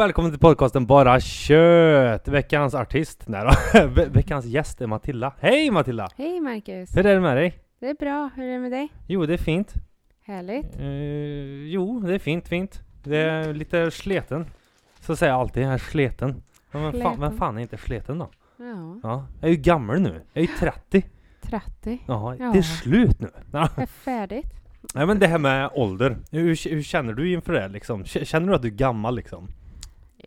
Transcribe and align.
Välkommen 0.00 0.30
till 0.30 0.40
podcasten 0.40 0.86
Bara 0.86 1.20
Kött! 1.20 2.28
Veckans 2.28 2.74
artist, 2.74 3.22
nej 3.26 3.42
då. 3.44 3.80
Ve- 3.86 4.08
Veckans 4.08 4.44
gäst 4.46 4.80
är 4.80 4.86
Matilda. 4.86 5.32
Hej 5.40 5.70
Matilda! 5.70 6.08
Hej 6.16 6.40
Marcus! 6.40 6.96
Hur 6.96 7.06
är 7.06 7.14
det 7.14 7.20
med 7.20 7.36
dig? 7.36 7.58
Det 7.80 7.86
är 7.90 7.94
bra, 7.94 8.30
hur 8.36 8.44
är 8.44 8.52
det 8.52 8.58
med 8.58 8.72
dig? 8.72 8.88
Jo, 9.06 9.26
det 9.26 9.34
är 9.34 9.38
fint. 9.38 9.74
Härligt. 10.26 10.76
Eh, 10.80 11.72
jo, 11.72 12.00
det 12.00 12.14
är 12.14 12.18
fint, 12.18 12.48
fint. 12.48 12.82
Det 13.02 13.16
är 13.16 13.54
lite 13.54 13.90
sleten. 13.90 14.46
Så 15.00 15.16
säger 15.16 15.32
jag 15.32 15.40
alltid, 15.40 15.62
jag 15.62 15.72
är 15.72 15.78
sleten. 15.78 16.42
Men 16.72 16.82
vem 16.82 17.02
fan, 17.02 17.20
vem 17.20 17.36
fan 17.38 17.58
är 17.58 17.62
inte 17.62 17.76
sleten 17.76 18.18
då? 18.18 18.30
Ja, 18.58 19.00
Ja, 19.02 19.26
jag 19.40 19.48
är 19.48 19.52
ju 19.54 19.60
gammal 19.60 20.00
nu. 20.00 20.20
Jag 20.32 20.44
är 20.44 20.48
ju 20.48 20.54
30. 20.58 21.02
30. 21.42 21.98
Ja, 22.06 22.34
Ja. 22.38 22.50
det 22.52 22.58
är 22.58 22.62
slut 22.62 23.20
nu. 23.20 23.30
Ja. 23.52 23.68
Det 23.76 23.82
är 23.82 23.86
färdigt. 23.86 24.46
Nej 24.94 25.06
men 25.06 25.18
det 25.18 25.26
här 25.26 25.38
med 25.38 25.70
ålder. 25.72 26.16
Hur, 26.30 26.70
hur 26.70 26.82
känner 26.82 27.12
du 27.12 27.32
inför 27.32 27.52
det 27.52 27.68
liksom? 27.68 28.04
Känner 28.04 28.48
du 28.48 28.54
att 28.54 28.62
du 28.62 28.68
är 28.68 28.72
gammal 28.72 29.16
liksom? 29.16 29.48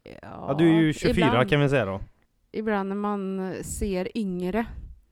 Ja, 0.04 0.12
Ja, 0.22 0.56
du 0.58 0.70
är 0.70 0.82
ju 0.82 0.94
24 0.94 1.28
ibland, 1.28 1.50
kan 1.50 1.60
vi 1.60 1.70
säga 1.70 1.86
då. 1.86 2.00
Ibland 2.52 2.90
när 2.90 2.96
man 2.96 3.54
ser 3.64 4.18
yngre, 4.18 4.66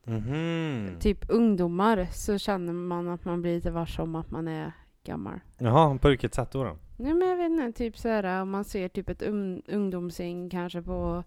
Mhm. 0.06 0.90
typ 1.00 1.26
ungdomar, 1.30 2.08
så 2.12 2.38
känner 2.38 2.74
man 2.74 3.10
att 3.10 3.26
man 3.26 3.42
blir 3.42 3.56
lite 3.56 3.72
varse 3.72 4.02
om 4.02 4.16
att 4.16 4.32
man 4.32 4.48
är 4.48 4.72
gammal. 5.04 5.40
Jaha, 5.58 5.98
på 5.98 6.10
vilket 6.10 6.34
sätt 6.36 6.52
då? 6.52 6.64
då? 6.64 6.78
Nej 6.98 7.14
men 7.14 7.30
jag 7.30 7.38
vet 7.38 7.52
inte, 7.52 7.78
typ 7.78 7.98
så 7.98 8.08
här 8.10 8.42
om 8.42 8.50
man 8.50 8.64
ser 8.64 8.88
typ 8.88 9.10
ett 9.10 9.22
un- 9.22 9.62
ungdomsgäng 9.68 10.50
kanske 10.50 10.82
på 10.82 11.24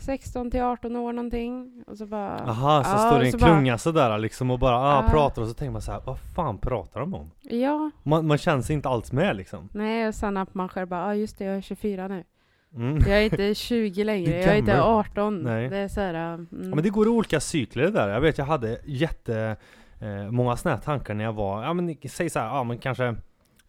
16 0.00 0.50
till 0.50 0.62
18 0.62 0.96
år 0.96 1.12
någonting 1.12 1.84
och 1.86 1.98
så 1.98 2.06
bara 2.06 2.38
Aha, 2.38 2.84
så 2.84 2.90
Ja, 2.90 2.96
står 3.10 3.18
det 3.18 3.26
en 3.26 3.32
så 3.32 3.38
bara- 3.38 3.50
klunga 3.50 3.78
sådär 3.78 4.18
liksom 4.18 4.50
och 4.50 4.58
bara 4.58 4.76
ah, 4.78 5.02
Ja. 5.06 5.08
pratar 5.10 5.42
och 5.42 5.48
så 5.48 5.54
tänker 5.54 5.72
man 5.72 5.82
så 5.82 5.92
här, 5.92 6.00
vad 6.06 6.18
fan 6.34 6.58
pratar 6.58 7.00
de 7.00 7.14
om? 7.14 7.30
Ja, 7.40 7.90
Man, 8.02 8.26
man 8.26 8.38
känner 8.38 8.62
sig 8.62 8.74
inte 8.76 8.88
alls 8.88 9.12
med 9.12 9.36
liksom. 9.36 9.68
nej 9.72 10.08
och 10.08 10.14
sen 10.14 10.36
att 10.36 10.54
man 10.54 10.68
själv 10.68 10.88
bara, 10.88 11.00
ja 11.00 11.06
ah, 11.06 11.14
just 11.14 11.38
det 11.38 11.44
jag 11.44 11.56
är 11.56 11.60
24 11.60 12.08
nu. 12.08 12.24
Mm. 12.76 12.98
Jag 12.98 13.18
är 13.18 13.24
inte 13.24 13.54
20 13.54 14.04
längre, 14.04 14.30
jag 14.30 14.44
är 14.54 14.54
inte 14.58 14.70
gammal. 14.72 14.98
18. 15.00 15.42
Nej. 15.42 15.68
Det 15.68 15.76
är 15.76 15.88
så 15.88 16.00
här, 16.00 16.14
mm. 16.14 16.48
Ja, 16.50 16.74
men 16.74 16.82
det 16.84 16.90
går 16.90 17.06
i 17.06 17.10
olika 17.10 17.40
cykler 17.40 17.82
det 17.84 17.90
där. 17.90 18.08
Jag 18.08 18.20
vet 18.20 18.38
jag 18.38 18.44
hade 18.44 18.78
jätte 18.84 19.56
eh, 20.00 20.30
många 20.30 20.56
sådana 20.56 20.76
här 20.76 20.82
tankar 20.84 21.14
när 21.14 21.24
jag 21.24 21.32
var, 21.32 21.62
ja 21.64 21.72
men 21.72 21.96
säg 22.08 22.30
så 22.30 22.38
här, 22.38 22.46
ja 22.46 22.64
men 22.64 22.78
kanske 22.78 23.16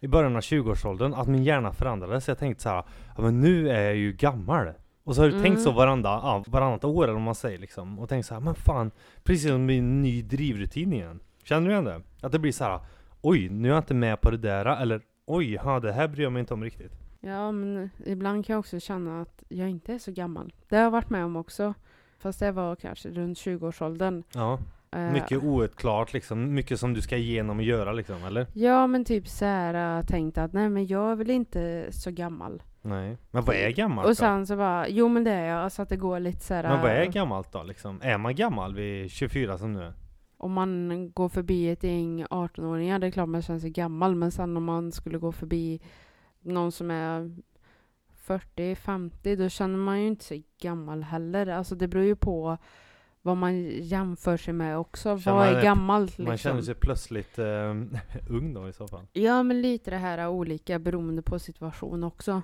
i 0.00 0.08
början 0.08 0.36
av 0.36 0.42
20-årsåldern, 0.42 1.14
att 1.14 1.28
min 1.28 1.44
hjärna 1.44 1.72
förändrades. 1.72 2.28
Jag 2.28 2.38
tänkte 2.38 2.62
så 2.62 2.68
här, 2.68 2.84
ja 3.16 3.22
men 3.22 3.40
nu 3.40 3.70
är 3.70 3.82
jag 3.82 3.96
ju 3.96 4.12
gammal. 4.12 4.66
Och 5.04 5.14
så 5.14 5.20
har 5.22 5.26
du 5.28 5.32
Mm. 5.32 5.42
tänkt 5.44 5.60
så 5.62 5.72
varandra, 5.72 6.08
ja, 6.10 6.44
varannat 6.46 6.84
år 6.84 7.04
eller 7.04 7.12
vad 7.12 7.22
man 7.22 7.34
säger 7.34 7.58
liksom. 7.58 7.98
Och 7.98 8.08
tänkt 8.08 8.26
så 8.26 8.34
här, 8.34 8.40
men 8.40 8.54
fan, 8.54 8.90
precis 9.24 9.48
som 9.48 9.66
min 9.66 10.02
ny 10.02 10.22
drivrutin 10.22 10.92
igen. 10.92 11.20
Känner 11.44 11.66
du 11.66 11.72
igen 11.72 11.84
det? 11.84 12.00
Att 12.20 12.32
det 12.32 12.38
blir 12.38 12.52
så 12.52 12.64
här, 12.64 12.80
oj, 13.20 13.48
nu 13.48 13.68
är 13.68 13.72
jag 13.72 13.78
inte 13.80 13.94
med 13.94 14.20
på 14.20 14.30
det 14.30 14.36
där, 14.36 14.82
eller 14.82 15.00
oj, 15.26 15.52
ja, 15.64 15.80
det 15.80 15.92
här 15.92 16.08
bryr 16.08 16.22
jag 16.22 16.32
mig 16.32 16.40
inte 16.40 16.54
om 16.54 16.64
riktigt. 16.64 16.92
Ja, 17.24 17.52
men 17.52 17.90
ibland 18.06 18.46
kan 18.46 18.54
jag 18.54 18.60
också 18.60 18.80
känna 18.80 19.20
att 19.20 19.42
jag 19.48 19.70
inte 19.70 19.94
är 19.94 19.98
så 19.98 20.12
gammal. 20.12 20.52
Det 20.68 20.76
har 20.76 20.82
jag 20.82 20.90
varit 20.90 21.10
med 21.10 21.24
om 21.24 21.36
också. 21.36 21.74
Fast 22.18 22.40
det 22.40 22.52
var 22.52 22.76
kanske 22.76 23.08
runt 23.08 23.38
20-årsåldern. 23.38 24.22
Ja, 24.34 24.58
Eh, 24.96 25.12
mycket 25.12 25.42
outklart 25.42 26.12
liksom, 26.12 26.54
mycket 26.54 26.80
som 26.80 26.94
du 26.94 27.02
ska 27.02 27.16
igenom 27.16 27.58
och 27.58 27.64
göra 27.64 27.92
liksom, 27.92 28.24
eller? 28.24 28.46
Ja, 28.52 28.86
men 28.86 29.04
typ 29.04 29.28
så 29.28 29.44
här 29.44 29.98
äh, 29.98 30.04
tänkt 30.04 30.38
att 30.38 30.52
nej, 30.52 30.68
men 30.68 30.86
jag 30.86 31.10
är 31.10 31.16
väl 31.16 31.30
inte 31.30 31.86
så 31.90 32.10
gammal. 32.10 32.62
Nej. 32.82 33.16
Men 33.30 33.44
vad 33.44 33.56
är 33.56 33.70
gammalt 33.70 34.06
Och 34.06 34.10
då? 34.10 34.14
sen 34.14 34.46
så 34.46 34.56
bara, 34.56 34.88
jo 34.88 35.08
men 35.08 35.24
det 35.24 35.30
är 35.30 35.44
jag. 35.48 35.58
Alltså 35.58 35.82
att 35.82 35.88
det 35.88 35.96
går 35.96 36.20
lite 36.20 36.40
så 36.40 36.54
här. 36.54 36.62
Men 36.62 36.80
vad 36.80 36.90
är 36.90 37.02
äh, 37.02 37.10
gammalt 37.10 37.52
då 37.52 37.62
liksom? 37.62 38.00
Är 38.02 38.18
man 38.18 38.34
gammal 38.34 38.74
vid 38.74 39.10
24 39.10 39.58
som 39.58 39.72
nu? 39.72 39.92
Om 40.36 40.52
man 40.52 41.10
går 41.12 41.28
förbi 41.28 41.70
ett 41.70 41.84
gäng 41.84 42.24
18-åringar, 42.24 42.98
det 42.98 43.06
är 43.06 43.10
klart 43.10 43.28
man 43.28 43.42
känner 43.42 43.60
sig 43.60 43.70
gammal. 43.70 44.14
Men 44.14 44.30
sen 44.30 44.56
om 44.56 44.64
man 44.64 44.92
skulle 44.92 45.18
gå 45.18 45.32
förbi 45.32 45.80
någon 46.42 46.72
som 46.72 46.90
är 46.90 47.36
40-50, 48.26 49.36
då 49.36 49.48
känner 49.48 49.78
man 49.78 50.00
ju 50.00 50.06
inte 50.06 50.24
sig 50.24 50.44
gammal 50.58 51.02
heller. 51.02 51.46
Alltså 51.46 51.74
det 51.74 51.88
beror 51.88 52.04
ju 52.04 52.16
på 52.16 52.58
vad 53.22 53.36
man 53.36 53.62
jämför 53.70 54.36
sig 54.36 54.54
med 54.54 54.78
också. 54.78 55.18
Känner 55.18 55.36
vad 55.36 55.48
är 55.48 55.62
gammalt 55.62 56.10
liksom? 56.10 56.24
Man 56.24 56.38
känner 56.38 56.62
sig 56.62 56.74
plötsligt 56.74 57.38
eh, 57.38 57.44
ung 58.28 58.54
då 58.54 58.68
i 58.68 58.72
så 58.72 58.88
fall. 58.88 59.06
Ja, 59.12 59.42
men 59.42 59.62
lite 59.62 59.90
det 59.90 59.96
här 59.96 60.18
är 60.18 60.28
olika 60.28 60.78
beroende 60.78 61.22
på 61.22 61.38
situation 61.38 62.04
också. 62.04 62.42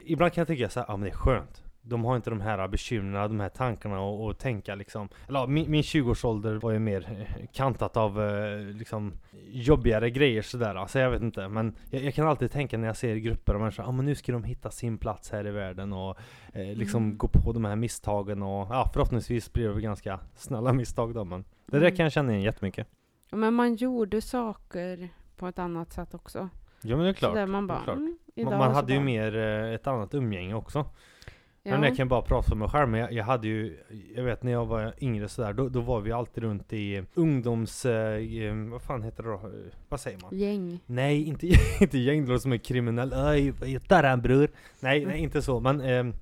Ibland 0.00 0.32
kan 0.32 0.40
jag 0.40 0.48
tycka 0.48 0.68
så 0.68 0.80
här, 0.80 0.86
ja 0.88 0.96
men 0.96 1.04
det 1.04 1.10
är 1.10 1.16
skönt. 1.16 1.63
De 1.86 2.04
har 2.04 2.16
inte 2.16 2.30
de 2.30 2.40
här 2.40 2.68
bekymren, 2.68 3.12
de 3.28 3.40
här 3.40 3.48
tankarna 3.48 4.00
och, 4.00 4.26
och 4.26 4.38
tänka 4.38 4.74
liksom. 4.74 5.08
Eller 5.28 5.38
ja, 5.40 5.46
min, 5.46 5.70
min 5.70 5.82
20-årsålder 5.82 6.54
var 6.60 6.70
ju 6.70 6.78
mer 6.78 7.26
eh, 7.38 7.46
kantat 7.52 7.96
av 7.96 8.22
eh, 8.22 8.58
liksom 8.58 9.12
jobbigare 9.48 10.10
grejer 10.10 10.42
sådär. 10.42 10.74
Alltså 10.74 10.98
jag 10.98 11.10
vet 11.10 11.22
inte. 11.22 11.48
Men 11.48 11.74
jag, 11.90 12.02
jag 12.02 12.14
kan 12.14 12.28
alltid 12.28 12.50
tänka 12.50 12.78
när 12.78 12.86
jag 12.86 12.96
ser 12.96 13.16
grupper 13.16 13.54
av 13.54 13.60
människor, 13.60 13.84
ja 13.84 13.92
men 13.92 14.04
nu 14.04 14.14
ska 14.14 14.32
de 14.32 14.44
hitta 14.44 14.70
sin 14.70 14.98
plats 14.98 15.30
här 15.30 15.46
i 15.46 15.50
världen 15.50 15.92
och 15.92 16.18
eh, 16.52 16.74
liksom 16.76 17.02
Mm. 17.04 17.16
gå 17.18 17.28
på 17.28 17.52
de 17.52 17.64
här 17.64 17.76
misstagen 17.76 18.42
och 18.42 18.66
ja 18.70 18.90
förhoppningsvis 18.92 19.52
blir 19.52 19.68
det 19.68 19.80
ganska 19.80 20.20
snälla 20.36 20.72
misstag 20.72 21.14
då 21.14 21.24
men 21.24 21.44
det 21.66 21.78
där 21.78 21.86
Mm. 21.86 21.96
kan 21.96 22.04
jag 22.04 22.12
känna 22.12 22.30
igen 22.32 22.42
jättemycket. 22.42 22.86
Ja, 23.30 23.36
men 23.36 23.54
man 23.54 23.74
gjorde 23.74 24.20
saker 24.20 25.08
på 25.36 25.46
ett 25.48 25.58
annat 25.58 25.92
sätt 25.92 26.14
också. 26.14 26.48
Ja 26.82 26.96
men 26.96 27.04
det 27.04 27.10
är 27.10 27.12
Så 27.14 27.18
klart. 27.18 27.34
där 27.34 27.46
man 27.46 27.66
bara, 27.66 27.92
mm, 27.92 28.16
Man, 28.36 28.58
man 28.58 28.70
så 28.70 28.74
hade 28.74 28.92
ju 28.94 29.00
mer 29.00 29.36
eh, 29.36 29.74
ett 29.74 29.86
annat 29.86 30.14
umgänge 30.14 30.54
också. 30.54 30.86
Ja, 31.66 31.70
Men 31.70 31.82
jag 31.82 31.96
kan 31.96 32.08
bara 32.08 32.22
prata 32.22 32.48
för 32.48 32.56
mig 32.56 32.68
själv, 32.68 32.88
men 32.88 33.00
jag, 33.00 33.12
jag 33.12 33.24
hade 33.24 33.48
ju, 33.48 33.76
jag 34.16 34.24
vet 34.24 34.42
när 34.42 34.52
jag 34.52 34.66
var 34.66 34.94
yngre 35.00 35.28
sådär, 35.28 35.52
då, 35.52 35.68
då 35.68 35.80
var 35.80 36.00
vi 36.00 36.12
alltid 36.12 36.42
runt 36.44 36.72
i 36.72 37.02
ungdoms, 37.14 37.86
eh, 37.86 38.42
eh, 38.42 38.54
vad 38.70 38.82
fan 38.82 39.02
heter 39.02 39.22
det 39.22 39.28
då? 39.28 39.34
Eh, 39.34 39.40
Vad 39.88 40.00
säger 40.00 40.18
man? 40.22 40.38
gäng. 40.38 40.80
Nej, 40.86 41.24
inte, 41.24 41.46
inte 41.80 41.98
gäng 41.98 42.26
då 42.26 42.38
som 42.38 42.52
är 42.52 42.56
kriminell, 42.56 43.12
Öj, 43.12 43.50
vad 43.50 43.68
heter 43.68 44.02
han 44.02 44.22
bror? 44.22 44.48
Nej, 44.80 45.06
nej 45.06 45.18
inte 45.20 45.42
så, 45.42 45.60
men 45.60 45.80
ehm, 45.80 46.12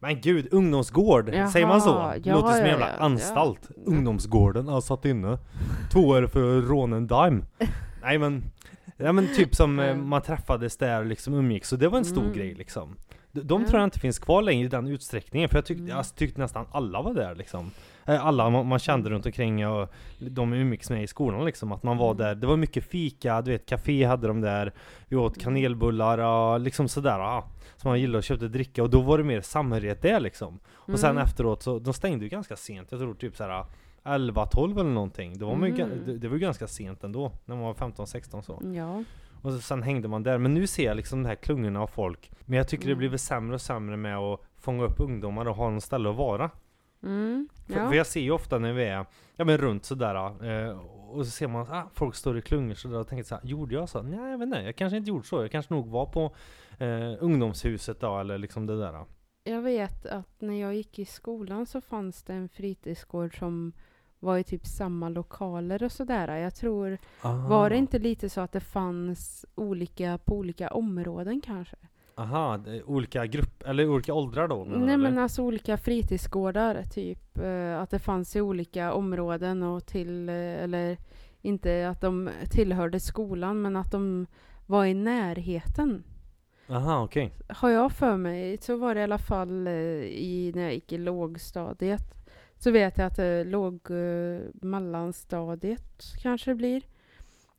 men 0.00 0.20
gud, 0.20 0.48
ungdomsgård, 0.50 1.26
säger 1.52 1.66
man 1.66 1.80
så? 1.80 1.88
Jaha, 1.90 2.18
Det 2.18 2.30
låter 2.32 2.48
som 2.48 2.56
en 2.56 2.60
ja, 2.64 2.66
jävla 2.70 2.86
ja, 2.86 2.92
ja. 2.98 3.04
anstalt. 3.04 3.60
Ja. 3.76 3.82
Ungdomsgården 3.86 4.68
har 4.68 4.80
satt 4.80 5.04
inne. 5.04 5.38
Två 5.92 6.00
år 6.00 6.26
för 6.26 6.60
rån 6.62 6.92
en 6.92 7.06
dime. 7.06 7.40
Nej 8.02 8.18
men, 8.18 8.44
ja 8.96 9.12
men 9.12 9.28
typ 9.36 9.54
som 9.54 9.78
eh, 9.80 9.96
man 9.96 10.22
träffades 10.22 10.76
där 10.76 11.00
och 11.00 11.06
liksom 11.06 11.34
umgicks, 11.34 11.68
så 11.68 11.76
det 11.76 11.88
var 11.88 11.98
en 11.98 12.04
stor 12.04 12.22
Mm. 12.22 12.32
grej 12.34 12.54
liksom. 12.54 12.96
De, 13.32 13.40
de 13.40 13.62
Ja. 13.62 13.68
tror 13.68 13.80
jag 13.80 13.86
inte 13.86 14.00
finns 14.00 14.18
kvar 14.18 14.42
längre 14.42 14.64
i 14.64 14.68
den 14.68 14.86
utsträckningen, 14.86 15.48
för 15.48 15.56
jag 15.56 15.64
tyckte, 15.66 15.82
Mm. 15.84 15.96
jag 15.96 16.14
tyckte 16.14 16.40
nästan 16.40 16.66
alla 16.72 17.02
var 17.02 17.14
där 17.14 17.34
liksom. 17.34 17.70
Eh, 18.06 18.26
Alla 18.26 18.50
man, 18.50 18.66
man 18.66 18.78
kände 18.78 19.10
runt 19.10 19.26
omkring 19.26 19.66
och 19.68 19.88
de 20.18 20.52
umgicks 20.52 20.90
med 20.90 21.02
i 21.02 21.06
skolan 21.06 21.44
liksom, 21.44 21.72
att 21.72 21.82
man 21.82 21.96
var 21.96 22.06
Mm. 22.10 22.16
där. 22.16 22.34
Det 22.34 22.46
var 22.46 22.56
mycket 22.56 22.84
fika, 22.84 23.42
du 23.42 23.50
vet, 23.50 23.66
café 23.66 24.04
hade 24.04 24.28
de 24.28 24.40
där. 24.40 24.72
Vi 25.08 25.16
åt 25.16 25.36
Mm. 25.36 25.44
kanelbullar 25.44 26.18
och 26.18 26.60
liksom 26.60 26.88
sådär. 26.88 27.18
Ja, 27.18 27.44
som 27.76 27.88
man 27.90 28.00
gillade 28.00 28.18
och 28.18 28.24
köpte 28.24 28.48
dricka 28.48 28.82
och 28.82 28.90
då 28.90 29.00
var 29.00 29.18
det 29.18 29.24
mer 29.24 29.40
samhörighet 29.40 30.02
där 30.02 30.20
liksom. 30.20 30.58
Och 30.74 30.98
sen 30.98 31.10
Mm. 31.10 31.22
efteråt 31.22 31.62
så, 31.62 31.78
de 31.78 31.94
stängde 31.94 32.24
ju 32.24 32.28
ganska 32.30 32.56
sent, 32.56 32.88
jag 32.90 33.00
tror 33.00 33.14
typ 33.14 33.36
såhär 33.36 33.64
11-12 34.04 34.78
eller 34.80 34.90
någonting. 34.90 35.38
Det 35.38 35.44
var, 35.44 35.52
Mm. 35.52 35.74
ga- 35.76 36.04
det, 36.06 36.18
det 36.18 36.28
var 36.28 36.34
ju 36.34 36.40
ganska 36.40 36.66
sent 36.66 37.04
ändå, 37.04 37.32
när 37.44 37.54
man 37.56 37.64
var 37.64 37.74
15-16 37.74 38.42
så. 38.42 38.62
Ja. 38.76 39.04
Och 39.42 39.52
så, 39.52 39.60
sen 39.60 39.82
hängde 39.82 40.08
man 40.08 40.22
där. 40.22 40.38
Men 40.38 40.54
nu 40.54 40.66
ser 40.66 40.84
jag 40.84 40.96
liksom 40.96 41.22
de 41.22 41.28
här 41.28 41.34
klungorna 41.36 41.80
av 41.82 41.86
folk. 41.86 42.30
Men 42.40 42.56
jag 42.58 42.68
tycker 42.68 42.84
det 42.84 42.90
Mm. 42.92 42.98
blir 42.98 43.08
väl 43.08 43.18
sämre 43.18 43.54
och 43.54 43.60
sämre 43.60 43.96
med 43.96 44.16
att 44.18 44.40
fånga 44.56 44.84
upp 44.84 45.00
ungdomar 45.00 45.48
och 45.48 45.56
ha 45.56 45.70
något 45.70 45.82
ställe 45.84 46.10
att 46.10 46.16
vara. 46.16 46.50
Mm. 47.02 47.48
För, 47.66 47.74
Ja. 47.80 47.88
för 47.88 47.96
jag 47.96 48.06
ser 48.06 48.20
ju 48.20 48.30
ofta 48.30 48.58
när 48.58 48.72
vi 48.72 48.84
är 48.84 49.06
ja, 49.36 49.44
men 49.44 49.58
runt 49.58 49.84
sådär 49.84 50.14
eh, 50.68 50.78
och 51.10 51.24
så 51.26 51.30
ser 51.30 51.48
man 51.48 51.62
att 51.62 51.70
ah, 51.70 51.90
folk 51.94 52.14
står 52.14 52.38
i 52.38 52.42
klungor 52.42 52.74
sådär 52.74 52.98
och 52.98 53.08
tänker 53.08 53.24
så 53.24 53.34
här, 53.34 53.44
gjorde 53.46 53.74
jag 53.74 53.88
så? 53.88 54.02
Nej 54.02 54.30
jag 54.30 54.38
vet 54.38 54.46
inte, 54.46 54.58
jag 54.60 54.76
kanske 54.76 54.96
inte 54.96 55.08
gjorde 55.10 55.24
så. 55.26 55.42
Jag 55.42 55.50
kanske 55.50 55.74
nog 55.74 55.88
var 55.88 56.06
på 56.06 56.34
eh, 56.78 57.14
ungdomshuset 57.20 58.00
då 58.00 58.18
eller 58.18 58.38
liksom 58.38 58.66
det 58.66 58.78
där. 58.80 59.04
Jag 59.44 59.62
vet 59.62 60.06
att 60.06 60.40
när 60.40 60.60
jag 60.60 60.74
gick 60.74 60.98
i 60.98 61.04
skolan 61.04 61.66
så 61.66 61.80
fanns 61.80 62.22
det 62.22 62.32
en 62.32 62.48
fritidsgård 62.48 63.38
som 63.38 63.72
var 64.20 64.38
i 64.38 64.44
typ 64.44 64.66
samma 64.66 65.08
lokaler 65.08 65.82
och 65.82 65.92
sådär. 65.92 66.36
Jag 66.36 66.54
tror, 66.54 66.98
var 67.48 67.70
det 67.70 67.76
Ah. 67.76 67.78
inte 67.78 67.98
lite 67.98 68.28
så 68.28 68.40
att 68.40 68.52
det 68.52 68.60
fanns 68.60 69.46
olika 69.54 70.18
på 70.24 70.36
olika 70.36 70.68
områden 70.68 71.40
kanske? 71.40 71.76
Aha, 72.14 72.58
olika 72.86 73.26
grupp, 73.26 73.62
eller 73.66 73.88
olika 73.90 74.14
åldrar 74.14 74.48
då? 74.48 74.64
Nej 74.64 74.82
eller? 74.82 74.96
men 74.96 75.18
alltså 75.18 75.42
olika 75.42 75.76
fritidsgårdar, 75.76 76.82
typ 76.82 77.38
eh, 77.38 77.80
att 77.80 77.90
det 77.90 77.98
fanns 77.98 78.36
i 78.36 78.40
olika 78.40 78.92
områden 78.92 79.62
och 79.62 79.86
till, 79.86 80.28
eh, 80.28 80.34
eller 80.34 80.96
inte 81.42 81.88
att 81.88 82.00
de 82.00 82.30
tillhörde 82.50 83.00
skolan 83.00 83.62
men 83.62 83.76
att 83.76 83.92
de 83.92 84.26
var 84.66 84.84
i 84.84 84.94
närheten. 84.94 86.04
Aha, 86.70 87.04
okej. 87.04 87.32
Har 87.48 87.70
jag 87.70 87.92
för 87.92 88.16
mig, 88.16 88.58
så 88.60 88.76
var 88.76 88.94
det 88.94 89.00
i 89.00 89.04
alla 89.04 89.18
fall 89.18 89.66
eh, 89.66 89.72
i, 89.72 90.52
när 90.54 90.62
jag 90.62 90.74
gick 90.74 90.92
i 90.92 90.98
lågstadiet. 90.98 92.14
Så 92.58 92.70
vet 92.70 92.98
jag 92.98 93.06
att 93.06 93.18
eh, 93.18 93.44
låg, 93.44 93.90
eh, 93.90 94.40
mellanstadiet 94.52 96.04
kanske 96.22 96.50
det 96.50 96.54
blir. 96.54 96.82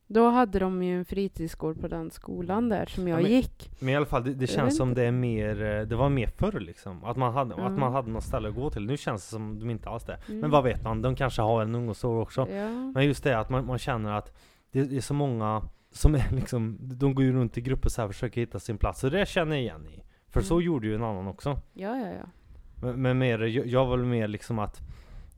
Då 0.08 0.30
hade 0.30 0.60
de 0.60 0.84
ju 0.84 0.98
en 0.98 1.06
fritidsgård 1.06 1.82
på 1.82 1.88
den 1.88 2.12
skolan 2.12 2.70
där 2.70 2.86
som 2.86 3.08
jag 3.08 3.22
men- 3.22 3.32
gick. 3.32 3.72
Men 3.80 3.90
i 3.90 3.96
alla 3.96 4.06
fall, 4.06 4.24
det, 4.24 4.34
det 4.34 4.48
känns 4.48 4.78
som 4.78 4.90
inte. 4.90 5.02
det 5.02 5.08
är 5.08 5.12
mer, 5.12 5.62
eh, 5.64 5.82
det 5.82 5.96
var 5.96 6.10
mer 6.10 6.28
förr 6.28 6.60
liksom. 6.60 7.04
Att 7.04 7.18
man 7.18 7.34
hade, 7.34 7.54
att 7.54 7.60
Mm. 7.60 7.80
man 7.80 7.94
hade 7.94 8.10
något 8.12 8.24
ställe 8.24 8.50
att 8.50 8.56
gå 8.56 8.70
till. 8.70 8.86
Nu 8.86 8.98
känns 8.98 9.24
det 9.26 9.30
som 9.30 9.60
de 9.60 9.70
inte 9.70 9.90
alls 9.90 10.04
det. 10.04 10.20
Men 10.28 10.38
Mm. 10.38 10.52
vad 10.52 10.64
vet 10.64 10.84
man, 10.84 11.02
de 11.02 11.16
kanske 11.16 11.42
har 11.42 11.62
en 11.62 11.76
ungdomsår 11.76 12.22
också. 12.22 12.48
Ja. 12.52 12.70
Men 12.70 13.06
just 13.06 13.24
det 13.24 13.40
att 13.40 13.50
man, 13.50 13.66
man 13.66 13.78
känner 13.78 14.12
att 14.12 14.38
det, 14.72 14.84
det 14.84 14.98
är 14.98 15.02
så 15.02 15.14
många 15.14 15.62
som 15.92 16.16
är 16.16 16.26
liksom, 16.36 16.78
de 16.82 17.16
går 17.16 17.26
ju 17.26 17.34
runt 17.34 17.58
i 17.58 17.62
grupper 17.62 17.90
så 17.90 18.02
här 18.02 18.08
och 18.08 18.14
försöker 18.14 18.42
hitta 18.42 18.60
sin 18.60 18.78
plats. 18.78 19.04
Och 19.04 19.12
det 19.12 19.28
känner 19.28 19.56
jag 19.56 19.62
igen 19.64 19.88
i. 19.88 20.04
För 20.30 20.42
så 20.42 20.54
Mm. 20.54 20.66
gjorde 20.66 20.88
ju 20.88 20.96
en 20.96 21.04
annan 21.04 21.28
också. 21.28 21.50
Ja, 21.74 21.98
ja, 21.98 22.08
ja. 22.08 22.30
Men, 22.82 23.02
men 23.02 23.18
mer, 23.18 23.40
jag, 23.40 23.68
jag 23.68 23.86
var 23.86 23.98
mer 23.98 24.28
liksom 24.28 24.60
att 24.60 24.82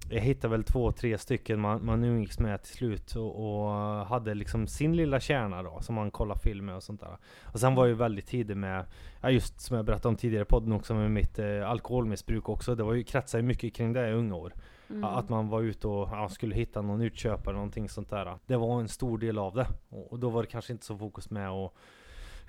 jag 0.09 0.21
hittade 0.21 0.51
väl 0.51 0.63
två, 0.63 0.91
tre 0.91 1.17
stycken 1.17 1.59
man, 1.59 1.85
man 1.85 2.03
umgicks 2.03 2.39
med 2.39 2.63
till 2.63 2.73
slut 2.73 3.15
och, 3.15 3.63
och 3.65 3.71
hade 4.05 4.33
liksom 4.33 4.67
sin 4.67 4.95
lilla 4.95 5.19
kärna 5.19 5.63
då 5.63 5.79
som 5.81 5.95
man 5.95 6.11
kollar 6.11 6.35
film 6.35 6.65
med 6.65 6.75
och 6.75 6.83
sånt 6.83 7.01
där. 7.01 7.17
Och 7.41 7.59
sen 7.59 7.75
var 7.75 7.83
jag 7.83 7.89
ju 7.89 7.95
väldigt 7.95 8.27
tidig 8.27 8.57
med, 8.57 8.85
ja 9.21 9.29
just 9.29 9.61
som 9.61 9.75
jag 9.75 9.85
berättade 9.85 10.07
om 10.07 10.15
tidigare 10.15 10.43
i 10.43 10.45
podden 10.45 10.71
också 10.71 10.93
med 10.93 11.11
mitt 11.11 11.39
eh, 11.39 11.69
alkoholmissbruk 11.69 12.49
också. 12.49 12.75
Det 12.75 12.83
var 12.83 12.93
ju 12.93 13.03
kretsade 13.03 13.41
ju 13.41 13.47
mycket 13.47 13.75
kring 13.75 13.93
det 13.93 14.09
i 14.09 14.13
unga 14.13 14.35
år. 14.35 14.53
Mm. 14.89 15.03
Att 15.03 15.29
man 15.29 15.49
var 15.49 15.61
ute 15.61 15.88
och 15.88 16.09
ja, 16.11 16.29
skulle 16.29 16.55
hitta 16.55 16.81
någon 16.81 17.01
utköpare 17.01 17.55
någonting 17.55 17.89
sånt 17.89 18.09
där. 18.09 18.38
Det 18.45 18.57
var 18.57 18.79
en 18.79 18.88
stor 18.88 19.17
del 19.17 19.38
av 19.38 19.55
det. 19.55 19.67
Och, 19.89 20.11
och 20.11 20.19
då 20.19 20.29
var 20.29 20.41
det 20.41 20.49
kanske 20.49 20.73
inte 20.73 20.85
så 20.85 20.97
fokus 20.97 21.29
med 21.29 21.49
att 21.49 21.73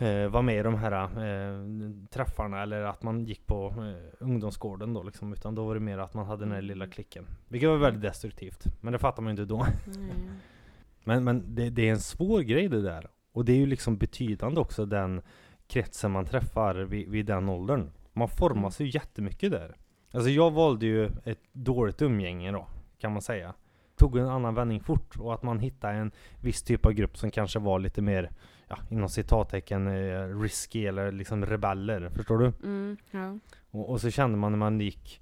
eh, 0.03 0.29
vara 0.29 0.43
med 0.43 0.59
i 0.59 0.63
de 0.63 0.75
här 0.75 0.93
eh, 1.03 1.67
träffarna 2.11 2.63
eller 2.63 2.83
att 2.83 3.03
man 3.03 3.25
gick 3.25 3.47
på 3.47 3.75
eh, 3.79 4.15
ungdomsgården 4.19 4.95
då 4.95 5.03
liksom. 5.03 5.33
Utan 5.33 5.55
då 5.55 5.65
var 5.65 5.75
det 5.75 5.81
mer 5.81 5.99
att 5.99 6.15
man 6.15 6.27
hade 6.27 6.45
den 6.45 6.53
här 6.53 6.63
lilla 6.63 6.87
klicken. 6.87 7.27
Vilket 7.49 7.69
var 7.69 7.77
väldigt 7.77 8.03
destruktivt. 8.03 8.65
Men 8.81 8.93
det 8.93 8.99
fattar 8.99 9.23
man 9.23 9.37
ju 9.37 9.43
inte 9.43 9.55
då. 9.55 9.67
Nej. 9.87 10.15
Men, 11.05 11.25
men 11.25 11.55
det, 11.55 11.71
det 11.71 11.89
är 11.89 11.93
en 11.93 12.01
svår 12.01 12.41
grej 12.41 12.69
det 12.69 12.83
där. 12.83 13.07
Och 13.33 13.45
det 13.45 13.53
är 13.53 13.57
ju 13.57 13.67
liksom 13.67 13.97
betydande 13.97 14.61
också 14.61 14.87
den 14.87 15.23
kretsen 15.67 16.11
man 16.11 16.27
träffar 16.27 16.75
vid, 16.75 17.09
vid 17.09 17.27
den 17.27 17.49
åldern. 17.49 17.91
Man 18.13 18.29
formas 18.29 18.81
ju 18.81 18.89
jättemycket 18.89 19.51
där. 19.51 19.77
Alltså 20.13 20.31
jag 20.31 20.51
valde 20.51 20.87
ju 20.87 21.11
ett 21.25 21.41
dåligt 21.53 22.03
umgänge 22.03 22.53
då, 22.53 22.67
kan 22.99 23.13
man 23.13 23.23
säga. 23.23 23.55
Tog 23.97 24.19
en 24.19 24.29
annan 24.29 24.55
vändning 24.55 24.81
fort 24.81 25.17
och 25.19 25.35
att 25.35 25.43
man 25.43 25.59
hittade 25.59 25.95
en 25.95 26.13
viss 26.41 26.63
typ 26.63 26.87
av 26.87 26.93
grupp 26.93 27.17
som 27.17 27.31
kanske 27.31 27.59
var 27.59 27.79
lite 27.79 28.03
mer, 28.03 28.31
ja, 28.73 28.79
inom 28.97 29.09
citattecken, 29.09 29.87
eh, 29.87 30.41
risky 30.41 30.87
eller 30.87 31.13
liksom 31.13 31.47
rebeller. 31.47 32.09
Förstår 32.09 32.39
du? 32.39 32.53
Mm, 32.65 32.97
ja. 33.11 33.39
Och, 33.71 33.91
och 33.91 34.01
så 34.01 34.11
kände 34.11 34.39
man 34.39 34.53
när 34.53 34.59
man 34.59 34.81
gick 34.81 35.19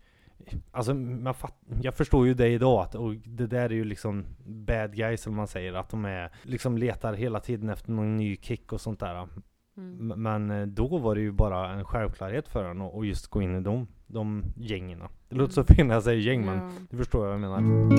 Alltså 0.73 0.95
man 0.95 1.35
fatt, 1.35 1.55
jag 1.83 1.95
förstår 1.95 2.27
ju 2.27 2.35
det 2.35 2.49
idag 2.49 2.83
att 2.83 2.95
och 2.95 3.15
det 3.15 3.47
där 3.47 3.65
är 3.65 3.71
ju 3.75 3.85
liksom 3.85 4.25
bad 4.47 4.97
guys 4.97 5.23
som 5.23 5.35
man 5.35 5.47
säger 5.49 5.75
att 5.75 5.91
de 5.91 6.05
är 6.05 6.31
liksom 6.43 6.79
letar 6.79 7.15
hela 7.15 7.41
tiden 7.41 7.69
efter 7.69 7.93
någon 7.93 8.17
ny 8.17 8.37
kick 8.37 8.73
och 8.73 8.81
sånt 8.81 9.01
där. 9.01 9.29
Mm. 9.77 10.23
Men 10.23 10.51
eh, 10.51 10.67
då 10.67 10.99
var 10.99 11.15
det 11.15 11.21
ju 11.21 11.33
bara 11.33 11.71
en 11.71 11.85
självklarhet 11.85 12.49
för 12.49 12.65
en 12.65 12.83
att 12.83 12.95
att 12.95 13.07
just 13.07 13.27
gå 13.27 13.43
in 13.43 13.57
i 13.57 13.61
dem, 13.61 13.87
de 14.07 14.45
gängen. 14.57 15.03
Det 15.29 15.37
låter 15.37 15.53
så 15.53 15.65
fint 15.65 15.89
när 15.89 15.95
jag 15.95 16.03
säger 16.03 16.21
gäng 16.21 16.47
men 16.47 16.57
Ja. 16.59 16.71
du 16.91 16.97
förstår 16.97 17.21
vad 17.27 17.33
jag 17.33 17.41
menar. 17.41 17.91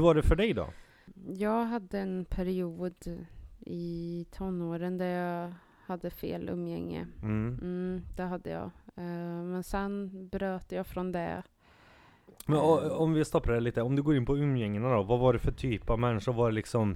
Hur 0.00 0.04
var 0.04 0.14
det 0.14 0.22
för 0.22 0.36
dig 0.36 0.52
då? 0.54 0.68
Jag 1.26 1.64
hade 1.64 1.98
en 1.98 2.24
period 2.24 2.94
i 3.60 4.26
tonåren 4.30 4.98
där 4.98 5.06
jag 5.06 5.54
hade 5.86 6.10
fel 6.10 6.48
umgänge. 6.48 7.06
Mm. 7.22 7.58
Mm, 7.62 8.02
det 8.16 8.22
hade 8.22 8.50
jag. 8.50 8.70
Eh, 8.96 9.42
men 9.44 9.62
sen 9.62 10.10
bröt 10.28 10.72
jag 10.72 10.86
från 10.86 11.12
det. 11.12 11.42
Men 12.46 12.58
o- 12.58 12.90
om 12.96 13.12
vi 13.12 13.24
stoppar 13.24 13.52
det 13.52 13.60
lite, 13.60 13.82
om 13.82 13.96
du 13.96 14.02
går 14.02 14.16
in 14.16 14.26
på 14.26 14.38
umgängena 14.38 14.94
då, 14.94 15.02
vad 15.02 15.18
var 15.18 15.32
det 15.32 15.38
för 15.38 15.52
typ 15.52 15.90
av 15.90 15.98
människor? 15.98 16.32
Var 16.32 16.48
det 16.48 16.54
liksom, 16.54 16.94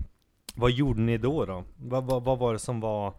vad 0.57 0.71
gjorde 0.71 1.01
ni 1.01 1.19
då 1.19 1.45
då? 1.45 1.65
Vad, 1.77 2.05
vad, 2.05 2.25
vad 2.25 2.39
var 2.39 2.53
det 2.53 2.59
som 2.59 2.81
var, 2.81 3.15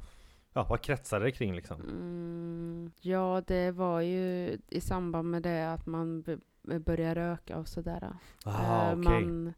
ja 0.54 0.66
vad 0.70 0.82
kretsade 0.82 1.26
det 1.26 1.32
kring 1.32 1.56
liksom? 1.56 1.82
Mm, 1.82 2.92
ja, 3.02 3.44
det 3.48 3.72
var 3.72 4.02
ju 4.02 4.58
i 4.70 4.82
samband 4.82 5.32
med 5.32 5.42
det 5.44 5.74
att 5.74 5.86
man 5.86 6.24
b- 6.68 6.80
började 6.80 7.16
röka 7.32 7.58
och 7.58 7.68
sådär. 7.68 8.14
Ah, 8.46 8.92
Eh, 8.92 9.00
okej. 9.00 9.26
Man 9.26 9.54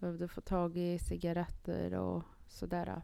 behövde 0.00 0.28
få 0.28 0.40
tag 0.40 0.76
i 0.76 0.98
cigaretter 0.98 1.94
och 1.94 2.22
sådär. 2.48 2.94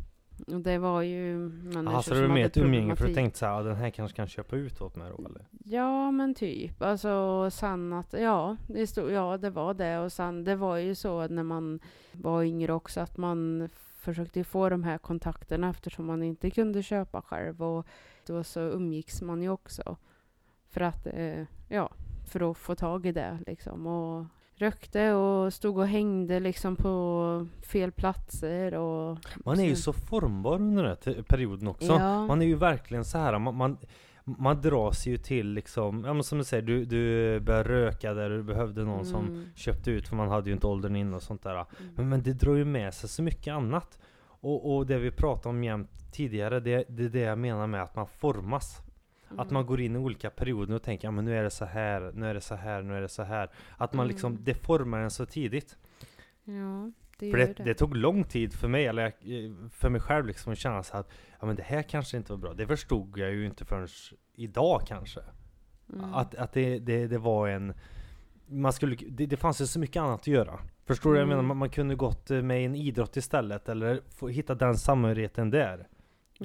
Och 0.47 0.61
det 0.61 0.79
var 0.79 1.03
ju 1.03 1.39
människor 1.39 1.93
Jaha, 1.93 2.03
så 2.03 2.11
det 2.11 2.17
som 2.17 2.29
var 2.29 2.35
mer 2.35 2.47
ett 2.47 2.57
umgänge 2.57 2.97
för 2.97 3.07
du 3.07 3.15
tänkte 3.15 3.39
såhär, 3.39 3.53
ah, 3.53 3.63
den 3.63 3.77
här 3.77 3.91
kanske 3.91 4.17
kan 4.17 4.27
köpa 4.29 4.57
ut 4.57 4.81
åt 4.81 4.97
mig 4.97 5.13
då 5.17 5.27
eller? 5.27 5.47
Ja, 5.65 6.11
men 6.11 6.35
typ. 6.35 6.83
Alltså 6.83 7.49
sen 7.51 7.93
att, 7.93 8.13
ja, 8.13 8.57
det 8.69 8.87
stod, 8.87 9.11
ja, 9.11 9.37
det 9.37 9.51
var 9.51 9.75
det. 9.75 9.99
Och 9.99 10.13
sen, 10.13 10.45
det 10.45 10.57
var 10.57 10.77
ju 10.77 10.95
så 10.95 11.29
när 11.29 11.43
man 11.43 11.81
var 12.13 12.43
yngre 12.43 12.73
också 12.73 13.01
att 13.01 13.17
man 13.17 13.69
försökte 13.97 14.45
få 14.45 14.69
de 14.69 14.85
här 14.85 14.99
kontakterna 14.99 15.71
eftersom 15.71 16.07
man 16.07 16.23
inte 16.23 16.51
kunde 16.51 16.83
köpa 16.83 17.23
själv. 17.23 17.63
Och 17.63 17.87
då 18.27 18.45
så 18.45 18.61
umgicks 18.61 19.23
man 19.23 19.43
ju 19.43 19.49
också. 19.49 19.97
För 20.69 20.81
att, 20.81 21.07
eh, 21.07 21.43
ja, 21.69 21.91
för 22.31 22.51
att 22.51 22.57
få 22.59 22.75
tag 22.75 23.07
i 23.07 23.13
det 23.13 23.39
liksom. 23.47 23.87
Och 23.87 24.25
rökte 24.55 25.13
och 25.13 25.53
stod 25.53 25.79
och 25.79 25.87
hängde 25.87 26.41
liksom 26.41 26.77
på 26.77 27.47
fel 27.63 27.93
platser 27.93 28.75
och... 28.75 29.19
Man 29.45 29.61
är 29.61 29.65
ju 29.65 29.77
Så- 29.77 29.93
formbar 29.93 30.55
under 30.55 30.83
den 30.83 30.97
här 31.07 31.23
perioden 31.23 31.69
också. 31.69 31.87
Ja. 31.93 32.27
Man 32.27 32.43
är 32.43 32.47
ju 32.47 32.55
verkligen 32.57 33.05
så 33.05 33.19
här, 33.19 33.39
man, 33.39 33.55
man, 33.57 33.77
man 34.25 34.61
dras 34.61 35.07
ju 35.07 35.17
till 35.17 35.53
liksom, 35.53 36.05
ja 36.05 36.13
men 36.15 36.23
som 36.25 36.39
du 36.39 36.45
säger, 36.45 36.63
du, 36.63 36.85
du 36.85 37.41
började 37.41 37.69
röka 37.69 38.15
där 38.15 38.31
du 38.31 38.43
behövde 38.43 38.85
någon 38.85 39.05
som 39.05 39.27
Mm, 39.27 39.47
köpte 39.55 39.91
ut 39.91 40.09
för 40.09 40.17
man 40.17 40.29
hade 40.29 40.51
ju 40.51 40.55
inte 40.55 40.67
åldern 40.67 40.97
in 40.97 41.15
och 41.15 41.23
sånt 41.23 41.43
där. 41.43 41.55
mm. 41.55 41.67
Men, 41.95 42.09
men 42.09 42.23
det 42.23 42.33
drar 42.33 42.55
ju 42.55 42.65
med 42.65 42.95
sig 42.95 43.09
så 43.09 43.23
mycket 43.23 43.55
annat. 43.55 43.99
Och, 44.43 44.77
och 44.77 44.87
det 44.87 44.99
vi 44.99 45.11
pratade 45.11 45.49
om 45.49 45.65
jämt 45.65 45.91
tidigare, 46.13 46.61
det, 46.61 46.85
det 46.89 47.05
är 47.05 47.09
det 47.09 47.21
jag 47.21 47.39
menar 47.39 47.67
med 47.67 47.83
att 47.83 47.97
man 47.97 48.07
formas. 48.07 48.81
Att 49.31 49.51
man 49.51 49.61
Mm. 49.63 49.67
går 49.67 49.81
in 49.81 49.97
i 49.97 49.99
olika 49.99 50.31
perioder 50.31 50.75
och 50.75 50.83
tänker, 50.83 51.09
ja 51.09 51.13
men 51.13 51.25
nu 51.25 51.37
är 51.37 51.43
det 51.43 51.51
så 51.51 51.65
här, 51.65 52.13
nu 52.15 52.27
är 52.27 52.35
det 52.35 52.41
så 52.41 52.55
här, 52.55 52.83
nu 52.83 52.97
är 52.97 53.01
det 53.01 53.09
så 53.09 53.23
här. 53.23 53.51
Att 53.77 53.93
man 53.93 54.09
liksom, 54.09 54.33
Mm. 54.33 54.45
det 54.45 54.55
formar 54.55 55.01
en 55.01 55.11
så 55.11 55.27
tidigt. 55.27 55.79
Ja, 56.45 56.91
det 57.19 57.31
För 57.31 57.39
det, 57.39 57.57
det. 57.57 57.63
det 57.65 57.75
tog 57.75 57.97
lång 57.97 58.25
tid 58.25 58.53
för 58.53 58.69
mig, 58.69 58.87
eller 58.87 59.03
jag- 59.03 59.71
för 59.73 59.89
mig 59.89 60.01
själv 60.01 60.27
liksom 60.27 60.53
att 60.53 60.59
känna 60.59 60.83
så 60.83 60.97
att, 60.97 61.11
ja 61.41 61.47
men 61.47 61.57
det 61.57 61.63
här 61.63 61.83
kanske 61.83 62.17
inte 62.17 62.33
var 62.33 62.39
bra. 62.39 62.55
Det 62.55 62.67
förstod 62.67 63.19
jag 63.19 63.31
ju 63.33 63.47
inte 63.47 63.65
förrän 63.65 63.89
idag 64.35 64.83
kanske. 64.87 65.21
Mm. 65.93 66.15
Att, 66.15 66.35
att 66.35 66.53
det, 66.53 66.79
det, 66.79 67.07
det 67.07 67.19
var 67.19 67.49
en 67.49 67.75
man 68.53 68.73
skulle, 68.73 68.97
det, 69.09 69.27
det 69.27 69.37
fanns 69.37 69.61
ju 69.61 69.67
så 69.67 69.79
mycket 69.81 70.01
annat 70.03 70.21
att 70.21 70.27
göra. 70.27 70.59
Förstår 70.87 71.11
du? 71.13 71.17
Jag 71.19 71.23
Mm. 71.25 71.29
menar, 71.37 71.43
man, 71.49 71.57
man 71.57 71.71
kunde 71.71 71.95
gått 71.95 72.31
eh, 72.31 72.43
med 72.43 72.65
en 72.67 72.75
idrott 72.75 73.17
istället 73.17 73.69
eller 73.69 74.01
få 74.09 74.29
hitta 74.29 74.55
den 74.55 74.77
samhörigheten 74.77 75.51
där. 75.51 75.87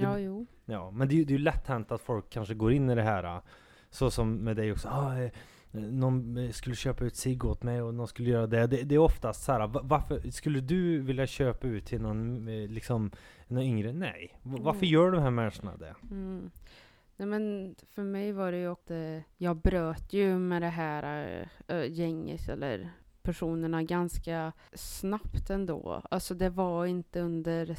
Ja, 0.04 0.20
jo. 0.20 0.46
Ja, 0.66 0.92
men 0.92 1.08
det, 1.08 1.14
är 1.14 1.18
ju- 1.18 1.26
det 1.26 1.34
är 1.34 1.38
ju 1.38 1.44
lätt 1.44 1.68
hänt 1.68 1.92
att 1.92 2.02
folk 2.02 2.30
kanske 2.30 2.54
går 2.54 2.72
in 2.74 2.90
i 2.90 2.96
det 2.96 3.02
här 3.04 3.24
eh, 3.24 3.42
så 3.90 4.12
som 4.12 4.36
med 4.36 4.56
dig 4.56 4.72
också. 4.72 4.88
Ah, 4.88 5.18
eh, 5.20 5.32
någon 5.72 6.38
eh, 6.38 6.52
skulle 6.52 6.76
köpa 6.76 7.06
ut 7.06 7.16
cigg 7.16 7.46
åt 7.46 7.64
mig 7.64 7.82
och 7.82 7.94
någon 7.94 8.08
skulle 8.08 8.30
göra 8.30 8.48
det. 8.48 8.68
Det, 8.68 8.84
det 8.84 8.96
är 8.96 9.00
oftast 9.00 9.44
så 9.44 9.52
här. 9.52 9.68
va- 9.68 9.82
Varför 9.84 10.30
skulle 10.32 10.60
du 10.60 11.00
vilja 11.00 11.28
köpa 11.28 11.68
ut 11.68 11.86
till 11.86 12.02
någon 12.02 12.48
eh, 12.48 12.68
liksom 12.70 13.12
någon 13.48 13.64
yngre? 13.64 13.94
Nej. 13.94 14.40
Varför 14.44 14.80
Mm. 14.86 14.90
gör 14.94 15.12
de 15.12 15.22
här 15.22 15.30
människorna 15.32 15.78
det? 15.78 15.96
Mm. 16.12 16.50
Nej, 17.18 17.28
men 17.28 17.76
för 17.96 18.04
mig 18.04 18.32
var 18.32 18.52
det 18.52 18.58
ju 18.58 18.72
att 18.72 18.92
jag 19.38 19.56
bröt 19.58 20.14
ju 20.14 20.38
med 20.38 20.62
det 20.62 20.68
här 20.70 21.48
eh, 21.68 21.92
gänget 21.92 22.50
eller 22.50 22.90
personerna 23.22 23.84
ganska 23.84 24.52
snabbt 24.74 25.50
ändå. 25.50 26.02
Alltså 26.12 26.34
det 26.34 26.50
var 26.50 26.86
inte 26.86 27.20
under 27.22 27.76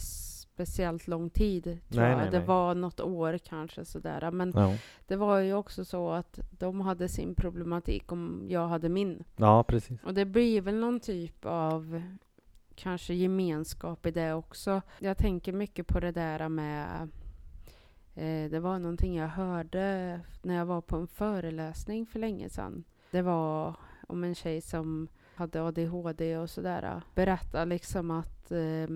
speciellt 0.56 1.08
lång 1.08 1.30
tid 1.30 1.64
tror 1.64 2.00
Nej, 2.02 2.10
jag. 2.10 2.18
nej, 2.18 2.30
det 2.30 2.38
nej. 2.38 2.46
var 2.46 2.74
något 2.74 3.00
år 3.00 3.38
kanske 3.38 3.84
sådär. 3.84 4.30
Men 4.30 4.52
Ja, 4.54 4.74
det 5.06 5.16
var 5.16 5.38
ju 5.38 5.54
också 5.54 5.84
så 5.84 6.10
att 6.10 6.40
de 6.50 6.80
hade 6.80 7.08
sin 7.08 7.34
problematik 7.34 8.12
om 8.12 8.44
jag 8.48 8.68
hade 8.68 8.88
min. 8.88 9.24
ja 9.36 9.62
precis. 9.62 10.02
Och 10.02 10.14
det 10.14 10.24
blir 10.24 10.60
väl 10.60 10.74
någon 10.74 11.00
typ 11.00 11.44
av 11.44 12.02
kanske 12.74 13.14
gemenskap 13.14 14.06
i 14.06 14.10
det 14.10 14.34
också. 14.34 14.82
Jag 14.98 15.16
tänker 15.18 15.52
mycket 15.52 15.86
på 15.86 16.00
det 16.00 16.12
där 16.12 16.48
med 16.48 17.08
eh, 18.14 18.50
det 18.50 18.60
var 18.60 18.78
någonting 18.78 19.16
jag 19.16 19.28
hörde 19.28 20.20
när 20.42 20.54
jag 20.54 20.66
var 20.66 20.80
på 20.80 20.96
en 20.96 21.06
föreläsning 21.08 22.06
för 22.06 22.18
länge 22.18 22.48
sedan. 22.48 22.84
Det 23.10 23.22
var 23.22 23.74
om 24.08 24.24
en 24.24 24.34
tjej 24.34 24.60
som 24.60 25.08
hade 25.34 25.62
ADHD 25.62 26.36
och 26.38 26.50
sådär. 26.50 27.02
Berätta 27.14 27.64
liksom 27.64 28.10
att 28.10 28.52
eh, 28.52 28.88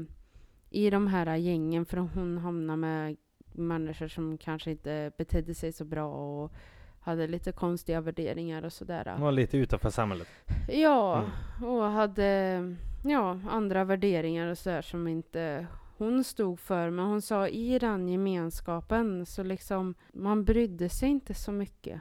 i 0.71 0.91
de 0.91 1.07
här 1.07 1.37
gängen, 1.37 1.85
för 1.87 1.97
hon 1.97 2.39
hamnade 2.39 2.77
med 2.77 3.17
människor 3.53 4.09
som 4.09 4.39
kanske 4.39 4.71
inte 4.71 5.13
betedde 5.19 5.55
sig 5.55 5.73
så 5.73 5.85
bra 5.85 6.07
och 6.15 6.53
hade 7.01 7.27
lite 7.27 7.53
konstiga 7.53 8.01
värderingar 8.01 8.65
och 8.65 8.73
sådär. 8.73 9.05
De 9.05 9.21
var 9.21 9.33
lite 9.33 9.57
utanför 9.59 9.91
samhället. 9.91 10.29
Ja, 10.69 11.25
Mm. 11.59 11.71
och 11.71 11.83
hade 11.85 12.61
ja, 13.05 13.41
andra 13.51 13.85
värderingar 13.85 14.47
och 14.47 14.59
sådär 14.59 14.83
som 14.83 15.09
inte 15.09 15.67
hon 15.99 16.25
stod 16.25 16.61
för. 16.61 16.91
Men 16.91 17.05
hon 17.07 17.23
sa 17.23 17.49
i 17.49 17.79
den 17.79 18.09
gemenskapen 18.09 19.27
så 19.27 19.43
liksom 19.43 19.95
man 20.13 20.45
brydde 20.45 20.89
sig 20.89 21.09
inte 21.09 21.35
så 21.35 21.53
mycket. 21.53 22.01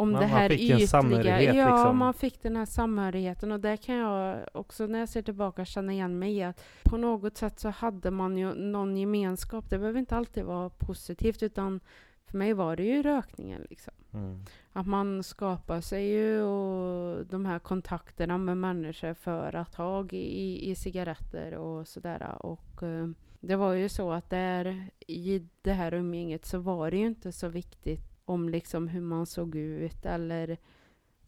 Om 0.00 0.12
Man- 0.12 0.20
det 0.20 0.28
man 0.28 0.36
här 0.36 0.48
fick 0.48 0.70
en 0.70 0.88
samhörighet, 0.88 1.54
Ja, 1.56 1.76
liksom. 1.76 1.96
man 1.98 2.14
fick 2.14 2.42
den 2.42 2.56
här 2.56 2.64
samhörigheten 2.64 3.52
och 3.52 3.60
det 3.60 3.76
kan 3.76 3.94
jag 3.94 4.38
också 4.52 4.86
när 4.86 4.98
jag 4.98 5.08
ser 5.08 5.22
tillbaka 5.22 5.64
känna 5.64 5.92
igen 5.92 6.18
mig 6.18 6.36
i 6.36 6.42
att 6.42 6.64
på 6.84 6.96
något 6.96 7.36
sätt 7.36 7.60
så 7.60 7.68
hade 7.68 8.10
man 8.10 8.36
ju 8.38 8.54
någon 8.54 8.96
gemenskap. 8.96 9.70
Det 9.70 9.78
behöver 9.78 9.98
inte 10.00 10.16
alltid 10.16 10.44
vara 10.44 10.70
positivt 10.70 11.42
utan 11.42 11.80
för 12.26 12.38
mig 12.38 12.52
var 12.54 12.76
det 12.76 12.82
ju 12.84 13.02
rökningen 13.02 13.66
liksom. 13.70 13.94
Mm. 14.12 14.38
Att 14.72 14.86
man 14.86 15.22
skapar 15.22 15.80
sig 15.80 16.08
ju 16.08 16.42
och 16.42 17.26
de 17.26 17.46
här 17.46 17.58
kontakterna 17.58 18.38
med 18.38 18.56
människor 18.56 19.14
för 19.14 19.54
att 19.54 19.74
ha 19.74 20.06
i, 20.10 20.70
i 20.70 20.74
cigaretter 20.74 21.54
och 21.54 21.88
sådär. 21.88 22.36
Och 22.40 22.82
eh, 22.82 23.08
det 23.40 23.56
var 23.56 23.72
ju 23.72 23.88
så 23.88 24.12
att 24.12 24.30
där 24.30 24.86
i 25.06 25.42
det 25.62 25.72
här 25.72 25.94
umgänget 25.94 26.44
så 26.46 26.58
var 26.58 26.90
det 26.90 26.96
ju 26.96 27.06
inte 27.06 27.32
så 27.32 27.48
viktigt 27.48 28.09
om 28.30 28.48
liksom 28.48 28.88
hur 28.88 29.00
man 29.00 29.26
såg 29.26 29.54
ut 29.56 30.06
eller 30.06 30.56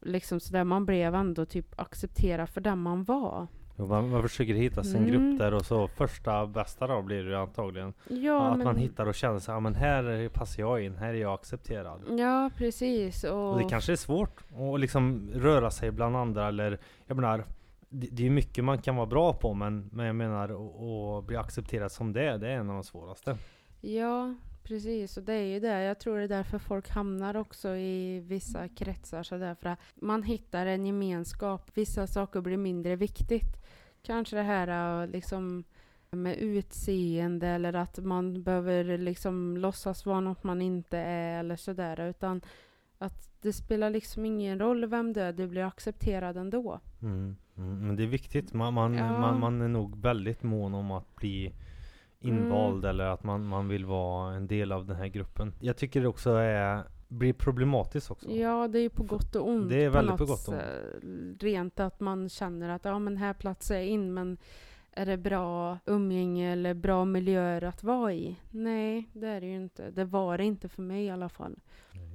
liksom 0.00 0.40
sådär. 0.40 0.64
Man 0.64 0.86
blev 0.86 1.14
ändå 1.14 1.44
typ 1.44 1.80
accepterad 1.80 2.48
för 2.48 2.60
den 2.60 2.78
man 2.78 3.04
var. 3.04 3.46
Jo, 3.78 3.86
man, 3.86 4.10
man 4.10 4.22
försöker 4.22 4.54
hitta 4.54 4.84
sin 4.84 4.96
Mm. 4.96 5.10
grupp 5.10 5.38
där 5.38 5.54
och 5.54 5.64
så 5.64 5.88
första 5.88 6.46
bästa 6.46 6.86
då 6.86 7.02
blir 7.02 7.24
det 7.24 7.40
antagligen. 7.40 7.92
Ja, 8.08 8.46
att 8.50 8.56
men, 8.58 8.64
man 8.64 8.76
hittar 8.76 9.06
och 9.06 9.14
känner 9.14 9.38
sig, 9.38 9.54
ja 9.54 9.60
men 9.60 9.74
här 9.74 10.28
passar 10.28 10.62
jag 10.62 10.84
in, 10.84 10.96
här 10.96 11.08
är 11.08 11.18
jag 11.20 11.34
accepterad. 11.34 12.18
Ja, 12.18 12.50
precis. 12.56 13.24
Och, 13.24 13.52
Och 13.52 13.58
det 13.58 13.68
kanske 13.68 13.92
är 13.92 13.96
svårt 13.96 14.40
att 14.74 14.80
liksom 14.80 15.30
röra 15.34 15.70
sig 15.70 15.90
bland 15.90 16.16
andra 16.16 16.48
eller 16.48 16.78
Jag 17.06 17.16
menar 17.16 17.44
Det, 17.94 18.08
det 18.12 18.26
är 18.26 18.30
mycket 18.30 18.64
man 18.64 18.78
kan 18.78 18.96
vara 18.96 19.06
bra 19.06 19.32
på 19.32 19.54
men, 19.54 19.90
men 19.92 20.06
jag 20.06 20.16
menar 20.16 20.48
att- 20.48 21.26
bli 21.26 21.36
accepterad 21.36 21.92
som 21.92 22.12
det 22.12 22.38
det 22.38 22.48
är 22.48 22.56
en 22.56 22.68
av 22.68 22.74
de 22.74 22.84
svåraste. 22.84 23.36
Ja, 23.80 24.34
precis. 24.64 25.16
Och 25.16 25.22
det 25.22 25.32
är 25.34 25.46
ju 25.46 25.60
det. 25.60 25.82
Jag 25.82 25.98
tror 26.00 26.18
det 26.18 26.24
är 26.24 26.28
därför 26.28 26.58
folk 26.58 26.88
hamnar 26.88 27.36
också 27.36 27.68
i 27.76 28.20
vissa 28.20 28.68
kretsar. 28.68 29.22
Så 29.22 29.36
därför 29.36 29.68
att 29.68 29.78
man 29.94 30.22
hittar 30.22 30.66
en 30.66 30.86
gemenskap. 30.86 31.70
Vissa 31.74 32.06
saker 32.06 32.40
blir 32.40 32.56
mindre 32.56 32.96
viktigt. 32.96 33.64
Kanske 34.02 34.36
det 34.36 34.42
här 34.42 35.02
äh, 35.02 35.08
liksom 35.08 35.64
med 36.10 36.36
utseende 36.36 37.46
eller 37.48 37.72
att 37.72 37.98
man 37.98 38.42
behöver 38.42 38.98
liksom 38.98 39.56
låtsas 39.56 40.06
vara 40.06 40.20
något 40.20 40.44
man 40.44 40.62
inte 40.62 40.98
är 40.98 41.40
eller 41.40 41.56
sådär. 41.56 42.00
Utan 42.00 42.40
att 42.98 43.42
det 43.42 43.52
spelar 43.52 43.90
liksom 43.90 44.24
ingen 44.24 44.58
roll 44.58 44.86
vem 44.86 45.12
du 45.12 45.20
är, 45.20 45.32
du 45.32 45.46
blir 45.46 45.64
accepterad 45.64 46.36
ändå. 46.36 46.80
Mm. 47.02 47.36
Mm. 47.56 47.86
Men 47.86 47.96
det 47.96 48.02
är 48.02 48.06
viktigt, 48.06 48.52
man, 48.52 48.74
man, 48.74 48.94
Ja. 48.94 49.18
man, 49.20 49.40
man 49.40 49.60
är 49.60 49.68
nog 49.68 50.02
väldigt 50.02 50.42
mån 50.42 50.74
om 50.74 50.90
att 50.90 51.16
bli 51.16 51.52
invald 52.22 52.84
eller 52.84 53.04
att 53.04 53.24
man, 53.24 53.46
man 53.46 53.68
vill 53.68 53.84
vara 53.84 54.34
en 54.34 54.46
del 54.46 54.72
av 54.72 54.86
den 54.86 54.96
här 54.96 55.06
gruppen. 55.06 55.54
Jag 55.60 55.76
tycker 55.76 56.00
det 56.00 56.08
också 56.08 56.30
är 56.30 56.82
blir 57.12 57.32
problematiskt 57.32 58.10
också. 58.10 58.30
Ja, 58.30 58.68
det 58.68 58.78
är 58.78 58.82
ju 58.82 58.90
på 58.90 59.02
gott 59.02 59.36
och 59.36 59.48
ont. 59.48 59.68
Det 59.68 59.84
är 59.84 59.90
väldigt 59.90 60.16
på 60.16 60.24
något 60.24 60.28
gott 60.28 60.48
och 60.48 60.54
ont. 60.54 61.42
Rent 61.42 61.80
att 61.80 62.00
man 62.00 62.28
känner 62.28 62.68
att 62.68 62.84
ja, 62.84 62.98
men 62.98 63.16
här 63.16 63.32
platsar 63.32 63.74
jag 63.74 63.86
in, 63.86 64.14
men 64.14 64.38
är 64.92 65.06
det 65.06 65.16
bra 65.16 65.78
umgänge 65.86 66.52
eller 66.52 66.74
bra 66.74 67.04
miljöer 67.04 67.64
att 67.64 67.82
vara 67.82 68.12
i? 68.12 68.36
Nej, 68.50 69.08
det 69.12 69.26
är 69.26 69.40
det 69.40 69.46
ju 69.46 69.56
inte. 69.56 69.90
Det 69.90 70.04
var 70.04 70.38
det 70.38 70.44
inte 70.44 70.68
för 70.68 70.82
mig 70.82 71.04
i 71.04 71.10
alla 71.10 71.28
fall. 71.28 71.58
Är 71.92 71.98
väldigt 71.98 72.11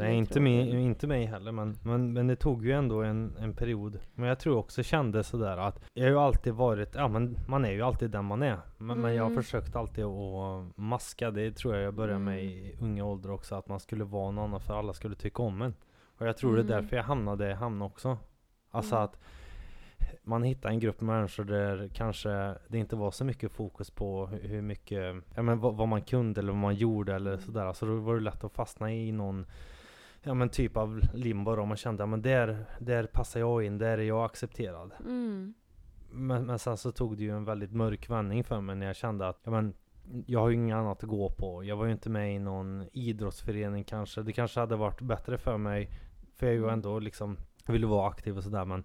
Nej 0.00 0.16
inte 0.16 0.40
mig, 0.40 0.70
inte 0.82 1.06
mig 1.06 1.24
heller 1.24 1.52
men, 1.52 1.78
men, 1.82 2.12
men 2.12 2.26
det 2.26 2.36
tog 2.36 2.66
ju 2.66 2.72
ändå 2.72 3.02
en, 3.02 3.36
en 3.40 3.54
period 3.54 3.98
Men 4.14 4.28
jag 4.28 4.38
tror 4.38 4.56
också 4.56 4.82
kände 4.82 5.24
sådär 5.24 5.56
att 5.56 5.80
Jag 5.94 6.04
har 6.04 6.10
ju 6.10 6.18
alltid 6.18 6.52
varit, 6.54 6.94
ja 6.94 7.08
men 7.08 7.36
man 7.48 7.64
är 7.64 7.70
ju 7.70 7.82
alltid 7.82 8.10
den 8.10 8.24
man 8.24 8.42
är 8.42 8.58
Men, 8.78 9.00
men 9.00 9.14
jag 9.14 9.22
har 9.22 9.30
Mm. 9.30 9.42
försökt 9.42 9.76
alltid 9.76 10.04
att 10.04 10.76
maska 10.76 11.30
Det 11.30 11.50
tror 11.52 11.74
jag 11.74 11.84
jag 11.84 11.94
började 11.94 12.18
med 12.20 12.44
i 12.44 12.76
unga 12.80 13.04
åldrar 13.04 13.32
också 13.32 13.54
Att 13.54 13.68
man 13.68 13.80
skulle 13.80 14.04
vara 14.04 14.30
någon 14.30 14.44
annan 14.44 14.60
för 14.60 14.78
alla 14.78 14.92
skulle 14.92 15.14
tycka 15.14 15.42
om 15.42 15.62
en 15.62 15.74
Och 16.18 16.26
jag 16.26 16.36
tror 16.36 16.54
det 16.56 16.60
Mm. 16.62 16.72
är 16.72 16.80
därför 16.80 16.96
jag 16.96 17.04
hamnade 17.04 17.44
där 17.44 17.50
jag 17.50 17.56
hamnade 17.56 17.86
också 17.90 18.18
Alltså 18.70 18.94
Mm. 18.94 19.04
att 19.04 19.20
man 20.22 20.42
hittar 20.42 20.68
en 20.68 20.78
grupp 20.80 21.00
människor 21.00 21.44
där 21.44 21.90
kanske 21.94 22.54
det 22.68 22.78
inte 22.78 22.96
var 22.96 23.10
så 23.10 23.24
mycket 23.24 23.52
fokus 23.52 23.90
på 23.90 24.26
hur, 24.26 24.62
mycket, 24.62 25.16
ja 25.34 25.42
men 25.42 25.60
vad, 25.60 25.76
vad 25.76 25.88
man 25.88 26.02
kunde 26.02 26.40
eller 26.40 26.52
vad 26.52 26.60
man 26.60 26.74
gjorde 26.74 27.14
eller 27.14 27.30
Mm. 27.32 27.40
sådär. 27.44 27.72
Så 27.72 27.86
då 27.86 27.96
var 27.96 28.14
det 28.14 28.20
lätt 28.20 28.44
att 28.44 28.52
fastna 28.52 28.92
i 28.92 29.12
någon, 29.12 29.46
ja 30.22 30.34
men 30.34 30.48
typ 30.48 30.76
av 30.76 31.00
limbo 31.14 31.56
då. 31.56 31.64
Man 31.64 31.76
kände, 31.76 32.02
ja 32.02 32.06
men 32.06 32.22
där, 32.22 32.64
där 32.78 33.04
passar 33.06 33.40
jag 33.40 33.64
in, 33.64 33.78
där 33.78 33.98
är 33.98 34.02
jag 34.02 34.24
accepterad. 34.24 34.92
Mm. 35.00 35.54
Men, 36.12 36.46
men 36.46 36.58
sen 36.58 36.76
så 36.76 36.92
tog 36.92 37.16
det 37.16 37.22
ju 37.22 37.30
en 37.36 37.44
väldigt 37.44 37.72
mörk 37.72 38.10
vändning 38.10 38.44
för 38.44 38.60
mig 38.60 38.76
när 38.76 38.86
jag 38.86 38.96
kände 38.96 39.28
att, 39.28 39.40
ja 39.44 39.50
men 39.50 39.74
jag 40.26 40.40
har 40.40 40.48
ju 40.48 40.54
inget 40.54 40.74
annat 40.76 41.02
att 41.02 41.08
gå 41.08 41.30
på. 41.30 41.64
Jag 41.64 41.76
var 41.76 41.86
ju 41.86 41.92
inte 41.92 42.10
med 42.10 42.34
i 42.34 42.38
någon 42.38 42.88
idrottsförening 42.92 43.84
kanske. 43.84 44.22
Det 44.22 44.32
kanske 44.32 44.60
hade 44.60 44.76
varit 44.76 45.00
bättre 45.00 45.38
för 45.38 45.56
mig. 45.58 45.90
För 46.36 46.46
jag 46.46 46.52
är 46.54 46.58
ju 46.58 46.62
Mm. 46.64 46.72
ändå 46.74 46.98
liksom, 46.98 47.36
ville 47.66 47.86
vara 47.86 48.08
aktiv 48.08 48.36
och 48.36 48.42
sådär 48.44 48.64
men 48.64 48.84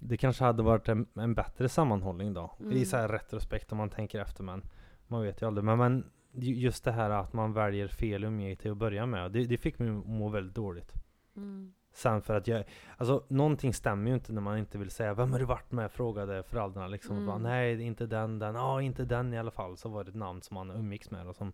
det 0.00 0.16
kanske 0.16 0.44
hade 0.44 0.62
varit 0.62 0.88
en, 0.88 1.06
en 1.14 1.34
bättre 1.34 1.68
sammanhållning 1.68 2.34
då. 2.34 2.56
I 2.58 2.62
Mm. 2.62 2.84
så 2.84 2.96
här 2.96 3.08
retrospekt 3.08 3.72
om 3.72 3.78
man 3.78 3.90
tänker 3.90 4.20
efter 4.20 4.44
men 4.44 4.62
man 5.06 5.22
vet 5.22 5.42
ju 5.42 5.46
aldrig. 5.46 5.64
Men, 5.64 5.78
men 5.78 6.10
ju- 6.32 6.54
just 6.54 6.84
det 6.84 6.92
här 6.92 7.10
att 7.10 7.32
man 7.32 7.52
väljer 7.52 7.88
fel 7.88 8.24
umgänge 8.24 8.56
till 8.56 8.70
att 8.70 8.76
börja 8.76 9.06
med. 9.06 9.32
Det, 9.32 9.44
det 9.44 9.56
fick 9.56 9.78
mig 9.78 9.88
att 9.88 10.06
må 10.06 10.28
väldigt 10.28 10.54
dåligt. 10.54 10.92
Mm. 11.36 11.72
Sen 11.92 12.22
för 12.22 12.34
att 12.34 12.48
jag, 12.48 12.64
alltså 12.96 13.24
någonting 13.28 13.74
stämmer 13.74 14.08
ju 14.10 14.14
inte 14.14 14.32
när 14.32 14.40
man 14.40 14.58
inte 14.58 14.78
vill 14.78 14.90
säga 14.90 15.14
Vem 15.14 15.32
har 15.32 15.38
du 15.38 15.44
varit 15.44 15.72
med? 15.72 15.92
Frågade 15.92 16.42
föräldrarna 16.42 16.86
liksom. 16.86 17.16
Mm. 17.16 17.26
Bara, 17.26 17.38
Nej, 17.38 17.82
inte 17.82 18.06
den, 18.06 18.38
den, 18.38 18.54
ja 18.54 18.82
inte 18.82 19.04
den 19.04 19.34
i 19.34 19.38
alla 19.38 19.50
fall. 19.50 19.76
Så 19.76 19.88
var 19.88 20.04
det 20.04 20.10
ett 20.10 20.16
namn 20.16 20.42
som 20.42 20.54
man 20.54 20.70
umgicks 20.70 21.10
med 21.10 21.28
och 21.28 21.36
som 21.36 21.52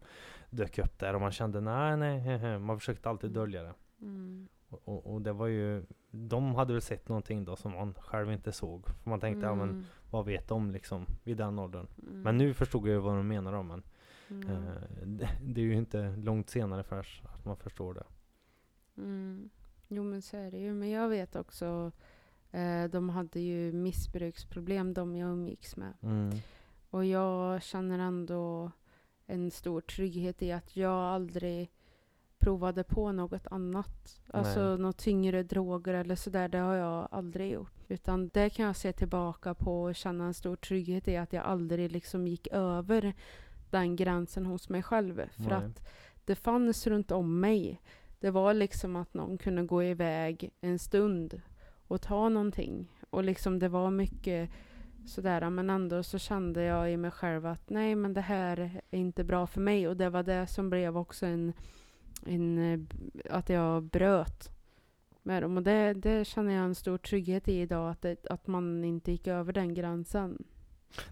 dök 0.50 0.78
upp 0.78 0.98
där 0.98 1.14
och 1.14 1.20
man 1.20 1.32
kände 1.32 1.60
nej, 1.60 1.96
nej, 1.96 2.18
hehe. 2.20 2.58
man 2.58 2.78
försökte 2.78 3.08
alltid 3.08 3.30
dölja 3.30 3.62
det. 3.62 3.74
Mm. 4.00 4.48
Och, 4.84 5.14
och, 5.14 5.22
det 5.22 5.32
var 5.32 5.46
ju, 5.46 5.84
de 6.10 6.54
hade 6.54 6.72
väl 6.72 6.82
sett 6.82 7.08
någonting 7.08 7.44
då 7.44 7.56
som 7.56 7.72
man 7.72 7.94
själv 7.94 8.32
inte 8.32 8.52
såg. 8.52 8.86
För 8.86 9.10
man 9.10 9.20
tänkte, 9.20 9.46
ja 9.46 9.54
men 9.54 9.68
Mm. 9.70 9.84
vad 10.10 10.24
vet 10.24 10.48
de 10.48 10.70
liksom 10.70 11.06
vid 11.24 11.36
den 11.36 11.58
åldern? 11.58 11.86
Mm. 12.02 12.22
Men 12.22 12.38
nu 12.38 12.54
förstod 12.54 12.88
jag 12.88 12.92
ju 12.94 12.98
vad 13.00 13.16
de 13.16 13.28
menar 13.28 13.52
om 13.52 13.66
men 13.68 13.82
Mm. 14.30 14.52
eh, 14.52 14.72
det, 15.06 15.28
det 15.42 15.60
är 15.60 15.64
ju 15.64 15.74
inte 15.76 16.16
långt 16.16 16.50
senare 16.50 16.82
först 16.82 17.24
att 17.24 17.44
man 17.44 17.56
förstår 17.56 17.94
det. 17.94 18.04
Mm. 18.96 19.50
Jo 19.88 20.02
men 20.04 20.22
så 20.22 20.36
är 20.36 20.50
det 20.50 20.58
ju. 20.58 20.74
Men 20.74 20.90
jag 20.90 21.08
vet 21.08 21.36
också, 21.36 21.92
eh, 22.50 22.84
de 22.84 23.08
hade 23.08 23.40
ju 23.40 23.72
missbruksproblem 23.72 24.94
de 24.94 25.16
jag 25.16 25.30
umgicks 25.30 25.76
med. 25.76 25.92
Mm. 26.02 26.30
Och 26.90 27.04
jag 27.04 27.62
känner 27.62 27.98
ändå 27.98 28.70
en 29.26 29.50
stor 29.50 29.80
trygghet 29.80 30.42
i 30.42 30.52
att 30.52 30.76
jag 30.76 30.92
aldrig 30.92 31.70
provade 32.38 32.84
på 32.84 33.12
något 33.12 33.46
annat. 33.50 34.20
Alltså 34.30 34.60
Nej. 34.60 34.78
något 34.78 34.96
tyngre 34.96 35.42
droger 35.42 35.94
eller 35.94 36.14
sådär, 36.14 36.48
det 36.48 36.58
har 36.58 36.74
jag 36.74 37.08
aldrig 37.10 37.52
gjort. 37.52 37.72
Utan 37.88 38.28
det 38.28 38.50
kan 38.50 38.66
jag 38.66 38.76
se 38.76 38.92
tillbaka 38.92 39.54
på 39.54 39.82
och 39.82 39.94
känna 39.94 40.24
en 40.24 40.34
stor 40.34 40.56
trygghet 40.56 41.08
i 41.08 41.16
att 41.16 41.32
jag 41.32 41.44
aldrig 41.44 41.92
liksom 41.92 42.26
gick 42.26 42.48
över 42.52 43.14
den 43.70 43.96
gränsen 43.96 44.46
hos 44.46 44.68
mig 44.68 44.82
själv. 44.82 45.28
För 45.36 45.42
Nej. 45.42 45.52
att 45.52 45.88
det 46.24 46.34
fanns 46.34 46.86
runt 46.86 47.10
om 47.10 47.40
mig. 47.40 47.80
Det 48.20 48.30
var 48.30 48.54
liksom 48.54 48.96
att 48.96 49.14
någon 49.14 49.38
kunde 49.38 49.62
gå 49.62 49.82
iväg 49.82 50.50
en 50.60 50.78
stund 50.78 51.40
och 51.88 52.02
ta 52.02 52.28
någonting. 52.28 52.92
Och 53.10 53.24
liksom 53.24 53.58
det 53.58 53.68
var 53.68 53.90
mycket 53.90 54.50
sådär, 55.06 55.50
men 55.50 55.70
ändå 55.70 56.02
så 56.02 56.18
kände 56.18 56.62
jag 56.62 56.92
i 56.92 56.96
mig 56.96 57.10
själv 57.10 57.46
att 57.46 57.70
nej, 57.70 57.94
men 57.94 58.12
det 58.12 58.20
här 58.20 58.80
är 58.90 58.98
inte 58.98 59.24
bra 59.24 59.46
för 59.46 59.60
mig. 59.60 59.88
Och 59.88 59.96
det 59.96 60.10
var 60.10 60.22
det 60.22 60.46
som 60.46 60.70
blev 60.70 60.98
också 60.98 61.26
en, 61.26 61.52
en 62.26 62.58
eh, 62.72 62.80
att 63.36 63.48
jag 63.48 63.82
bröt 63.82 64.50
med 65.22 65.42
dem. 65.42 65.56
Och 65.56 65.62
det, 65.62 65.92
det 65.94 66.24
känner 66.26 66.54
jag 66.54 66.64
en 66.64 66.74
stor 66.74 66.98
trygghet 66.98 67.48
i 67.48 67.60
idag, 67.60 67.90
att, 67.90 68.02
det, 68.02 68.26
att 68.30 68.46
man 68.46 68.84
inte 68.84 69.12
gick 69.12 69.26
över 69.26 69.52
den 69.52 69.74
gränsen. 69.74 70.44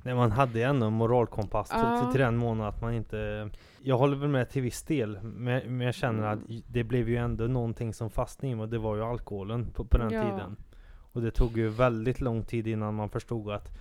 Nej 0.02 0.14
man 0.14 0.30
hade 0.32 0.58
ju 0.58 0.64
ändå 0.64 0.86
en 0.86 0.92
moralkompass 0.92 1.68
till, 1.68 1.78
Ja. 1.78 2.00
till, 2.02 2.10
till 2.12 2.20
den 2.20 2.36
månaden 2.36 2.68
att 2.74 2.80
man 2.82 2.94
inte 2.94 3.50
Jag 3.82 3.98
håller 3.98 4.16
väl 4.16 4.28
med 4.28 4.50
till 4.50 4.62
viss 4.62 4.82
del 4.82 5.18
Men, 5.22 5.76
men 5.76 5.80
jag 5.86 5.94
känner 5.94 6.22
att 6.22 6.48
Mm. 6.48 6.62
det 6.68 6.84
blev 6.84 7.08
ju 7.08 7.16
ändå 7.16 7.44
någonting 7.44 7.94
som 7.94 8.10
fastnade 8.10 8.52
i 8.52 8.54
mig 8.54 8.62
och 8.62 8.68
det 8.68 8.78
var 8.78 8.96
ju 8.96 9.02
alkoholen 9.02 9.66
på, 9.70 9.84
på 9.84 9.98
den 9.98 10.10
Ja. 10.12 10.22
tiden 10.22 10.56
Och 11.12 11.22
det 11.22 11.30
tog 11.30 11.56
ju 11.58 11.68
väldigt 11.68 12.20
lång 12.20 12.44
tid 12.44 12.66
innan 12.66 12.94
man 12.94 13.08
förstod 13.08 13.50
att 13.52 13.78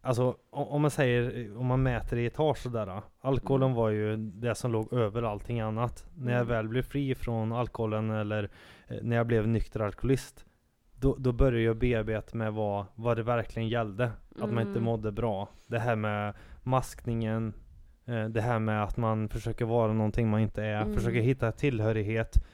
Alltså 0.00 0.36
om, 0.50 0.82
man 0.82 0.90
säger, 0.90 1.56
om 1.58 1.66
man 1.66 1.82
mäter 1.82 2.18
i 2.18 2.26
etage 2.26 2.58
sådär 2.58 3.02
Alkoholen 3.20 3.66
Mm. 3.66 3.76
var 3.76 3.88
ju 3.90 4.16
det 4.16 4.54
som 4.54 4.72
låg 4.72 4.92
över 4.92 5.22
allting 5.22 5.60
annat 5.60 6.06
När 6.16 6.32
jag 6.32 6.40
Mm. 6.40 6.48
väl 6.48 6.68
blev 6.68 6.82
fri 6.82 7.14
från 7.14 7.52
alkoholen 7.52 8.10
eller 8.10 8.50
eh, 8.88 8.96
när 9.02 9.16
jag 9.16 9.26
blev 9.26 9.48
nykter 9.48 9.80
alkoholist 9.80 10.44
då, 10.96 11.16
då 11.18 11.32
började 11.32 11.60
jag 11.62 11.76
bearbeta 11.76 12.36
med 12.36 12.52
vad, 12.52 12.84
vad 12.94 13.16
det 13.16 13.22
verkligen 13.22 13.68
gällde. 13.68 14.10
Att 14.40 14.52
man 14.52 14.58
inte 14.58 14.70
Mm. 14.70 14.82
mådde 14.82 15.12
bra. 15.12 15.48
Det 15.66 15.78
här 15.78 15.96
med 15.96 16.34
maskningen, 16.62 17.52
eh, 18.06 18.24
det 18.24 18.40
här 18.40 18.58
med 18.58 18.82
att 18.84 18.96
man 18.96 19.28
försöker 19.28 19.64
vara 19.64 19.92
någonting 19.92 20.28
man 20.30 20.40
inte 20.40 20.62
är, 20.64 20.82
Mm. 20.82 20.94
försöker 20.94 21.20
hitta 21.20 21.52
tillhörighet. 21.52 22.44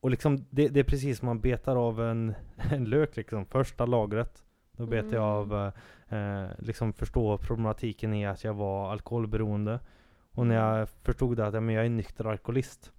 Och 0.00 0.10
liksom, 0.10 0.36
det, 0.50 0.68
det 0.68 0.80
är 0.80 0.84
precis 0.84 1.18
som 1.18 1.26
man 1.26 1.40
betar 1.40 1.76
av 1.76 2.00
en, 2.02 2.34
en 2.72 2.84
lök 2.84 3.16
liksom. 3.16 3.46
Första 3.46 3.86
lagret, 3.86 4.42
då 4.76 4.86
betar 4.86 5.16
jag 5.16 5.24
av, 5.24 5.72
eh, 6.10 6.42
eh, 6.42 6.48
liksom 6.58 6.92
förstå 6.92 7.38
problematiken 7.38 8.14
i 8.14 8.26
att 8.26 8.44
jag 8.44 8.54
var 8.54 8.92
alkoholberoende. 8.92 9.80
Och 10.32 10.46
när 10.46 10.54
jag 10.78 10.88
förstod 10.88 11.36
det 11.36 11.46
att 11.46 11.54
ja, 11.54 11.60
men 11.60 11.74
jag 11.74 11.84
är 11.84 11.88
nykter 11.90 12.24
alkoholist. 12.24 12.92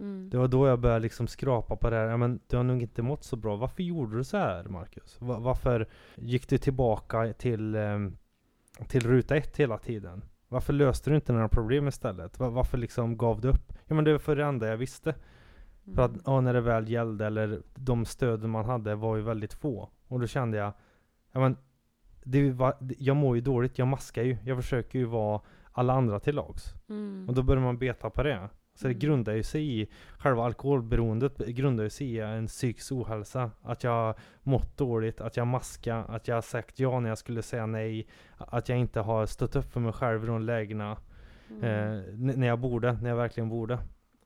Mm. 0.00 0.30
Det 0.30 0.38
var 0.38 0.48
då 0.48 0.66
jag 0.66 0.80
började 0.80 1.00
liksom 1.00 1.26
skrapa 1.26 1.76
på 1.76 1.90
det 1.90 1.96
här. 1.96 2.04
Ja, 2.06 2.16
men 2.16 2.40
du 2.46 2.56
har 2.56 2.64
nog 2.64 2.82
inte 2.82 3.02
mått 3.02 3.24
så 3.24 3.36
bra. 3.36 3.56
Varför 3.56 3.82
gjorde 3.82 4.16
du 4.16 4.24
så 4.24 4.36
här 4.36 4.64
Marcus? 4.64 5.20
Va- 5.20 5.38
varför 5.38 5.86
gick 6.14 6.48
du 6.48 6.58
tillbaka 6.58 7.32
till, 7.32 7.74
ehm, 7.74 8.16
till 8.88 9.06
ruta 9.06 9.36
ett 9.36 9.56
hela 9.56 9.78
tiden? 9.78 10.24
Varför 10.48 10.72
löste 10.72 11.10
du 11.10 11.16
inte 11.16 11.32
några 11.32 11.48
problem 11.48 11.88
istället? 11.88 12.38
Va- 12.38 12.50
varför 12.50 12.78
liksom 12.78 13.16
gav 13.16 13.40
du 13.40 13.48
upp? 13.48 13.72
Ja 13.86 13.94
men 13.94 14.04
det 14.04 14.12
var 14.12 14.18
för 14.18 14.36
det 14.36 14.44
enda 14.44 14.66
jag 14.68 14.76
visste. 14.76 15.14
För 15.94 16.02
att 16.02 16.10
Mm. 16.10 16.22
ja, 16.26 16.40
när 16.40 16.54
det 16.54 16.60
väl 16.60 16.88
gällde 16.90 17.26
eller 17.26 17.62
de 17.74 18.04
stöden 18.04 18.50
man 18.50 18.64
hade 18.64 18.94
var 18.94 19.16
ju 19.16 19.22
väldigt 19.22 19.54
få. 19.54 19.88
Och 20.08 20.20
då 20.20 20.26
kände 20.26 20.56
jag, 20.58 20.72
ja 21.32 21.40
men 21.40 21.56
det 22.26 22.50
var, 22.52 22.74
jag 22.98 23.16
mår 23.16 23.36
ju 23.36 23.40
dåligt, 23.42 23.78
jag 23.78 23.88
maskar 23.88 24.22
ju. 24.22 24.36
Jag 24.44 24.56
försöker 24.56 24.98
ju 24.98 25.04
vara 25.04 25.40
alla 25.72 25.92
andra 25.92 26.20
till 26.20 26.34
lags. 26.34 26.74
Mm. 26.88 27.28
Och 27.28 27.34
då 27.34 27.42
börjar 27.42 27.62
man 27.62 27.78
beta 27.78 28.10
på 28.10 28.22
det. 28.22 28.48
Så 28.74 28.84
det 28.88 28.92
Mm. 28.94 28.98
grundar 29.00 29.32
ju 29.34 29.42
sig 29.42 29.80
i, 29.80 29.88
själva 30.18 30.44
alkoholberoendet 30.44 31.36
grundar 31.38 31.84
ju 31.84 31.90
sig 31.90 32.06
i 32.14 32.20
en 32.20 32.46
psykisk 32.46 32.92
ohälsa. 32.92 33.50
Att 33.62 33.84
jag 33.84 34.14
mått 34.42 34.76
dåligt, 34.76 35.20
att 35.20 35.36
jag 35.36 35.46
maskar, 35.46 36.04
att 36.08 36.28
jag 36.28 36.34
har 36.34 36.42
sagt 36.42 36.78
ja 36.80 37.00
när 37.00 37.08
jag 37.08 37.18
skulle 37.18 37.42
säga 37.42 37.66
nej. 37.66 38.06
Att 38.36 38.68
jag 38.68 38.78
inte 38.78 39.00
har 39.00 39.26
stått 39.26 39.56
upp 39.56 39.72
för 39.72 39.80
mig 39.80 39.92
själv 39.92 40.24
i 40.24 40.26
de 40.26 40.42
lägena. 40.42 40.96
Mm. 41.50 41.64
Eh, 41.64 42.02
när 42.36 42.46
jag 42.46 42.58
borde, 42.60 42.92
när 42.92 43.10
jag 43.10 43.16
verkligen 43.16 43.48
borde. 43.48 43.78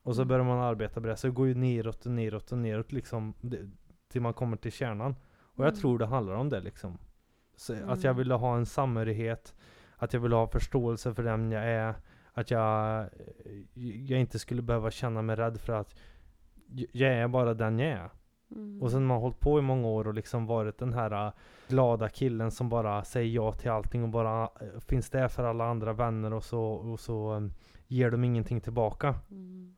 Och 0.03 0.15
så 0.15 0.21
Mm. 0.21 0.27
börjar 0.27 0.43
man 0.45 0.59
arbeta 0.59 1.01
på 1.01 1.07
det. 1.07 1.15
Så 1.15 1.27
det 1.27 1.33
går 1.33 1.47
ju 1.47 1.53
neråt 1.55 2.05
och 2.05 2.11
neråt 2.11 2.51
och 2.51 2.57
neråt 2.57 2.91
liksom. 2.91 3.33
det- 3.41 3.69
Till 4.11 4.21
man 4.21 4.33
kommer 4.33 4.57
till 4.57 4.71
kärnan. 4.71 5.15
Och 5.41 5.63
jag 5.65 5.69
Mm. 5.69 5.79
tror 5.81 5.99
det 5.99 6.05
handlar 6.05 6.33
om 6.33 6.49
det 6.49 6.59
liksom. 6.61 6.97
Så 7.61 7.73
Att 7.73 8.03
jag 8.03 8.11
Mm. 8.11 8.17
ville 8.17 8.33
ha 8.33 8.57
en 8.57 8.65
samhörighet. 8.65 9.55
Att 9.97 10.13
jag 10.13 10.21
ville 10.21 10.35
ha 10.35 10.47
förståelse 10.47 11.13
för 11.13 11.23
den 11.23 11.51
jag 11.51 11.65
är. 11.65 11.93
Att 12.33 12.51
jag, 12.51 13.05
jag 14.07 14.19
inte 14.19 14.39
skulle 14.39 14.61
behöva 14.61 14.91
känna 14.91 15.21
mig 15.21 15.35
rädd 15.35 15.57
för 15.59 15.73
att 15.73 15.95
jag 16.91 17.11
är 17.13 17.27
bara 17.27 17.53
den 17.53 17.79
jag 17.79 17.89
är. 17.89 18.09
Mm. 18.55 18.81
Och 18.81 18.91
sen 18.91 19.01
har 19.01 19.07
man 19.07 19.21
hållit 19.21 19.39
på 19.39 19.59
i 19.59 19.61
många 19.61 19.87
år 19.87 20.07
och 20.07 20.13
liksom 20.13 20.45
varit 20.45 20.77
den 20.77 20.93
här 20.93 21.27
äh, 21.27 21.33
glada 21.67 22.09
killen 22.09 22.51
som 22.51 22.69
bara 22.69 23.03
säger 23.03 23.35
ja 23.35 23.51
till 23.51 23.71
allting 23.71 24.03
och 24.03 24.09
bara 24.09 24.43
äh, 24.43 24.79
finns 24.87 25.09
där 25.09 25.27
för 25.27 25.43
alla 25.43 25.65
andra 25.65 25.93
vänner 25.93 26.33
och 26.33 26.43
så, 26.43 26.63
och 26.63 26.99
så 26.99 27.33
ähm, 27.35 27.53
ger 27.87 28.11
de 28.11 28.23
ingenting 28.23 28.61
tillbaka. 28.61 29.15
Mm. 29.31 29.75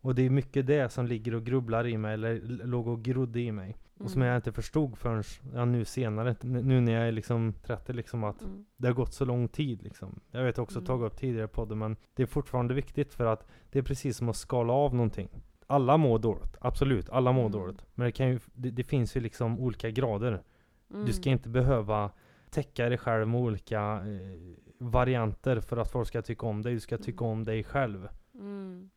Och 0.00 0.14
det 0.14 0.22
är 0.22 0.30
mycket 0.30 0.66
det 0.66 0.92
som 0.92 1.06
ligger 1.06 1.34
och 1.34 1.44
grubblar 1.44 1.86
i 1.86 1.98
mig, 1.98 2.14
eller 2.14 2.40
låg 2.66 2.88
och 2.88 3.02
grodde 3.02 3.40
i 3.40 3.52
mig. 3.52 3.76
Och 3.98 4.10
som 4.10 4.22
Mm. 4.22 4.28
jag 4.32 4.38
inte 4.38 4.52
förstod 4.52 4.98
förrän 4.98 5.22
ja, 5.54 5.64
nu 5.64 5.84
senare, 5.84 6.36
nu 6.42 6.80
när 6.80 6.92
jag 6.92 7.08
är 7.08 7.12
liksom 7.12 7.54
30 7.62 7.92
liksom 7.92 8.24
att 8.24 8.42
Mm. 8.42 8.64
det 8.76 8.86
har 8.88 8.94
gått 8.94 9.12
så 9.14 9.24
lång 9.24 9.48
tid 9.48 9.82
liksom. 9.82 10.20
Jag 10.30 10.44
vet 10.44 10.58
också 10.58 10.78
Mm. 10.78 10.86
tagit 10.86 11.12
upp 11.12 11.18
tidigare 11.18 11.48
podden 11.48 11.78
men 11.78 11.96
det 12.14 12.22
är 12.22 12.26
fortfarande 12.26 12.74
viktigt 12.74 13.14
för 13.14 13.26
att 13.26 13.46
det 13.70 13.78
är 13.78 13.82
precis 13.82 14.16
som 14.16 14.28
att 14.28 14.36
skala 14.36 14.72
av 14.72 14.94
någonting. 14.94 15.28
Alla 15.66 15.96
mår 15.96 16.18
dåligt, 16.18 16.56
absolut, 16.60 17.10
alla 17.10 17.32
mår 17.32 17.40
Mm. 17.46 17.52
dåligt. 17.52 17.86
Men 17.94 18.12
det, 18.16 18.24
ju, 18.24 18.38
det, 18.54 18.70
det 18.70 18.84
finns 18.84 19.16
ju 19.16 19.20
liksom 19.20 19.58
olika 19.60 19.90
grader. 19.90 20.42
Du 20.88 21.12
ska 21.12 21.28
Mm. 21.30 21.38
inte 21.38 21.48
behöva 21.48 22.10
täcka 22.50 22.88
dig 22.88 22.98
själv 22.98 23.28
med 23.28 23.40
olika 23.40 23.80
eh, 23.82 24.56
varianter 24.78 25.60
för 25.60 25.76
att 25.76 25.90
folk 25.90 26.08
ska 26.08 26.22
tycka 26.22 26.46
om 26.46 26.62
dig. 26.62 26.74
Du 26.74 26.80
ska 26.80 26.98
tycka 26.98 27.24
Mm. 27.24 27.32
om 27.38 27.44
dig 27.44 27.64
själv. 27.64 28.08
Mm. 28.34 28.90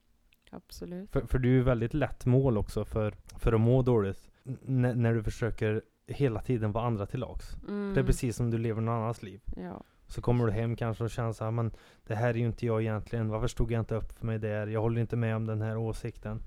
Absolut. 0.51 1.11
För, 1.11 1.21
för 1.21 1.39
du 1.39 1.49
är 1.49 1.53
ju 1.53 1.61
väldigt 1.63 1.93
lätt 1.93 2.25
mål 2.25 2.57
också 2.57 2.85
för, 2.85 3.13
för 3.37 3.53
att 3.53 3.61
må 3.61 3.81
dåligt. 3.81 4.29
När 4.61 5.13
du 5.13 5.23
försöker 5.23 5.81
hela 6.07 6.41
tiden 6.41 6.71
vara 6.71 6.85
andra 6.85 7.05
till 7.05 7.19
lags. 7.19 7.57
Mm. 7.67 7.93
Det 7.93 7.99
är 7.99 8.03
precis 8.03 8.35
som 8.35 8.51
du 8.51 8.57
lever 8.57 8.81
någon 8.81 8.95
annans 8.95 9.23
liv. 9.23 9.41
Ja. 9.55 9.83
Så 10.07 10.21
kommer 10.21 10.45
du 10.45 10.51
hem 10.51 10.75
kanske 10.75 11.03
och 11.03 11.09
känner 11.09 11.31
så 11.31 11.43
här, 11.43 11.51
men 11.51 11.71
det 12.07 12.15
här 12.15 12.29
är 12.29 12.33
ju 12.33 12.45
inte 12.45 12.65
jag 12.65 12.81
egentligen. 12.81 13.29
Varför 13.29 13.47
stod 13.47 13.71
jag 13.71 13.79
inte 13.81 13.95
upp 13.95 14.11
för 14.11 14.25
mig 14.25 14.39
där? 14.39 14.67
Jag 14.67 14.81
håller 14.81 15.01
inte 15.01 15.15
med 15.15 15.35
om 15.35 15.45
den 15.45 15.61
här 15.61 15.77
åsikten. 15.77 16.41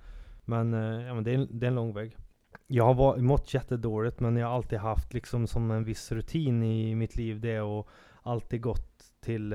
Men, 0.45 0.75
eh, 0.75 1.07
ja, 1.07 1.15
men 1.15 1.25
det, 1.25 1.31
är, 1.31 1.35
en- 1.35 1.59
det 1.59 1.67
är 1.67 1.69
en 1.69 1.75
lång 1.75 1.95
väg. 1.95 2.17
Jag 2.67 2.85
har 2.85 2.95
var, 2.95 3.17
mått 3.17 3.55
jättedåligt 3.55 4.21
men 4.21 4.37
jag 4.37 4.47
har 4.47 4.55
alltid 4.55 4.79
haft 4.79 5.15
liksom 5.15 5.47
som 5.47 5.71
en 5.71 5.85
viss 5.85 6.13
rutin 6.13 6.63
i 6.63 6.95
mitt 6.95 7.17
liv 7.17 7.41
det 7.41 7.61
och 7.61 7.89
alltid 8.23 8.61
gått 8.61 9.05
till, 9.21 9.55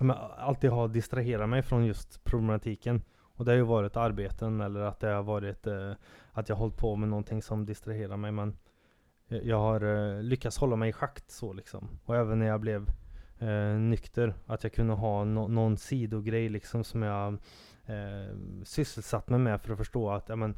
men 0.00 0.16
alltid 0.38 0.70
ha 0.70 0.88
distraherat 0.88 1.48
mig 1.48 1.62
från 1.62 1.86
just 1.86 2.24
problematiken. 2.24 3.02
Och 3.20 3.44
det 3.44 3.50
har 3.50 3.56
ju 3.56 3.62
varit 3.62 3.96
arbeten 3.96 4.60
eller 4.60 4.80
att 4.80 5.00
det 5.00 5.08
har 5.08 5.22
varit 5.22 5.66
eh, 5.66 5.92
att 6.32 6.48
jag 6.48 6.56
har 6.56 6.60
hållit 6.60 6.76
på 6.76 6.96
med 6.96 7.08
någonting 7.08 7.42
som 7.42 7.66
distraherar 7.66 8.16
mig 8.16 8.32
men 8.32 8.56
jag 9.28 9.44
jag 9.44 9.58
har 9.58 9.80
eh, 10.16 10.22
lyckats 10.22 10.58
hålla 10.58 10.76
mig 10.76 10.88
i 10.88 10.92
schakt 10.92 11.30
så 11.30 11.52
liksom. 11.52 11.88
Och 12.04 12.16
även 12.16 12.38
när 12.38 12.46
jag 12.46 12.60
blev 12.60 12.90
eh, 13.38 13.78
nykter, 13.78 14.34
att 14.46 14.64
jag 14.64 14.72
kunde 14.72 14.94
ha 14.94 15.24
no 15.24 15.48
någon 15.48 15.76
sidogrej 15.76 16.48
liksom 16.48 16.84
som 16.84 17.02
jag 17.02 17.32
eh, 17.86 18.36
sysselsatt 18.64 19.28
mig 19.28 19.40
med 19.40 19.60
för 19.60 19.72
att 19.72 19.78
förstå 19.78 20.10
att 20.10 20.28
ja, 20.28 20.36
men, 20.36 20.54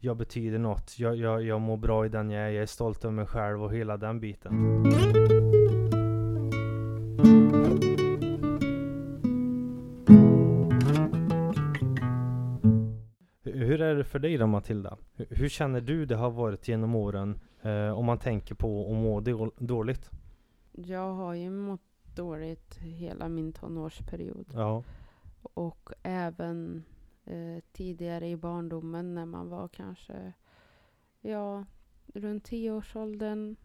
jag 0.00 0.16
betyder 0.16 0.58
något, 0.58 0.98
jag, 0.98 1.16
jag, 1.16 1.42
jag 1.42 1.60
mår 1.60 1.76
bra 1.76 2.06
i 2.06 2.08
den 2.08 2.30
jag 2.30 2.42
är, 2.42 2.48
jag 2.48 2.62
är 2.62 2.66
stolt 2.66 3.04
över 3.04 3.14
mig 3.14 3.26
själv 3.26 3.62
och 3.62 3.74
hela 3.74 3.96
den 3.96 4.20
biten. 4.20 4.82
Hur- 13.76 13.82
är 13.86 13.94
det 13.94 14.04
för 14.04 14.18
dig 14.18 14.36
då 14.36 14.46
Matilda? 14.46 14.96
Hur, 15.14 15.26
hur 15.30 15.48
känner 15.48 15.80
du 15.80 16.06
det 16.06 16.16
har 16.16 16.30
varit 16.30 16.68
genom 16.68 16.94
åren 16.94 17.38
eh, 17.62 17.98
om 17.98 18.04
man 18.04 18.18
tänker 18.18 18.54
på 18.54 18.90
att 18.90 18.96
må 18.96 19.20
då- 19.20 19.52
dåligt? 19.58 20.10
Jag 20.72 21.12
har 21.14 21.34
ju 21.34 21.50
mått 21.50 21.80
dåligt 22.14 22.76
hela 22.78 23.28
min 23.28 23.52
tonårsperiod. 23.52 24.46
Ja. 24.54 24.82
Och 25.42 25.90
även 26.02 26.84
eh, 27.24 27.62
tidigare 27.72 28.28
i 28.28 28.36
barndomen 28.36 29.14
när 29.14 29.26
man 29.26 29.48
var 29.48 29.68
kanske 29.68 30.32
ja, 31.20 31.64
runt 32.14 32.44
tioårsåldern, 32.44 33.56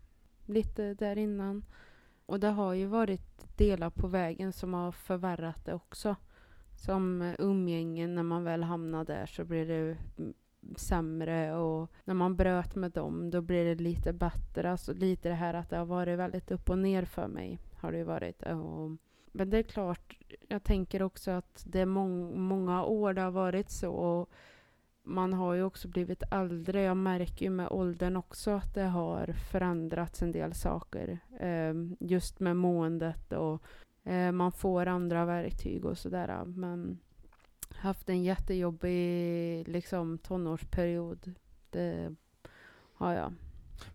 lite 0.46 0.94
där 0.94 1.18
innan. 1.18 1.66
Och 2.26 2.40
det 2.40 2.48
har 2.50 2.74
ju 2.74 2.86
varit 2.86 3.58
delar 3.58 3.90
på 3.90 4.08
vägen 4.08 4.54
som 4.54 4.74
har 4.74 4.92
förvärrat 4.92 5.66
det 5.66 5.74
också. 5.74 6.16
Som 6.82 7.22
umgänge, 7.22 7.36
umgängen, 7.40 8.16
när 8.16 8.24
man 8.24 8.44
väl 8.44 8.64
hamnar 8.64 9.06
där 9.06 9.26
så 9.26 9.46
blir 9.46 9.66
det 9.66 9.98
sämre 10.76 11.56
och 11.56 11.92
när 12.04 12.14
man 12.14 12.36
bröt 12.36 12.76
med 12.76 12.92
dem 12.92 13.32
då 13.32 13.42
blir 13.42 13.66
det 13.66 13.76
lite 13.76 14.14
bättre. 14.14 14.72
Alltså 14.72 14.94
lite 14.94 15.30
det 15.30 15.36
här 15.36 15.54
att 15.54 15.70
det 15.70 15.78
har 15.78 15.86
varit 15.86 16.20
väldigt 16.20 16.52
upp 16.52 16.70
och 16.70 16.78
ner 16.78 17.06
för 17.06 17.28
mig 17.28 17.60
har 17.78 17.92
det 17.92 17.98
ju 17.98 18.04
varit. 18.04 18.44
Och, 18.44 18.92
men 19.32 19.50
det 19.50 19.58
är 19.58 19.64
klart, 19.64 20.18
jag 20.48 20.64
tänker 20.64 21.02
också 21.02 21.32
att 21.32 21.64
det 21.68 21.80
är 21.80 21.86
mång- 21.86 22.38
många 22.38 22.84
år 22.84 23.14
det 23.14 23.22
har 23.22 23.32
varit 23.32 23.70
så. 23.70 23.92
Och 23.92 24.30
man 25.04 25.34
har 25.34 25.54
ju 25.54 25.64
också 25.64 25.88
blivit 25.88 26.24
äldre. 26.32 26.82
Jag 26.82 26.98
märker 26.98 27.46
ju 27.46 27.52
med 27.52 27.68
åldern 27.72 28.16
också 28.16 28.52
att 28.52 28.74
det 28.74 28.84
har 28.84 29.34
förändrats 29.52 30.22
en 30.22 30.32
del 30.32 30.54
saker. 30.54 31.20
Eh, 31.40 31.74
just 32.00 32.40
med 32.40 32.58
måendet 32.58 33.34
och 33.34 33.64
eh, 34.04 34.32
man 34.32 34.52
får 34.52 34.86
andra 34.86 35.26
verktyg 35.26 35.86
och 35.86 35.98
sådär. 35.98 36.44
Men 36.46 37.00
haft 37.76 38.10
en 38.10 38.24
jättejobbig 38.24 39.68
liksom, 39.68 40.18
tonårsperiod. 40.18 41.34
Det 41.70 42.16
har 42.94 43.14
jag. 43.14 43.34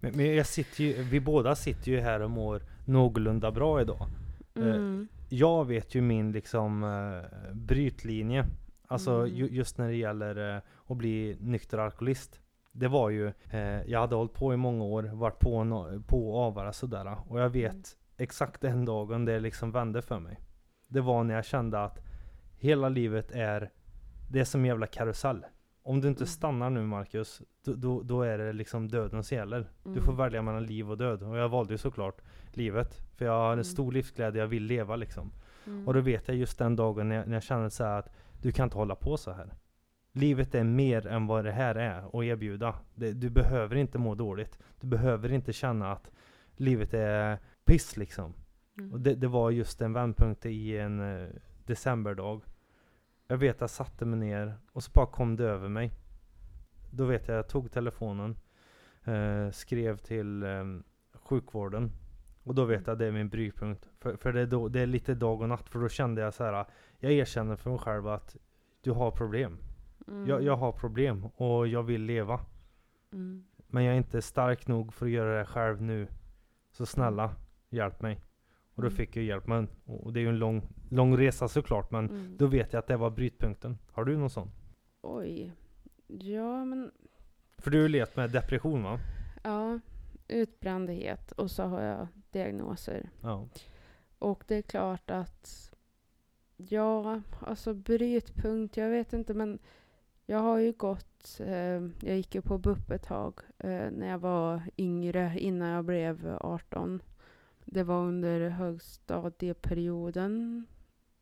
Men, 0.00 0.16
men 0.16 0.34
jag 0.36 0.46
sitter 0.46 0.84
ju, 0.84 1.02
vi 1.02 1.20
båda 1.20 1.54
sitter 1.54 1.90
ju 1.90 2.00
här 2.00 2.20
och 2.20 2.30
mår 2.30 2.62
någorlunda 2.84 3.50
bra 3.52 3.80
idag. 3.80 4.06
Eh, 4.54 4.62
Mm. 4.62 5.08
Jag 5.28 5.64
vet 5.64 5.94
ju 5.94 6.00
min 6.00 6.32
liksom 6.32 6.82
eh, 6.84 7.54
brytlinje. 7.54 8.46
Alltså 8.86 9.10
Mm. 9.12 9.34
ju, 9.36 9.46
just 9.48 9.78
när 9.78 9.88
det 9.88 9.96
gäller 9.96 10.56
eh, 10.56 10.62
att 10.86 10.96
bli 10.96 11.36
nykter 11.40 11.78
alkoholist. 11.78 12.40
Det 12.72 12.88
var 12.88 13.10
ju, 13.10 13.26
eh, 13.50 13.82
jag 13.86 14.00
hade 14.00 14.14
hållit 14.14 14.32
på 14.32 14.54
i 14.54 14.56
många 14.56 14.84
år, 14.84 15.02
varit 15.02 15.38
på, 15.38 15.64
no, 15.64 16.02
på 16.06 16.30
och 16.30 16.40
avvara 16.40 16.72
sådär. 16.72 17.16
Och 17.28 17.40
jag 17.40 17.50
vet 17.50 17.72
Mm. 17.72 17.82
Exakt 18.16 18.60
den 18.60 18.84
dagen 18.84 19.24
det 19.24 19.40
liksom 19.40 19.72
vände 19.72 20.02
för 20.02 20.18
mig. 20.18 20.40
Det 20.88 21.00
var 21.00 21.24
när 21.24 21.34
jag 21.34 21.44
kände 21.44 21.84
att 21.84 21.98
hela 22.58 22.88
livet 22.88 23.30
är, 23.32 23.70
det 24.30 24.40
är 24.40 24.44
som 24.44 24.60
en 24.60 24.66
jävla 24.66 24.86
karusell. 24.86 25.44
Om 25.82 26.00
du 26.00 26.08
inte 26.08 26.20
Mm. 26.22 26.26
stannar 26.28 26.70
nu 26.70 26.82
Marcus, 26.82 27.42
då, 27.64 27.74
då, 27.74 28.02
då 28.02 28.22
är 28.22 28.38
det 28.38 28.52
liksom 28.52 28.88
döden 28.88 29.24
som 29.24 29.36
gäller. 29.36 29.70
Du 29.84 29.90
Mm. 29.90 30.02
får 30.02 30.12
välja 30.12 30.42
mellan 30.42 30.66
liv 30.66 30.90
och 30.90 30.98
död. 30.98 31.22
Och 31.22 31.36
jag 31.38 31.48
valde 31.48 31.74
ju 31.74 31.78
såklart 31.78 32.20
livet. 32.52 33.00
För 33.16 33.24
jag 33.24 33.32
har 33.32 33.46
en 33.46 33.52
Mm. 33.52 33.64
stor 33.64 33.92
livsglädje, 33.92 34.40
jag 34.40 34.48
vill 34.48 34.62
leva 34.64 34.96
liksom. 34.96 35.32
Mm. 35.66 35.88
Och 35.88 35.94
då 35.94 36.00
vet 36.00 36.28
jag 36.28 36.36
just 36.36 36.58
den 36.58 36.76
dagen 36.76 37.08
när 37.08 37.16
jag, 37.16 37.26
när 37.28 37.34
jag 37.36 37.42
känner 37.42 37.68
så 37.68 37.84
här 37.84 37.98
att 37.98 38.12
du 38.42 38.52
kan 38.52 38.64
inte 38.64 38.76
hålla 38.76 38.94
på 38.94 39.16
så 39.16 39.32
här. 39.32 39.54
Livet 40.12 40.54
är 40.54 40.64
mer 40.64 41.06
än 41.06 41.26
vad 41.26 41.44
det 41.44 41.52
här 41.52 41.74
är 41.74 42.18
att 42.18 42.24
erbjuda. 42.24 42.74
Det, 42.94 43.12
du 43.12 43.30
behöver 43.30 43.76
inte 43.76 43.98
må 43.98 44.14
dåligt. 44.14 44.58
Du 44.80 44.86
behöver 44.86 45.32
inte 45.32 45.52
känna 45.52 45.92
att 45.92 46.10
livet 46.56 46.94
är 46.94 47.38
piss 47.66 47.96
liksom. 47.96 48.34
Mm. 48.78 48.92
Och 48.92 49.00
det, 49.00 49.14
det 49.14 49.28
var 49.28 49.50
just 49.50 49.80
en 49.82 49.92
vändpunkt 49.92 50.46
i 50.46 50.78
en 50.78 51.00
eh, 51.00 51.28
decemberdag. 51.64 52.40
Jag 53.26 53.36
vet 53.36 53.54
att 53.54 53.60
jag 53.60 53.70
satte 53.70 54.04
mig 54.04 54.18
ner 54.18 54.54
och 54.72 54.82
så 54.82 54.90
bara 54.94 55.06
kom 55.06 55.36
det 55.36 55.44
över 55.44 55.68
mig. 55.68 55.92
Då 56.90 57.04
vet 57.04 57.28
jag, 57.28 57.38
jag 57.38 57.48
tog 57.48 57.70
telefonen, 57.70 58.36
eh, 59.04 59.50
skrev 59.50 59.96
till 59.96 60.42
eh, 60.42 60.64
sjukvården. 61.12 61.92
Och 62.42 62.54
då 62.54 62.64
vet 62.64 62.86
jag 62.86 62.92
att 62.92 62.98
det 62.98 63.06
är 63.06 63.12
min 63.12 63.28
brytpunkt. 63.28 63.88
För, 64.00 64.16
för 64.16 64.32
det, 64.32 64.40
är 64.40 64.46
då, 64.46 64.68
det 64.68 64.80
är 64.80 64.86
lite 64.86 65.14
dag 65.14 65.42
och 65.42 65.48
natt. 65.48 65.68
För 65.68 65.78
då 65.78 65.88
kände 65.88 66.22
jag 66.22 66.34
så 66.34 66.44
här. 66.44 66.66
Jag 66.98 67.12
erkänner 67.12 67.56
för 67.56 67.70
mig 67.70 67.78
själv 67.78 68.08
att 68.08 68.36
du 68.80 68.90
har 68.90 69.10
problem. 69.10 69.58
Mm. 70.08 70.26
Jag, 70.26 70.42
jag 70.42 70.56
har 70.56 70.72
problem 70.72 71.26
och 71.26 71.66
jag 71.68 71.82
vill 71.82 72.02
leva. 72.02 72.40
Mm. 73.12 73.44
Men 73.66 73.84
jag 73.84 73.94
är 73.94 73.98
inte 73.98 74.22
stark 74.22 74.66
nog 74.66 74.94
för 74.94 75.06
att 75.06 75.12
göra 75.12 75.38
det 75.38 75.46
själv 75.46 75.82
nu. 75.82 76.08
Så 76.70 76.86
snälla, 76.86 77.34
hjälp 77.70 78.02
mig. 78.02 78.20
Och 78.74 78.82
då 78.82 78.88
Mm. 78.88 78.96
fick 78.96 79.16
jag 79.16 79.24
hjälp. 79.24 79.46
Men, 79.46 79.68
och 79.84 80.12
det 80.12 80.20
är 80.20 80.22
ju 80.22 80.28
en 80.28 80.38
lång, 80.38 80.62
lång 80.90 81.16
resa 81.16 81.48
såklart. 81.48 81.90
Men 81.90 82.08
Mm. 82.10 82.36
då 82.36 82.46
vet 82.46 82.72
jag 82.72 82.80
att 82.80 82.86
det 82.86 82.96
var 82.96 83.10
brytpunkten. 83.10 83.78
Har 83.92 84.04
du 84.04 84.16
någon 84.16 84.30
sån? 84.30 84.50
Oj. 85.02 85.52
Ja, 86.06 86.64
men 86.64 86.90
För 87.58 87.70
du 87.70 87.76
har 87.78 87.82
ju 87.82 87.88
levt 87.88 88.16
med 88.16 88.30
depression 88.30 88.82
va? 88.82 88.98
ja. 89.42 89.80
Utbrändhet 90.28 91.32
och 91.32 91.50
så 91.50 91.62
har 91.62 91.82
jag 91.82 92.08
diagnoser. 92.30 93.10
Ja. 93.20 93.48
Och 94.18 94.44
det 94.46 94.56
är 94.56 94.62
klart 94.62 95.10
att 95.10 95.72
ja, 96.56 97.20
alltså 97.40 97.74
brytpunkt, 97.74 98.76
jag 98.76 98.90
vet 98.90 99.12
inte 99.12 99.34
men 99.34 99.58
jag 100.26 100.38
har 100.38 100.58
ju 100.58 100.72
gått, 100.72 101.40
eh, 101.40 101.82
jag 102.02 102.16
gick 102.16 102.34
ju 102.34 102.40
på 102.42 102.58
BUP 102.58 102.90
ett 102.90 103.02
tag 103.02 103.40
eh, 103.58 103.90
när 103.90 104.08
jag 104.10 104.18
var 104.18 104.62
yngre 104.78 105.32
innan 105.38 105.68
jag 105.68 105.84
blev 105.84 106.36
18. 106.40 107.02
Det 107.66 107.82
var 107.82 108.04
under 108.04 108.50
högstadieperioden 108.50 110.66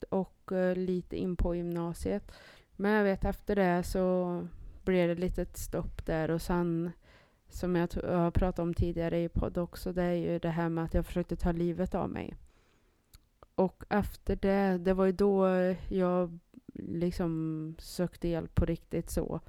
och 0.09 0.53
eh, 0.53 0.77
lite 0.77 1.17
in 1.17 1.37
på 1.37 1.55
gymnasiet. 1.55 2.33
Men 2.77 2.91
jag 2.91 3.05
vet 3.05 3.25
efter 3.25 3.57
det 3.57 3.83
så 3.83 4.47
blev 4.85 5.09
det 5.09 5.21
lite 5.21 5.43
ett 5.43 5.57
stopp 5.57 6.07
där 6.07 6.31
och 6.31 6.43
sen 6.43 6.91
som 7.49 7.77
jag, 7.77 7.89
jag 8.03 8.19
har 8.19 8.31
pratat 8.31 8.59
om 8.59 8.75
tidigare 8.75 9.23
i 9.23 9.29
podd 9.29 9.59
också, 9.59 9.93
det 9.93 10.03
är 10.03 10.13
ju 10.13 10.39
det 10.39 10.51
här 10.51 10.69
med 10.69 10.85
att 10.85 10.95
jag 10.95 11.07
försökte 11.07 11.37
ta 11.37 11.53
livet 11.53 11.95
av 11.95 12.11
mig. 12.11 12.35
Och 13.55 13.85
efter 13.89 14.37
det, 14.37 14.79
det 14.79 14.95
var 14.95 15.05
ju 15.05 15.13
då 15.13 15.49
jag 15.89 16.39
liksom 16.75 17.75
sökte 17.79 18.29
hjälp 18.29 18.55
på 18.55 18.65
riktigt 18.65 19.11
så. 19.11 19.41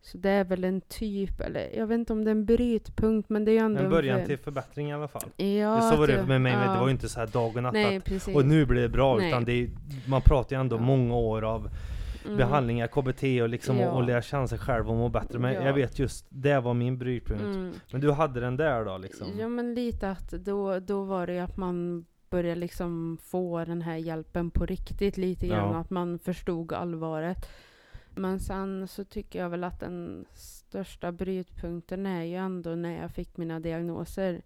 Så 0.00 0.18
det 0.18 0.30
är 0.30 0.44
väl 0.44 0.64
en 0.64 0.80
typ, 0.80 1.40
eller 1.40 1.76
jag 1.76 1.86
vet 1.86 1.94
inte 1.98 2.12
om 2.12 2.24
det 2.24 2.28
är 2.30 2.32
en 2.32 2.44
brytpunkt, 2.44 3.28
men 3.28 3.44
det 3.44 3.50
är 3.50 3.52
ju 3.52 3.58
ändå... 3.58 3.80
En 3.82 3.90
början 3.90 4.18
för- 4.18 4.26
till 4.26 4.38
förbättring 4.38 4.90
i 4.90 4.94
alla 4.94 5.08
fall. 5.08 5.28
Ja, 5.36 5.76
det 5.76 5.82
så 5.82 5.96
var 5.96 6.06
det 6.06 6.26
med 6.26 6.40
mig, 6.40 6.52
ja. 6.52 6.72
det 6.72 6.78
var 6.80 6.86
ju 6.86 6.92
inte 6.92 7.08
så 7.08 7.20
här 7.20 7.26
dag 7.26 7.56
och 7.56 7.62
natt 7.62 7.72
Nej, 7.72 7.96
att, 7.96 8.04
precis. 8.04 8.36
och 8.36 8.46
nu 8.46 8.66
blir 8.66 8.82
det 8.82 8.88
bra, 8.88 9.16
Nej. 9.16 9.28
utan 9.28 9.44
det 9.44 9.52
är, 9.52 9.70
man 10.08 10.22
pratar 10.22 10.56
ju 10.56 10.60
ändå 10.60 10.76
Ja. 10.76 10.80
många 10.80 11.14
år 11.16 11.42
av 11.44 11.70
Mm. 12.24 12.36
behandlingar, 12.36 12.86
KBT 12.86 13.42
och 13.42 13.48
liksom 13.48 13.78
Ja. 13.78 13.90
och, 13.90 13.96
och 13.96 14.02
lära 14.04 14.22
känna 14.22 14.46
sig 14.48 14.58
själv 14.58 14.90
och 14.90 14.96
må 14.96 15.08
bättre. 15.08 15.38
Men 15.38 15.54
Ja. 15.54 15.62
jag 15.62 15.72
vet 15.74 15.98
just, 15.98 16.26
det 16.28 16.60
var 16.60 16.74
min 16.74 16.98
brytpunkt. 16.98 17.42
Mm. 17.44 17.72
Men 17.92 18.00
du 18.00 18.10
hade 18.12 18.40
den 18.40 18.56
där 18.56 18.84
då 18.84 18.98
liksom? 18.98 19.26
Ja, 19.38 19.48
men 19.48 19.74
lite 19.74 20.10
att 20.10 20.30
då, 20.30 20.80
då 20.80 21.04
var 21.04 21.26
det 21.26 21.32
ju 21.32 21.38
att 21.38 21.56
man 21.56 22.04
började 22.30 22.60
liksom 22.60 23.18
få 23.22 23.64
den 23.64 23.82
här 23.82 23.96
hjälpen 23.96 24.50
på 24.50 24.66
riktigt 24.66 25.16
lite 25.16 25.46
grann. 25.46 25.72
Ja. 25.72 25.80
Att 25.80 25.90
man 25.90 26.18
förstod 26.18 26.72
allvaret. 26.72 27.48
Men 28.18 28.40
sen 28.40 28.88
så 28.88 29.04
tycker 29.04 29.38
jag 29.38 29.48
väl 29.50 29.64
att 29.64 29.80
den 29.80 30.24
största 30.34 31.12
brytpunkten 31.12 32.06
är 32.06 32.22
ju 32.22 32.34
ändå 32.34 32.70
när 32.70 33.00
jag 33.02 33.10
fick 33.10 33.36
mina 33.36 33.60
diagnoser. 33.60 34.42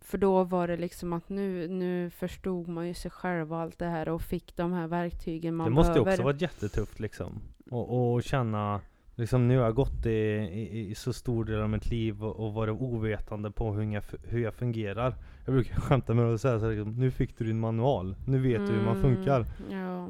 För 0.00 0.18
då 0.18 0.44
var 0.44 0.68
det 0.68 0.76
liksom 0.76 1.12
att 1.12 1.28
nu, 1.28 1.68
nu 1.68 2.10
förstod 2.10 2.68
man 2.68 2.88
ju 2.88 2.94
sig 2.94 3.10
själv 3.10 3.52
och 3.52 3.58
allt 3.58 3.78
det 3.78 3.86
här 3.86 4.08
och 4.08 4.22
fick 4.22 4.56
de 4.56 4.72
här 4.72 4.86
verktygen 4.86 5.54
man 5.54 5.64
det 5.66 5.70
måste 5.70 5.92
behöver. 5.92 6.10
också 6.12 6.22
varit 6.22 6.40
jättetufft 6.42 7.00
liksom. 7.00 7.40
Och, 7.70 8.14
och 8.14 8.22
känna, 8.22 8.80
liksom 9.14 9.48
nu 9.48 9.56
har 9.58 9.64
jag 9.64 9.74
gått 9.74 10.06
i, 10.06 10.10
i, 10.10 10.90
i 10.90 10.94
så 10.94 11.12
stor 11.12 11.44
del 11.44 11.60
av 11.60 11.70
mitt 11.70 11.90
liv 11.90 12.24
och, 12.24 12.46
och 12.46 12.54
varit 12.54 12.80
ovetande 12.80 13.50
på 13.50 13.72
hur 13.72 13.92
jag, 13.94 14.02
hur 14.28 14.40
jag 14.42 14.54
fungerar. 14.54 15.14
Jag 15.44 15.54
brukar 15.54 15.80
skämta 15.80 16.14
med 16.14 16.34
att 16.34 16.40
säga 16.40 16.58
så 16.58 16.64
här, 16.64 16.72
liksom, 16.72 16.96
nu 16.96 17.10
fick 17.10 17.38
du 17.38 17.44
din 17.44 17.60
manual, 17.60 18.16
nu 18.26 18.38
vet 18.38 18.66
du 18.66 18.72
hur 18.72 18.84
man 18.84 19.00
funkar. 19.00 19.46
Mm, 19.70 19.80
Ja. 19.80 20.08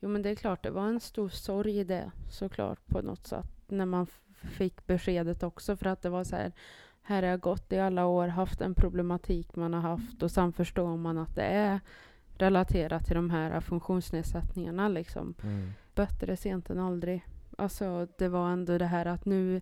Jo 0.00 0.08
men 0.08 0.22
det 0.22 0.30
är 0.30 0.34
klart, 0.34 0.62
det 0.62 0.70
var 0.70 0.86
en 0.86 1.00
stor 1.00 1.28
sorg 1.28 1.78
i 1.78 1.84
det 1.84 2.10
såklart 2.30 2.86
på 2.86 3.02
något 3.02 3.26
sätt. 3.26 3.46
När 3.68 3.86
man 3.86 4.06
fick 4.34 4.86
beskedet 4.86 5.42
också 5.42 5.76
för 5.76 5.86
att 5.86 6.02
det 6.02 6.10
var 6.10 6.24
så 6.24 6.36
här. 6.36 6.52
Här 7.02 7.22
har 7.22 7.30
jag 7.30 7.40
gått 7.40 7.72
i 7.72 7.78
alla 7.78 8.06
år, 8.06 8.28
haft 8.28 8.60
en 8.60 8.74
problematik 8.74 9.56
man 9.56 9.74
har 9.74 9.80
haft 9.80 10.22
och 10.22 10.30
sen 10.30 10.52
förstår 10.52 10.96
man 10.96 11.18
att 11.18 11.34
det 11.34 11.42
är 11.42 11.80
relaterat 12.38 13.06
till 13.06 13.14
de 13.14 13.30
här 13.30 13.60
funktionsnedsättningarna 13.60 14.88
liksom. 14.88 15.34
Mm. 15.42 15.72
Bättre 15.94 16.36
sent 16.36 16.70
än 16.70 16.78
aldrig. 16.78 17.24
Alltså 17.58 18.08
det 18.18 18.28
var 18.28 18.50
ändå 18.50 18.78
det 18.78 18.86
här 18.86 19.06
att 19.06 19.24
nu, 19.24 19.60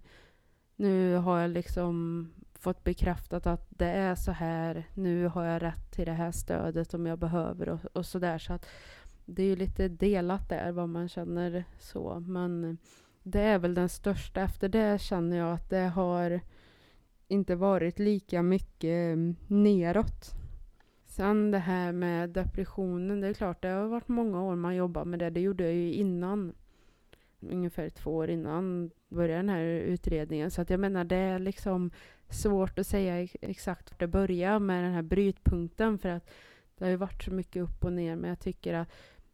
nu 0.77 1.15
har 1.15 1.39
jag 1.39 1.51
liksom 1.51 2.29
fått 2.55 2.85
bekräftat 2.85 3.47
att 3.47 3.67
det 3.71 3.91
är 3.91 4.15
så 4.15 4.33
här. 4.33 4.85
Nu 4.95 5.27
har 5.27 5.45
jag 5.45 5.63
rätt 5.63 5.91
till 5.91 6.07
det 6.07 6.13
här 6.13 6.33
stödet 6.33 6.95
om 6.95 7.07
jag 7.07 7.19
behöver 7.19 7.69
och, 7.69 7.81
och 7.93 8.07
så 8.07 8.19
där. 8.19 8.39
Så 8.39 8.53
att 8.53 8.67
det 9.25 9.43
är 9.43 9.47
ju 9.47 9.57
lite 9.57 9.89
delat 9.89 10.49
där 10.49 10.73
vad 10.73 10.89
man 10.89 11.09
känner 11.09 11.65
så. 11.79 12.21
Men 12.21 12.79
det 13.23 13.41
är 13.41 13.59
väl 13.59 13.75
den 13.75 13.89
största. 13.89 14.41
Efter 14.41 14.69
det 14.69 15.01
känner 15.01 15.37
jag 15.37 15.53
att 15.53 15.71
det 15.71 15.89
har 15.89 16.41
inte 17.29 17.55
varit 17.55 17.99
lika 17.99 18.43
mycket 18.43 19.17
eh, 19.17 19.35
neråt. 19.47 20.31
Sen 21.05 21.51
det 21.51 21.59
här 21.59 21.93
med 21.93 22.31
depressionen, 22.31 23.21
det 23.21 23.29
är 23.29 23.35
klart 23.35 23.63
det 23.63 23.69
har 23.69 23.87
varit 23.87 24.09
många 24.09 24.43
år 24.43 24.57
man 24.57 24.77
jobbar 24.77 25.05
med 25.05 25.19
det. 25.19 25.31
Det 25.31 25.41
gjorde 25.41 25.65
jag 25.65 25.75
ju 25.75 25.93
innan. 25.93 26.55
Ungefär 27.41 27.89
två 27.89 28.17
år 28.17 28.31
innan 28.31 28.91
började 29.09 29.39
den 29.39 29.49
här 29.49 29.65
utredningen. 29.65 30.51
Så 30.51 30.63
att 30.63 30.71
jag 30.71 30.81
menar 30.81 31.05
det 31.05 31.17
är 31.17 31.39
liksom 31.39 31.91
svårt 32.29 32.79
att 32.79 32.87
säga 32.87 33.29
exakt 33.41 33.91
vart 33.91 34.01
det 34.01 34.07
börjar 34.07 34.59
med 34.59 34.85
den 34.85 34.93
här 34.93 35.03
brytpunkten. 35.03 35.99
För 35.99 36.09
att 36.09 36.31
det 36.79 36.85
har 36.85 36.91
ju 36.91 36.97
varit 36.97 37.23
så 37.23 37.31
mycket 37.31 37.63
upp 37.63 37.85
och 37.85 37.93
ner. 37.93 38.17
Men 38.17 38.29
jag 38.29 38.41
tycker 38.41 38.75
att 38.75 38.89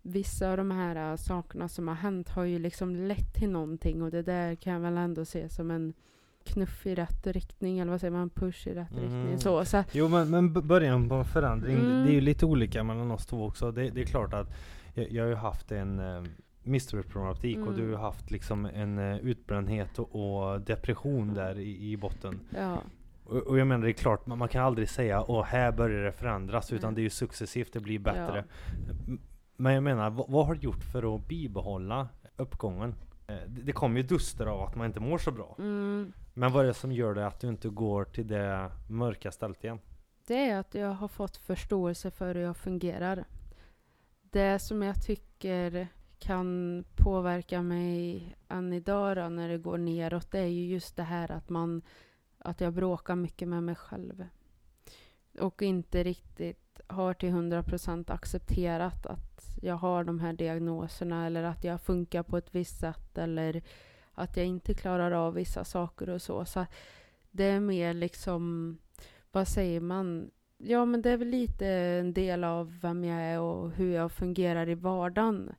vissa 0.08 0.50
av 0.50 0.56
de 0.56 0.70
här 0.70 1.10
äh, 1.10 1.16
sakerna 1.16 1.68
som 1.68 1.88
har 1.88 1.94
hänt 1.94 2.28
har 2.28 2.44
ju 2.44 2.58
liksom 2.58 2.96
lett 2.96 3.34
till 3.34 3.50
någonting. 3.50 4.02
Och 4.02 4.10
det 4.10 4.22
där 4.22 4.54
kan 4.54 4.72
jag 4.72 4.80
väl 4.80 4.96
ändå 4.96 5.24
se 5.24 5.48
som 5.48 5.70
en 5.70 5.92
knuff 6.44 6.86
i 6.86 6.94
rätt 6.94 7.26
riktning. 7.26 7.78
Eller 7.78 7.90
vad 7.90 8.00
säger 8.00 8.12
man? 8.12 8.30
Push 8.30 8.68
i 8.68 8.74
rätt 8.74 8.90
Mm. 8.92 9.02
riktning. 9.02 9.38
Så, 9.38 9.64
så 9.64 9.84
Jo 9.92 10.08
men, 10.08 10.30
men 10.30 10.52
början 10.68 11.08
på 11.08 11.14
en 11.14 11.24
förändring, 11.24 11.76
Mm. 11.76 12.04
det 12.06 12.10
är 12.10 12.14
ju 12.14 12.20
lite 12.20 12.46
olika 12.46 12.82
mellan 12.84 13.10
oss 13.10 13.26
två 13.26 13.46
också. 13.46 13.72
Det, 13.72 13.90
det 13.90 14.00
är 14.00 14.04
klart 14.06 14.34
att 14.34 14.50
jag, 14.94 15.10
jag 15.12 15.22
har 15.24 15.28
ju 15.28 15.34
haft 15.36 15.72
en 15.72 15.98
eh, 16.00 16.22
missbruksproblematik 16.62 17.56
och 17.58 17.62
Mm. 17.72 17.76
du 17.76 17.94
har 17.94 18.02
haft 18.02 18.30
liksom 18.30 18.64
en 18.64 18.98
eh, 18.98 19.16
utbrändhet 19.18 19.98
och, 19.98 20.14
och 20.52 20.60
depression 20.60 21.34
där 21.34 21.58
i, 21.58 21.92
i 21.92 21.96
botten. 21.96 22.40
ja. 22.56 22.82
Och, 23.24 23.36
och 23.36 23.58
jag 23.58 23.66
menar 23.66 23.84
det 23.84 23.90
är 23.90 23.92
klart, 23.92 24.26
man, 24.26 24.38
man 24.38 24.48
kan 24.48 24.64
aldrig 24.64 24.88
säga 24.88 25.22
åh 25.28 25.44
här 25.44 25.72
börjar 25.72 26.02
det 26.04 26.12
förändras 26.12 26.72
utan 26.72 26.94
det 26.94 27.00
är 27.00 27.02
ju 27.02 27.10
successivt 27.10 27.72
det 27.72 27.80
blir 27.80 27.98
bättre. 27.98 28.44
Ja. 29.06 29.14
Men 29.60 29.74
jag 29.74 29.82
menar, 29.82 30.10
vad, 30.10 30.30
vad 30.30 30.46
har 30.46 30.54
du 30.54 30.60
gjort 30.60 30.84
för 30.84 31.14
att 31.14 31.28
bibehålla 31.28 32.08
uppgången? 32.36 32.94
Eh, 33.26 33.36
Det, 33.46 33.62
det 33.62 33.72
kommer 33.72 33.96
ju 34.00 34.06
duster 34.06 34.46
av 34.46 34.60
att 34.62 34.74
man 34.76 34.86
inte 34.86 35.00
mår 35.00 35.18
så 35.18 35.30
bra. 35.30 35.56
Mm. 35.58 36.12
Men 36.34 36.52
vad 36.52 36.62
är 36.64 36.68
det 36.68 36.74
som 36.74 36.92
gör 36.92 37.14
det 37.14 37.26
att 37.26 37.40
du 37.40 37.48
inte 37.48 37.68
går 37.68 38.04
till 38.04 38.28
det 38.28 38.70
mörka 38.88 39.32
stället 39.32 39.64
igen? 39.64 39.78
Det 40.26 40.50
är 40.50 40.58
att 40.58 40.74
jag 40.74 40.90
har 40.90 41.08
fått 41.08 41.36
förståelse 41.36 42.10
för 42.10 42.34
hur 42.34 42.42
jag 42.42 42.56
fungerar. 42.56 43.24
Det 44.30 44.58
som 44.58 44.82
jag 44.82 45.02
tycker 45.02 45.88
kan 46.18 46.84
påverka 46.96 47.62
mig 47.62 48.22
än 48.48 48.72
idag 48.72 49.16
då, 49.16 49.28
när 49.28 49.48
det 49.48 49.58
går 49.58 49.78
neråt, 49.78 50.30
det 50.30 50.38
är 50.38 50.46
ju 50.46 50.66
just 50.66 50.96
det 50.96 51.02
här 51.02 51.30
att 51.30 51.48
man 51.48 51.82
att 52.38 52.60
jag 52.60 52.72
bråkar 52.72 53.16
mycket 53.16 53.48
med 53.48 53.62
mig 53.62 53.74
själv. 53.74 54.24
Och 55.40 55.62
inte 55.62 56.02
riktigt 56.02 56.80
har 56.86 57.14
till 57.14 57.28
100% 57.28 58.12
accepterat 58.12 59.06
att 59.06 59.58
jag 59.62 59.74
har 59.74 60.04
de 60.04 60.20
här 60.20 60.32
diagnoserna 60.32 61.26
eller 61.26 61.42
att 61.42 61.64
jag 61.64 61.80
funkar 61.80 62.22
på 62.22 62.36
ett 62.36 62.54
visst 62.54 62.80
sätt 62.80 63.18
eller 63.18 63.62
att 64.12 64.36
jag 64.36 64.46
inte 64.46 64.74
klarar 64.74 65.12
av 65.12 65.34
vissa 65.34 65.64
saker 65.64 66.08
och 66.08 66.22
så. 66.22 66.44
Så 66.44 66.66
det 67.30 67.44
är 67.44 67.60
mer 67.60 67.94
liksom, 67.94 68.78
vad 69.32 69.48
säger 69.48 69.80
man? 69.80 70.30
Ja, 70.56 70.84
men 70.84 71.02
det 71.02 71.10
är 71.10 71.16
väl 71.16 71.28
lite 71.28 71.66
en 71.66 72.12
del 72.12 72.44
av 72.44 72.80
vem 72.80 73.04
jag 73.04 73.20
är 73.20 73.40
och 73.40 73.70
hur 73.70 73.94
jag 73.94 74.12
fungerar 74.12 74.68
i 74.68 74.74
vardagen. 74.74 75.52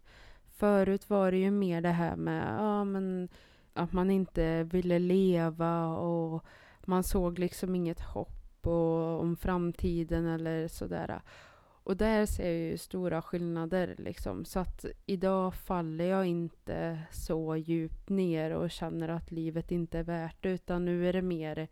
Förut 0.48 1.10
var 1.10 1.32
det 1.32 1.38
ju 1.38 1.52
mer 1.52 1.82
det 1.82 1.90
här 1.90 2.16
med 2.16 2.56
ja, 2.60 2.84
men 2.84 3.30
att 3.74 3.94
man 3.94 4.12
inte 4.12 4.64
ville 4.64 5.00
leva 5.00 5.88
och 5.88 6.46
man 6.86 7.04
såg 7.04 7.40
liksom 7.40 7.76
inget 7.76 8.00
hopp 8.00 8.39
och, 8.68 9.22
om 9.22 9.36
framtiden 9.36 10.26
eller 10.26 10.68
sådär. 10.68 11.22
Och 11.84 11.98
där 11.98 12.26
ser 12.26 12.46
jag 12.46 12.54
ju 12.54 12.78
stora 12.78 13.22
skillnader 13.22 13.96
liksom. 13.98 14.46
Så 14.46 14.60
att 14.60 14.86
idag 15.06 15.56
faller 15.56 16.06
jag 16.06 16.26
inte 16.26 17.00
så 17.12 17.56
djupt 17.56 18.10
ner 18.10 18.52
och 18.52 18.72
känner 18.72 19.10
att 19.10 19.32
livet 19.32 19.72
inte 19.72 20.00
är 20.00 20.04
värt 20.04 20.44
det. 20.44 20.50
Utan 20.50 20.86
nu 20.86 21.10
är 21.10 21.14
det 21.14 21.22
mer 21.22 21.68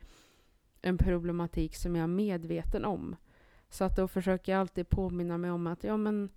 en 0.81 0.97
problematik 0.97 1.75
som 1.75 1.95
jag 1.95 2.03
är 2.03 2.07
medveten 2.07 2.85
om. 2.85 3.15
Så 3.69 3.83
att 3.83 3.95
då 3.95 4.07
försöker 4.07 4.51
jag 4.51 4.59
alltid 4.59 4.89
påminna 4.89 5.37
mig 5.37 5.51
om 5.51 5.67
att 5.67 5.83
ja 5.83 5.97
men 5.97 6.29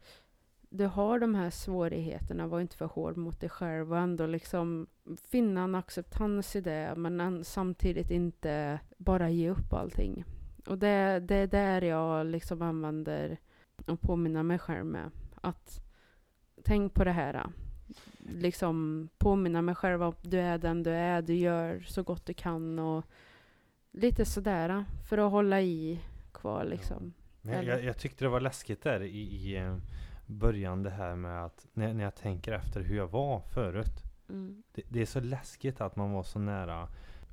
du 0.70 0.86
har 0.86 1.18
de 1.18 1.34
här 1.34 1.50
svårigheterna, 1.50 2.46
var 2.46 2.60
inte 2.60 2.76
för 2.76 2.86
hård 2.86 3.16
mot 3.16 3.40
dig 3.40 3.50
själv 3.50 3.92
och 3.92 3.98
ändå 3.98 4.26
liksom 4.26 4.86
finna 5.30 5.62
en 5.62 5.74
acceptans 5.74 6.56
i 6.56 6.60
det 6.60 6.94
men 6.96 7.44
samtidigt 7.44 8.10
inte 8.10 8.80
bara 8.96 9.30
ge 9.30 9.50
upp 9.50 9.72
allting. 9.72 10.24
Och 10.66 10.78
det, 10.78 11.20
det 11.20 11.34
är 11.34 11.46
där 11.46 11.82
jag 11.82 12.26
liksom 12.26 12.62
använder 12.62 13.36
och 13.86 14.00
påminna 14.00 14.42
mig 14.42 14.58
själv 14.58 14.86
med 14.86 15.10
att 15.40 15.82
tänk 16.64 16.94
på 16.94 17.04
det 17.04 17.12
här. 17.12 17.46
Liksom 18.18 19.08
påminna 19.18 19.62
mig 19.62 19.74
själv 19.74 20.02
om 20.02 20.14
du 20.22 20.38
är 20.40 20.58
den 20.58 20.82
du 20.82 20.90
är, 20.90 21.22
du 21.22 21.34
gör 21.34 21.80
så 21.80 22.02
gott 22.02 22.26
du 22.26 22.34
kan 22.34 22.78
och 22.78 23.04
lite 23.90 24.24
sådär 24.24 24.84
för 25.08 25.18
att 25.18 25.30
hålla 25.30 25.60
i 25.60 26.00
kvar 26.32 26.64
liksom. 26.64 27.12
Men 27.42 27.54
jag, 27.54 27.64
jag, 27.64 27.84
jag 27.84 27.98
tyckte 27.98 28.24
det 28.24 28.28
var 28.28 28.40
läskigt 28.40 28.82
där 28.82 29.02
i, 29.02 29.18
i 29.18 29.56
eh, 29.56 29.76
början 30.26 30.82
det 30.82 30.90
här 30.90 31.16
med 31.16 31.44
att 31.44 31.66
när, 31.72 31.94
när 31.94 32.04
jag 32.04 32.14
tänker 32.14 32.52
efter 32.52 32.80
hur 32.80 32.96
jag 32.96 33.08
var 33.08 33.40
förut. 33.40 34.02
Mm. 34.28 34.62
Det, 34.74 34.82
det 34.88 35.00
är 35.00 35.06
så 35.06 35.20
läskigt 35.20 35.80
att 35.80 35.96
man 35.96 36.12
var 36.12 36.22
så 36.22 36.38
nära 36.38 36.88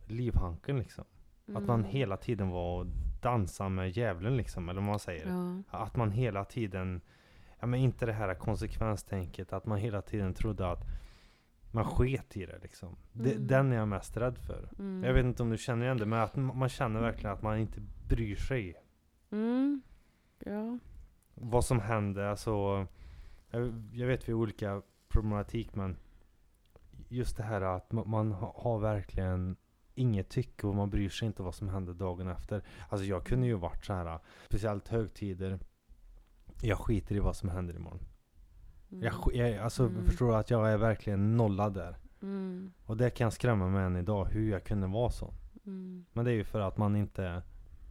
livhanken 0.08 0.80
liksom. 0.80 1.06
Att 1.54 1.64
man 1.64 1.80
Mm. 1.80 1.92
hela 1.92 2.18
tiden 2.18 2.50
var 2.50 2.80
och 2.80 2.86
dansade 3.22 3.70
med 3.70 3.90
djävulen 3.90 4.38
liksom, 4.38 4.70
eller 4.70 4.82
vad 4.82 4.90
man 4.90 5.00
säger. 5.00 5.28
Ja. 5.28 5.80
Att 5.80 5.96
man 5.96 6.12
hela 6.12 6.46
tiden, 6.46 7.02
ja 7.60 7.68
men 7.68 7.80
inte 7.80 8.06
det 8.06 8.14
här 8.14 8.34
konsekvenstänket, 8.34 9.54
att 9.54 9.66
man 9.66 9.78
hela 9.78 10.02
tiden 10.02 10.34
trodde 10.34 10.72
att 10.72 10.88
man 11.72 11.86
sket 11.86 12.38
i 12.38 12.46
det 12.46 12.60
liksom. 12.62 12.96
Mm. 13.16 13.48
Den 13.48 13.72
är 13.72 13.76
jag 13.76 13.88
mest 13.88 14.18
rädd 14.18 14.38
för. 14.38 14.70
Mm. 14.80 15.04
Jag 15.04 15.14
vet 15.14 15.26
inte 15.26 15.44
om 15.44 15.50
du 15.50 15.58
känner 15.58 15.86
igen 15.86 15.98
det, 15.98 16.06
men 16.06 16.20
att 16.20 16.36
man 16.36 16.70
känner 16.70 17.02
verkligen 17.02 17.34
att 17.34 17.42
man 17.42 17.58
inte 17.58 17.82
bryr 18.08 18.36
sig. 18.36 18.76
Mm. 19.32 19.82
Ja. 20.40 20.80
Vad 21.34 21.66
som 21.66 21.80
händer, 21.80 22.24
alltså. 22.24 22.86
Jag, 23.50 23.90
jag 23.94 24.08
vet 24.08 24.30
vi 24.30 24.34
har 24.34 24.40
olika 24.40 24.82
problematik, 25.08 25.76
men 25.76 25.98
just 27.08 27.38
det 27.38 27.44
här 27.44 27.62
att 27.62 27.90
ma- 27.90 28.06
man 28.06 28.32
ha- 28.32 28.54
har 28.58 28.80
verkligen 28.80 29.56
inget 29.98 30.30
tycke 30.30 30.68
och 30.68 30.76
man 30.76 30.90
bryr 30.90 31.10
sig 31.10 31.26
inte 31.26 31.44
vad 31.44 31.56
som 31.56 31.70
händer 31.70 31.94
dagen 31.94 32.28
efter. 32.28 32.64
Alltså 32.90 33.06
jag 33.06 33.26
kunde 33.26 33.48
ju 33.48 33.54
varit 33.54 33.86
så 33.86 33.94
här, 33.94 34.20
speciellt 34.46 34.88
högtider. 34.88 35.60
Jag 36.62 36.78
skiter 36.80 37.16
i 37.16 37.20
vad 37.20 37.36
som 37.36 37.50
händer 37.50 37.76
imorgon. 37.76 38.00
Mm. 38.92 39.04
Jag, 39.04 39.36
jag, 39.36 39.58
alltså 39.64 39.84
Mm. 39.86 40.06
förstår 40.06 40.28
du 40.28 40.36
att 40.36 40.50
jag 40.50 40.72
är 40.72 40.78
verkligen 40.78 41.38
nollad 41.38 41.74
där. 41.74 41.98
Mm. 42.22 42.72
Och 42.86 42.98
det 42.98 43.10
kan 43.10 43.32
skrämma 43.32 43.68
mig 43.68 43.84
än 43.86 43.96
idag, 43.96 44.26
hur 44.26 44.52
jag 44.52 44.64
kunde 44.64 44.88
vara 44.88 45.10
så. 45.10 45.34
Mm. 45.66 46.06
Men 46.14 46.26
det 46.26 46.32
är 46.32 46.36
ju 46.36 46.44
för 46.44 46.60
att 46.60 46.78
man 46.78 46.96
inte 46.96 47.42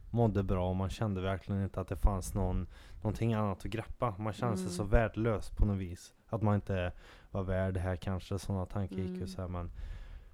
mådde 0.09 0.43
bra 0.43 0.69
och 0.69 0.75
man 0.75 0.89
kände 0.89 1.21
verkligen 1.21 1.63
inte 1.63 1.81
att 1.81 1.87
det 1.87 1.95
fanns 1.97 2.33
någon, 2.33 2.67
någonting 2.95 3.33
annat 3.33 3.57
att 3.57 3.71
greppa. 3.71 4.15
Man 4.19 4.33
kände 4.33 4.57
sig 4.57 4.65
Mm. 4.65 4.75
så 4.77 4.83
värdelös 4.83 5.49
på 5.49 5.65
något 5.65 5.77
vis. 5.77 6.13
Att 6.29 6.41
man 6.41 6.55
inte 6.55 6.91
var 7.31 7.43
värd 7.43 7.73
det 7.73 7.79
här 7.79 7.95
kanske, 7.95 8.39
sådana 8.39 8.65
tankar 8.65 8.95
gick 8.95 9.07
ju 9.09 9.15
Mm. 9.15 9.27
så 9.27 9.41
här, 9.41 9.47
men 9.49 9.71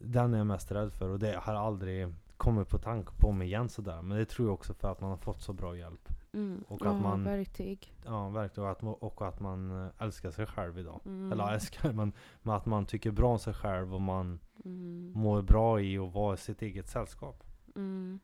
Den 0.04 0.34
är 0.34 0.38
jag 0.38 0.48
mest 0.48 0.72
rädd 0.72 0.94
för 0.94 1.10
och 1.10 1.20
det 1.20 1.40
har 1.44 1.54
aldrig 1.54 2.14
kommit 2.38 2.70
på 2.70 2.78
tanke 2.78 3.12
på 3.18 3.32
mig 3.32 3.48
igen 3.48 3.70
sådär. 3.70 4.02
Men 4.02 4.18
det 4.18 4.26
tror 4.26 4.48
jag 4.48 4.54
också 4.54 4.74
för 4.74 4.92
att 4.92 5.02
man 5.02 5.10
har 5.10 5.18
fått 5.18 5.42
så 5.42 5.54
bra 5.54 5.78
hjälp. 5.78 6.10
Mm. 6.34 6.64
Och 6.68 6.82
ja, 6.86 6.90
att 6.90 7.02
man- 7.02 7.24
verktyg. 7.24 7.94
Ja, 8.06 8.30
verkligen. 8.30 8.70
Och 8.70 8.72
att, 8.72 9.04
och 9.04 9.28
att 9.28 9.40
man 9.40 9.86
eh, 9.86 9.92
älskar 10.00 10.32
sig 10.32 10.46
själv 10.46 10.80
idag. 10.80 11.00
Mm. 11.06 11.32
Eller 11.32 11.52
älskar, 11.54 11.92
men, 11.94 12.14
men 12.42 12.56
att 12.56 12.66
man 12.66 12.86
tycker 12.86 13.12
bra 13.12 13.30
om 13.32 13.40
sig 13.40 13.54
själv 13.54 13.94
och 13.96 14.02
man 14.02 14.40
Mm. 14.66 15.12
mår 15.16 15.42
bra 15.42 15.82
i 15.82 15.98
att 15.98 16.14
vara 16.14 16.34
i 16.34 16.38
sitt 16.38 16.62
eget 16.62 16.90
sällskap. 16.90 17.44
Mm. 17.76 18.20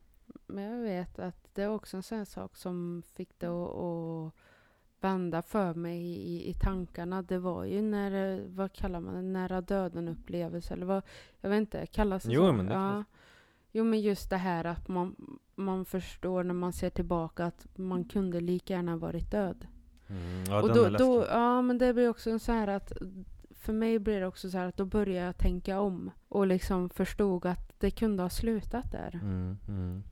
Men 0.48 0.64
jag 0.64 0.82
vet 0.84 1.20
att 1.20 1.50
det 1.54 1.64
är 1.64 1.70
också 1.70 1.98
en 1.98 2.04
sån 2.04 2.26
sak 2.26 2.56
som 2.56 3.04
fick 3.14 3.40
det 3.40 3.48
att, 3.48 3.76
att 3.76 4.34
vända 5.02 5.42
för 5.42 5.74
mig 5.74 6.02
i, 6.02 6.50
i 6.50 6.54
tankarna. 6.54 7.22
Det 7.22 7.40
var 7.40 7.66
ju 7.66 7.82
när, 7.82 8.42
vad 8.48 8.74
kallar 8.74 9.00
man 9.00 9.14
det, 9.16 9.22
nära 9.22 9.62
döden 9.62 10.08
upplevelse 10.08 10.74
eller 10.74 10.86
vad, 10.86 11.04
jag 11.42 11.50
vet 11.50 11.60
inte, 11.60 11.86
kallas 11.86 12.24
det 12.24 12.32
Jo, 12.32 12.42
så? 12.42 12.54
men 12.54 12.66
det 12.66 12.74
ja. 12.74 13.04
Jo 13.72 13.84
men 13.84 14.02
just 14.02 14.30
det 14.30 14.38
här 14.38 14.66
att 14.66 14.88
man, 14.88 15.40
man 15.56 15.86
förstår 15.86 16.44
när 16.44 16.54
man 16.54 16.74
ser 16.74 16.90
tillbaka 16.90 17.46
att 17.46 17.68
man 17.76 18.04
kunde 18.04 18.40
lika 18.40 18.74
gärna 18.74 18.98
varit 18.98 19.32
död. 19.32 19.68
Mm, 20.08 20.44
ja, 20.48 20.62
och 20.62 20.74
då, 20.74 20.90
då, 20.90 21.26
ja 21.30 21.62
men 21.62 21.78
det 21.78 21.94
blir 21.94 22.10
också 22.10 22.40
så 22.40 22.52
här 22.52 22.68
att 22.68 22.94
för 23.52 23.74
mig 23.74 24.00
blir 24.00 24.20
det 24.20 24.28
också 24.28 24.50
så 24.50 24.58
här 24.58 24.68
att 24.68 24.78
då 24.78 24.86
börjar 24.86 25.26
jag 25.26 25.38
tänka 25.38 25.80
om 25.80 26.12
och 26.28 26.48
liksom 26.48 26.90
förstod 26.90 27.46
att 27.46 27.80
det 27.80 27.92
kunde 27.92 28.24
ha 28.24 28.30
slutat 28.30 28.92
där. 28.92 29.20
Mm, 29.24 29.58
mm. 29.68 30.04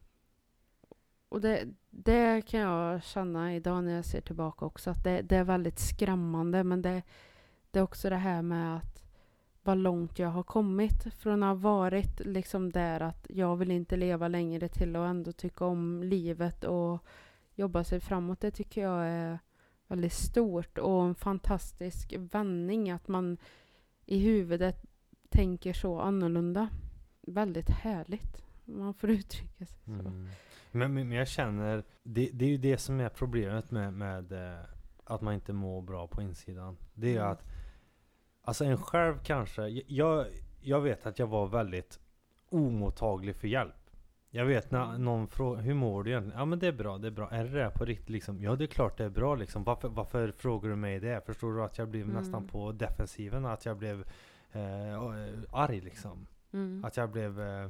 Och 1.30 1.42
det, 1.42 1.68
det 2.00 2.42
kan 2.42 2.60
jag 2.60 3.04
känna 3.04 3.56
idag 3.56 3.84
när 3.84 3.96
jag 3.96 4.06
ser 4.06 4.22
tillbaka 4.22 4.66
också 4.66 4.90
att 4.90 5.04
det, 5.04 5.22
det 5.22 5.36
är 5.36 5.44
väldigt 5.44 5.80
skrämmande 5.80 6.64
men 6.64 6.82
det, 6.82 7.02
det 7.72 7.80
är 7.80 7.84
också 7.84 8.10
det 8.10 8.16
här 8.16 8.42
med 8.42 8.78
att 8.78 9.04
vad 9.64 9.78
långt 9.78 10.20
jag 10.20 10.30
har 10.30 10.44
kommit 10.44 11.14
från 11.14 11.44
att 11.44 11.48
ha 11.48 11.72
varit 11.72 12.20
liksom 12.26 12.72
där 12.72 13.00
att 13.00 13.28
jag 13.30 13.56
vill 13.56 13.72
inte 13.72 13.98
leva 13.98 14.28
längre 14.28 14.68
till 14.68 14.96
och 14.96 15.08
ändå 15.08 15.32
tycka 15.32 15.66
om 15.66 16.04
livet 16.04 16.64
och 16.64 17.06
jobba 17.56 17.84
sig 17.84 18.00
framåt. 18.00 18.40
Det 18.40 18.52
tycker 18.52 18.82
jag 18.82 19.06
är 19.08 19.40
väldigt 19.88 20.14
stort 20.14 20.78
och 20.78 21.04
en 21.04 21.16
fantastisk 21.16 22.14
vändning 22.18 22.92
att 22.92 23.08
man 23.08 23.38
i 24.06 24.20
huvudet 24.20 24.86
tänker 25.30 25.74
så 25.74 26.00
annorlunda. 26.00 26.70
Väldigt 27.22 27.70
härligt. 27.70 28.47
Man 28.68 28.94
får 28.94 29.10
uttrycka 29.10 29.66
sig 29.66 29.78
så. 29.86 29.92
Mm. 29.92 30.28
Men, 30.72 30.94
men 30.94 31.12
jag 31.12 31.28
känner, 31.28 31.84
det, 32.04 32.30
det 32.34 32.46
är 32.46 32.50
ju 32.50 32.58
det 32.58 32.78
som 32.78 33.00
är 33.00 33.10
problemet 33.10 33.72
med, 33.72 33.94
med 33.94 34.32
eh, 34.32 34.60
att 35.04 35.22
man 35.22 35.34
inte 35.34 35.54
mår 35.54 35.82
bra 35.82 36.08
på 36.08 36.22
insidan. 36.22 36.78
Det 36.94 37.08
är 37.16 37.20
Mm. 37.20 37.32
att, 37.32 37.44
alltså 38.42 38.66
en 38.66 38.78
själv 38.78 39.18
kanske, 39.24 39.68
jag, 39.88 40.26
jag 40.62 40.82
vet 40.82 41.06
att 41.06 41.20
jag 41.20 41.28
var 41.28 41.48
väldigt 41.48 42.00
omottaglig 42.50 43.36
för 43.36 43.48
hjälp. 43.48 43.74
Jag 44.30 44.46
vet 44.46 44.72
när 44.72 44.86
Mm. 44.90 45.04
någon 45.06 45.28
frågar, 45.28 45.62
hur 45.62 45.74
mår 45.74 46.04
du 46.04 46.10
egentligen? 46.12 46.40
Ja 46.40 46.46
men 46.46 46.60
det 46.60 46.68
är 46.68 46.72
bra, 46.72 46.98
det 46.98 47.08
är 47.08 47.12
bra. 47.12 47.30
Är 47.32 47.44
det 47.44 47.50
det 47.64 47.70
på 47.76 47.86
riktigt 47.86 48.10
liksom? 48.10 48.42
Ja 48.42 48.56
det 48.56 48.66
är 48.66 48.68
klart 48.68 48.98
det 48.98 49.06
är 49.06 49.10
bra 49.10 49.36
liksom. 49.36 49.64
Varför, 49.64 49.90
varför 49.90 50.32
frågar 50.32 50.70
du 50.70 50.76
mig 50.76 51.00
det? 51.00 51.26
Förstår 51.26 51.54
du 51.54 51.64
att 51.64 51.78
jag 51.78 51.88
blev 51.90 52.04
Mm. 52.04 52.16
nästan 52.16 52.48
på 52.48 52.72
defensiven? 52.72 53.46
Att 53.46 53.66
jag 53.66 53.78
blev 53.78 54.00
eh, 54.52 55.02
arg 55.52 55.82
liksom? 55.82 56.28
Mm. 56.54 56.86
Att 56.86 56.98
jag 56.98 57.10
blev 57.12 57.42
eh, 57.42 57.70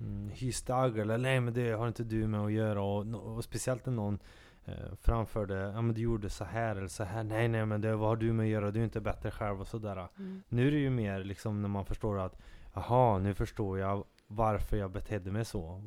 mm, 0.00 0.30
hysdag 0.30 0.98
eller 0.98 1.18
nej 1.18 1.40
men 1.40 1.54
det 1.54 1.70
har 1.70 1.88
inte 1.88 2.04
du 2.04 2.26
med 2.26 2.40
att 2.40 2.52
göra 2.52 2.82
och, 2.82 3.36
och 3.36 3.44
speciellt 3.44 3.86
när 3.86 3.92
någon 3.92 4.18
eh, 4.64 4.94
framförde 5.00 5.54
ja 5.54 5.82
men 5.82 5.94
du 5.94 6.00
gjorde 6.00 6.30
så 6.30 6.44
här 6.44 6.76
eller 6.76 6.88
så 6.88 7.04
här 7.04 7.24
nej 7.24 7.48
nej 7.48 7.66
men 7.66 7.80
det 7.80 7.96
vad 7.96 8.08
har 8.08 8.16
du 8.16 8.32
med 8.32 8.44
att 8.44 8.50
göra 8.50 8.70
du 8.70 8.80
är 8.80 8.84
inte 8.84 9.00
bättre 9.00 9.30
själv 9.30 9.60
och 9.60 9.66
sådär. 9.66 10.08
Mm. 10.18 10.42
Nu 10.48 10.66
är 10.66 10.70
det 10.70 10.78
ju 10.78 10.90
mer 10.90 11.24
liksom 11.24 11.62
när 11.62 11.68
man 11.68 11.84
förstår 11.84 12.18
att 12.18 12.38
aha 12.74 13.18
nu 13.18 13.34
förstår 13.34 13.78
jag 13.78 14.04
varför 14.26 14.76
jag 14.76 14.90
betedde 14.90 15.30
mig 15.30 15.44
så. 15.44 15.82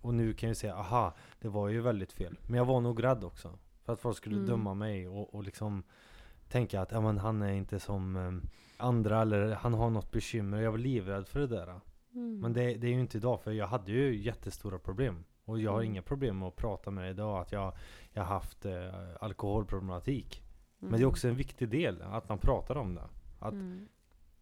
Och 0.00 0.14
nu 0.14 0.32
kan 0.34 0.48
jag 0.48 0.56
säga 0.56 0.74
aha 0.74 1.14
det 1.40 1.48
var 1.48 1.68
ju 1.68 1.80
väldigt 1.80 2.12
fel. 2.12 2.38
Men 2.46 2.58
jag 2.58 2.64
var 2.64 2.80
nog 2.80 3.04
rädd 3.04 3.24
också. 3.24 3.58
För 3.84 3.92
att 3.92 4.00
folk 4.00 4.16
skulle 4.16 4.36
Mm. 4.36 4.46
döma 4.48 4.74
mig 4.74 5.08
och, 5.08 5.34
och 5.34 5.44
liksom 5.44 5.82
tänka 6.48 6.80
att 6.80 6.92
ja, 6.92 7.00
men 7.00 7.18
han 7.18 7.42
är 7.42 7.52
inte 7.52 7.80
som 7.80 8.16
eh, 8.16 8.32
andra 8.86 9.22
eller 9.22 9.54
han 9.54 9.74
har 9.74 9.90
något 9.90 10.10
bekymmer. 10.10 10.60
Jag 10.60 10.70
var 10.70 10.78
livrädd 10.78 11.28
för 11.28 11.40
det 11.40 11.46
där. 11.46 11.80
Mm. 12.14 12.40
Men 12.40 12.52
det, 12.52 12.74
det 12.74 12.86
är 12.86 12.90
ju 12.90 13.00
inte 13.00 13.16
idag 13.16 13.40
för 13.40 13.52
jag 13.52 13.66
hade 13.66 13.92
ju 13.92 14.16
jättestora 14.16 14.78
problem. 14.78 15.24
Och 15.44 15.60
jag 15.60 15.70
har 15.72 15.80
Mm. 15.80 15.92
inga 15.92 16.02
problem 16.02 16.38
med 16.38 16.48
att 16.48 16.56
prata 16.56 16.90
med 16.90 17.04
dig 17.04 17.10
idag 17.10 17.40
att 17.40 17.52
jag, 17.52 17.72
jag 18.12 18.22
har 18.22 18.34
haft 18.34 18.64
eh, 18.64 18.94
alkoholproblematik. 19.20 20.42
Men 20.78 20.90
det 20.90 20.96
är 20.96 20.98
Mm. 20.98 21.08
också 21.10 21.28
en 21.28 21.34
viktig 21.36 21.68
del 21.68 22.02
att 22.02 22.28
man 22.28 22.38
pratar 22.38 22.76
om 22.76 22.94
det. 22.94 23.08
Att 23.38 23.52
Mm. 23.52 23.88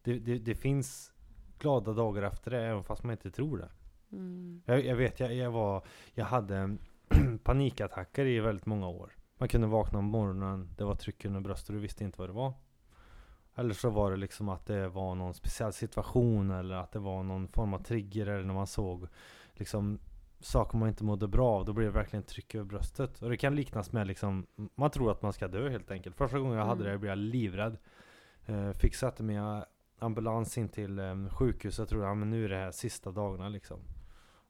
det, 0.03 0.19
det, 0.19 0.39
det 0.39 0.55
finns 0.55 1.13
glada 1.59 1.93
dagar 1.93 2.23
efter 2.23 2.51
det 2.51 2.63
även 2.67 2.85
fast 2.85 3.03
man 3.05 3.13
inte 3.13 3.31
tror 3.31 3.59
det. 3.59 3.69
Mm. 4.17 4.63
Jag, 4.67 4.85
jag 4.85 4.97
vet, 4.97 5.21
jag, 5.21 5.35
jag 5.35 5.51
var, 5.51 5.85
jag 6.15 6.25
hade 6.25 6.77
panikattacker 7.43 8.27
i 8.27 8.41
väldigt 8.41 8.67
många 8.67 8.89
år. 8.89 9.13
Man 9.39 9.49
kunde 9.49 9.67
vakna 9.67 9.99
om 9.99 10.05
morgonen, 10.05 10.69
det 10.79 10.85
var 10.85 10.95
tryck 10.95 11.25
under 11.25 11.41
bröstet 11.41 11.69
och 11.69 11.75
du 11.75 11.81
visste 11.81 12.05
inte 12.05 12.19
vad 12.19 12.29
det 12.29 12.33
var. 12.33 12.53
Eller 13.55 13.75
så 13.75 13.91
var 13.91 14.11
det 14.11 14.17
liksom 14.17 14.49
att 14.49 14.67
det 14.67 14.88
var 14.88 15.15
någon 15.15 15.35
speciell 15.35 15.73
situation 15.73 16.51
eller 16.51 16.75
att 16.75 16.93
det 16.93 16.99
var 16.99 17.23
någon 17.23 17.49
form 17.49 17.75
av 17.75 17.79
trigger 17.79 18.27
eller 18.27 18.45
när 18.45 18.55
man 18.55 18.67
såg 18.67 19.09
liksom 19.55 19.99
saker 20.41 20.79
man 20.79 20.88
inte 20.88 21.05
mådde 21.05 21.29
bra 21.29 21.49
av. 21.51 21.65
Då 21.65 21.73
blev 21.73 21.93
det 21.93 21.99
verkligen 21.99 22.23
tryck 22.23 22.55
över 22.55 22.65
bröstet. 22.65 23.23
Och 23.23 23.31
det 23.31 23.37
kan 23.37 23.57
liknas 23.57 23.93
med 23.93 24.07
liksom, 24.07 24.47
man 24.75 24.91
tror 24.91 25.11
att 25.11 25.23
man 25.23 25.33
ska 25.33 25.49
dö 25.49 25.69
helt 25.71 25.91
enkelt. 25.91 26.17
Första 26.17 26.38
gången 26.38 26.59
jag 26.59 26.67
hade 26.67 26.81
Mm. 26.81 26.93
det 26.93 26.99
blev 26.99 27.11
jag 27.11 27.19
livrädd. 27.19 27.79
Eh, 28.47 28.71
fick 28.71 28.95
sätta 28.95 29.23
mig 29.23 29.62
ambulans 29.99 30.59
in 30.59 30.69
till 30.69 30.99
eh, 30.99 31.29
sjukhuset. 31.29 31.79
Jag 31.79 31.88
tror, 31.88 32.05
ja 32.05 32.15
men 32.15 32.31
nu 32.31 32.45
är 32.45 32.49
det 32.49 32.57
här 32.57 32.71
sista 32.71 33.11
dagarna 33.11 33.49
liksom. 33.49 33.81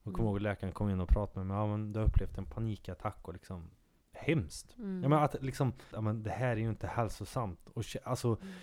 Och 0.00 0.06
Mm. 0.06 0.14
kommer 0.16 0.28
ihåg 0.28 0.36
att 0.36 0.42
läkaren 0.42 0.72
kom 0.72 0.90
in 0.90 1.00
och 1.00 1.08
pratade 1.08 1.38
med 1.38 1.46
mig. 1.46 1.56
Ja 1.56 1.66
men 1.66 1.92
du 1.92 1.98
har 2.00 2.06
upplevt 2.06 2.38
en 2.38 2.46
panikattack 2.46 3.18
och 3.22 3.32
liksom 3.32 3.70
hemskt. 4.12 4.74
Mm. 4.78 5.02
Ja 5.02 5.08
men 5.08 5.18
att 5.18 5.36
liksom, 5.42 5.72
ja 5.92 6.00
men 6.00 6.22
det 6.22 6.30
här 6.30 6.48
är 6.52 6.56
ju 6.56 6.68
inte 6.68 6.86
hälsosamt. 6.86 7.68
Och 7.74 7.84
alltså 8.04 8.28
Mm. 8.28 8.54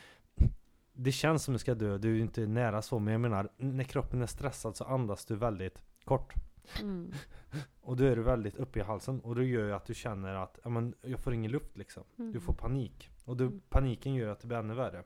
Det 0.94 1.12
känns 1.12 1.44
som 1.44 1.54
du 1.54 1.58
ska 1.60 1.76
dö, 1.76 1.98
du 1.98 2.10
är 2.12 2.16
ju 2.16 2.22
inte 2.22 2.46
nära 2.48 2.82
så. 2.82 3.00
Men 3.00 3.12
jag 3.12 3.22
menar, 3.22 3.50
när 3.58 3.84
kroppen 3.84 4.22
är 4.22 4.26
stressad 4.26 4.76
så 4.76 4.84
andas 4.84 5.26
du 5.26 5.36
väldigt 5.36 5.82
kort. 6.06 6.34
Mm. 6.82 7.12
Och 7.82 7.98
då 7.98 8.04
är 8.04 8.16
du 8.16 8.22
väldigt 8.22 8.56
uppe 8.56 8.80
i 8.80 8.82
halsen. 8.82 9.20
Och 9.22 9.36
det 9.36 9.46
gör 9.46 9.66
ju 9.66 9.74
att 9.74 9.86
du 9.86 9.94
känner 9.94 10.34
att, 10.36 10.60
men 10.66 10.94
jag 11.02 11.20
får 11.20 11.34
ingen 11.34 11.52
luft 11.52 11.78
liksom. 11.78 12.04
Du 12.16 12.24
Mm. 12.24 12.42
får 12.42 12.54
panik. 12.54 13.10
Och 13.26 13.38
du, 13.38 13.46
Mm. 13.46 13.62
paniken 13.70 14.14
gör 14.14 14.30
att 14.32 14.40
det 14.40 14.48
blir 14.48 14.58
ännu 14.58 14.74
värre. 14.74 15.04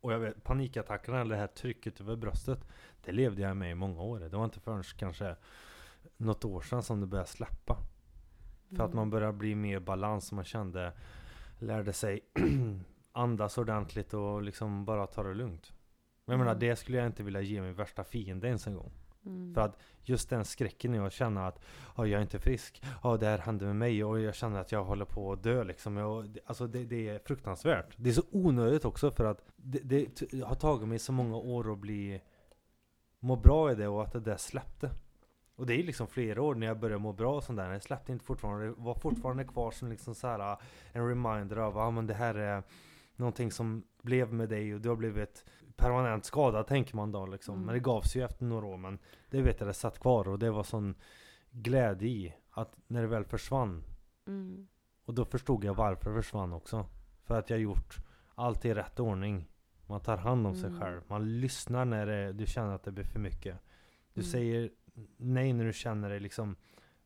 Och 0.00 0.12
jag 0.12 0.18
vet, 0.18 0.44
panikattackerna 0.44 1.20
eller 1.20 1.34
det 1.34 1.40
här 1.40 1.46
trycket 1.46 2.00
över 2.00 2.16
bröstet. 2.16 2.58
Det 3.04 3.12
levde 3.12 3.42
jag 3.42 3.56
med 3.56 3.70
i 3.70 3.74
många 3.74 4.02
år. 4.02 4.20
Det 4.20 4.28
var 4.36 4.44
inte 4.44 4.60
förrän 4.60 4.82
kanske 4.96 5.36
något 6.16 6.44
år 6.44 6.60
sedan 6.60 6.82
som 6.82 7.00
det 7.00 7.06
började 7.06 7.28
släppa. 7.30 7.76
För 8.68 8.74
att 8.76 8.80
Mm. 8.92 8.96
man 8.96 9.10
började 9.10 9.32
bli 9.32 9.54
mer 9.54 9.80
balans 9.80 10.30
och 10.30 10.36
man 10.36 10.44
kände, 10.44 10.92
lärde 11.58 11.92
sig 11.92 12.20
andas 13.12 13.58
ordentligt 13.58 14.14
och 14.14 14.42
liksom 14.42 14.84
bara 14.84 15.06
ta 15.06 15.22
det 15.22 15.34
lugnt. 15.34 15.72
Men 16.24 16.32
jag 16.32 16.38
menar, 16.38 16.52
Mm. 16.52 16.60
det 16.68 16.76
skulle 16.76 16.98
jag 16.98 17.06
inte 17.06 17.22
vilja 17.22 17.40
ge 17.40 17.60
min 17.62 17.74
värsta 17.74 18.04
fiende 18.04 18.46
ens 18.48 18.66
en 18.66 18.74
gång. 18.74 18.92
Mm. 19.26 19.54
För 19.54 19.60
att 19.60 19.78
just 20.02 20.30
den 20.30 20.44
skräcken 20.44 20.94
i 20.94 20.98
att 20.98 21.12
känna 21.12 21.46
att 21.46 21.60
"Ja, 21.96 22.06
jag 22.06 22.18
är 22.18 22.22
inte 22.22 22.38
frisk, 22.38 22.82
ja 23.02 23.16
det 23.16 23.26
här 23.26 23.38
hände 23.38 23.64
med 23.64 23.76
mig 23.76 24.04
och 24.04 24.20
jag 24.20 24.34
känner 24.34 24.60
att 24.60 24.72
jag 24.72 24.84
håller 24.84 25.04
på 25.04 25.32
att 25.32 25.42
dö 25.42 25.64
liksom. 25.64 25.96
Jag, 25.96 26.38
alltså 26.46 26.66
det, 26.66 26.84
det 26.84 27.08
är 27.08 27.18
fruktansvärt. 27.18 27.94
Det 27.96 28.10
är 28.10 28.14
så 28.14 28.22
onödigt 28.30 28.84
också 28.84 29.10
för 29.10 29.24
att 29.24 29.44
det, 29.56 29.78
det 29.78 30.42
har 30.44 30.54
tagit 30.54 30.88
mig 30.88 30.98
så 30.98 31.12
många 31.12 31.36
år 31.36 31.72
att 31.72 31.78
bli 31.78 32.20
må 33.20 33.36
bra 33.36 33.72
i 33.72 33.74
det 33.74 33.88
och 33.88 34.02
att 34.02 34.12
det 34.12 34.20
där 34.20 34.36
släppte. 34.36 34.90
Och 35.56 35.66
det 35.66 35.74
är 35.74 35.82
liksom 35.82 36.06
flera 36.06 36.42
år 36.42 36.54
när 36.54 36.66
jag 36.66 36.78
började 36.80 37.02
må 37.02 37.12
bra 37.12 37.36
och 37.36 37.44
sånt 37.44 37.56
där. 37.58 37.72
Jag 37.72 37.82
släppte 37.82 38.12
inte 38.12 38.24
fortfarande. 38.24 38.66
Det 38.66 38.74
var 38.76 38.94
fortfarande 38.94 39.44
kvar 39.44 39.70
som 39.70 39.88
liksom 39.90 40.14
så 40.14 40.26
här 40.26 40.56
en 40.92 41.08
reminder 41.08 41.56
av 41.56 41.78
att 41.78 41.84
ah, 41.84 41.90
men 41.90 42.06
det 42.06 42.14
här 42.14 42.34
är 42.34 42.62
någonting 43.20 43.50
som 43.50 43.82
blev 44.02 44.32
med 44.32 44.48
dig 44.48 44.74
och 44.74 44.80
du 44.80 44.88
har 44.88 44.96
blivit 44.96 45.44
permanent 45.76 46.24
skadad 46.24 46.66
tänker 46.66 46.96
man 46.96 47.12
då 47.12 47.26
liksom. 47.26 47.54
Mm. 47.54 47.66
Men 47.66 47.74
det 47.74 47.80
gavs 47.80 48.16
ju 48.16 48.24
efter 48.24 48.44
några 48.44 48.66
år. 48.66 48.76
Men 48.76 48.98
det 49.30 49.42
vet 49.42 49.60
jag, 49.60 49.68
det 49.68 49.74
satt 49.74 49.98
kvar 49.98 50.28
och 50.28 50.38
det 50.38 50.50
var 50.50 50.62
sån 50.62 50.94
glädje 51.50 52.08
i 52.08 52.34
att 52.50 52.76
när 52.86 53.00
det 53.02 53.08
väl 53.08 53.24
försvann. 53.24 53.84
Mm. 54.26 54.66
Och 55.04 55.14
då 55.14 55.24
förstod 55.24 55.64
jag 55.64 55.74
varför 55.74 56.10
det 56.10 56.22
försvann 56.22 56.52
också. 56.52 56.86
För 57.24 57.38
att 57.38 57.50
jag 57.50 57.58
gjort 57.60 57.96
allt 58.34 58.64
i 58.64 58.74
rätt 58.74 59.00
ordning. 59.00 59.48
Man 59.86 60.00
tar 60.00 60.16
hand 60.16 60.46
om 60.46 60.54
sig 60.54 60.68
Mm. 60.68 60.80
själv. 60.80 61.00
Man 61.06 61.40
lyssnar 61.40 61.84
när 61.84 62.06
det, 62.06 62.32
du 62.32 62.46
känner 62.46 62.74
att 62.74 62.82
det 62.82 62.92
blir 62.92 63.04
för 63.04 63.18
mycket. 63.20 63.58
Du 64.14 64.20
Mm. 64.20 64.30
säger 64.30 64.70
nej 65.16 65.52
när 65.52 65.64
du 65.64 65.72
känner 65.72 66.08
dig 66.08 66.20
liksom 66.20 66.56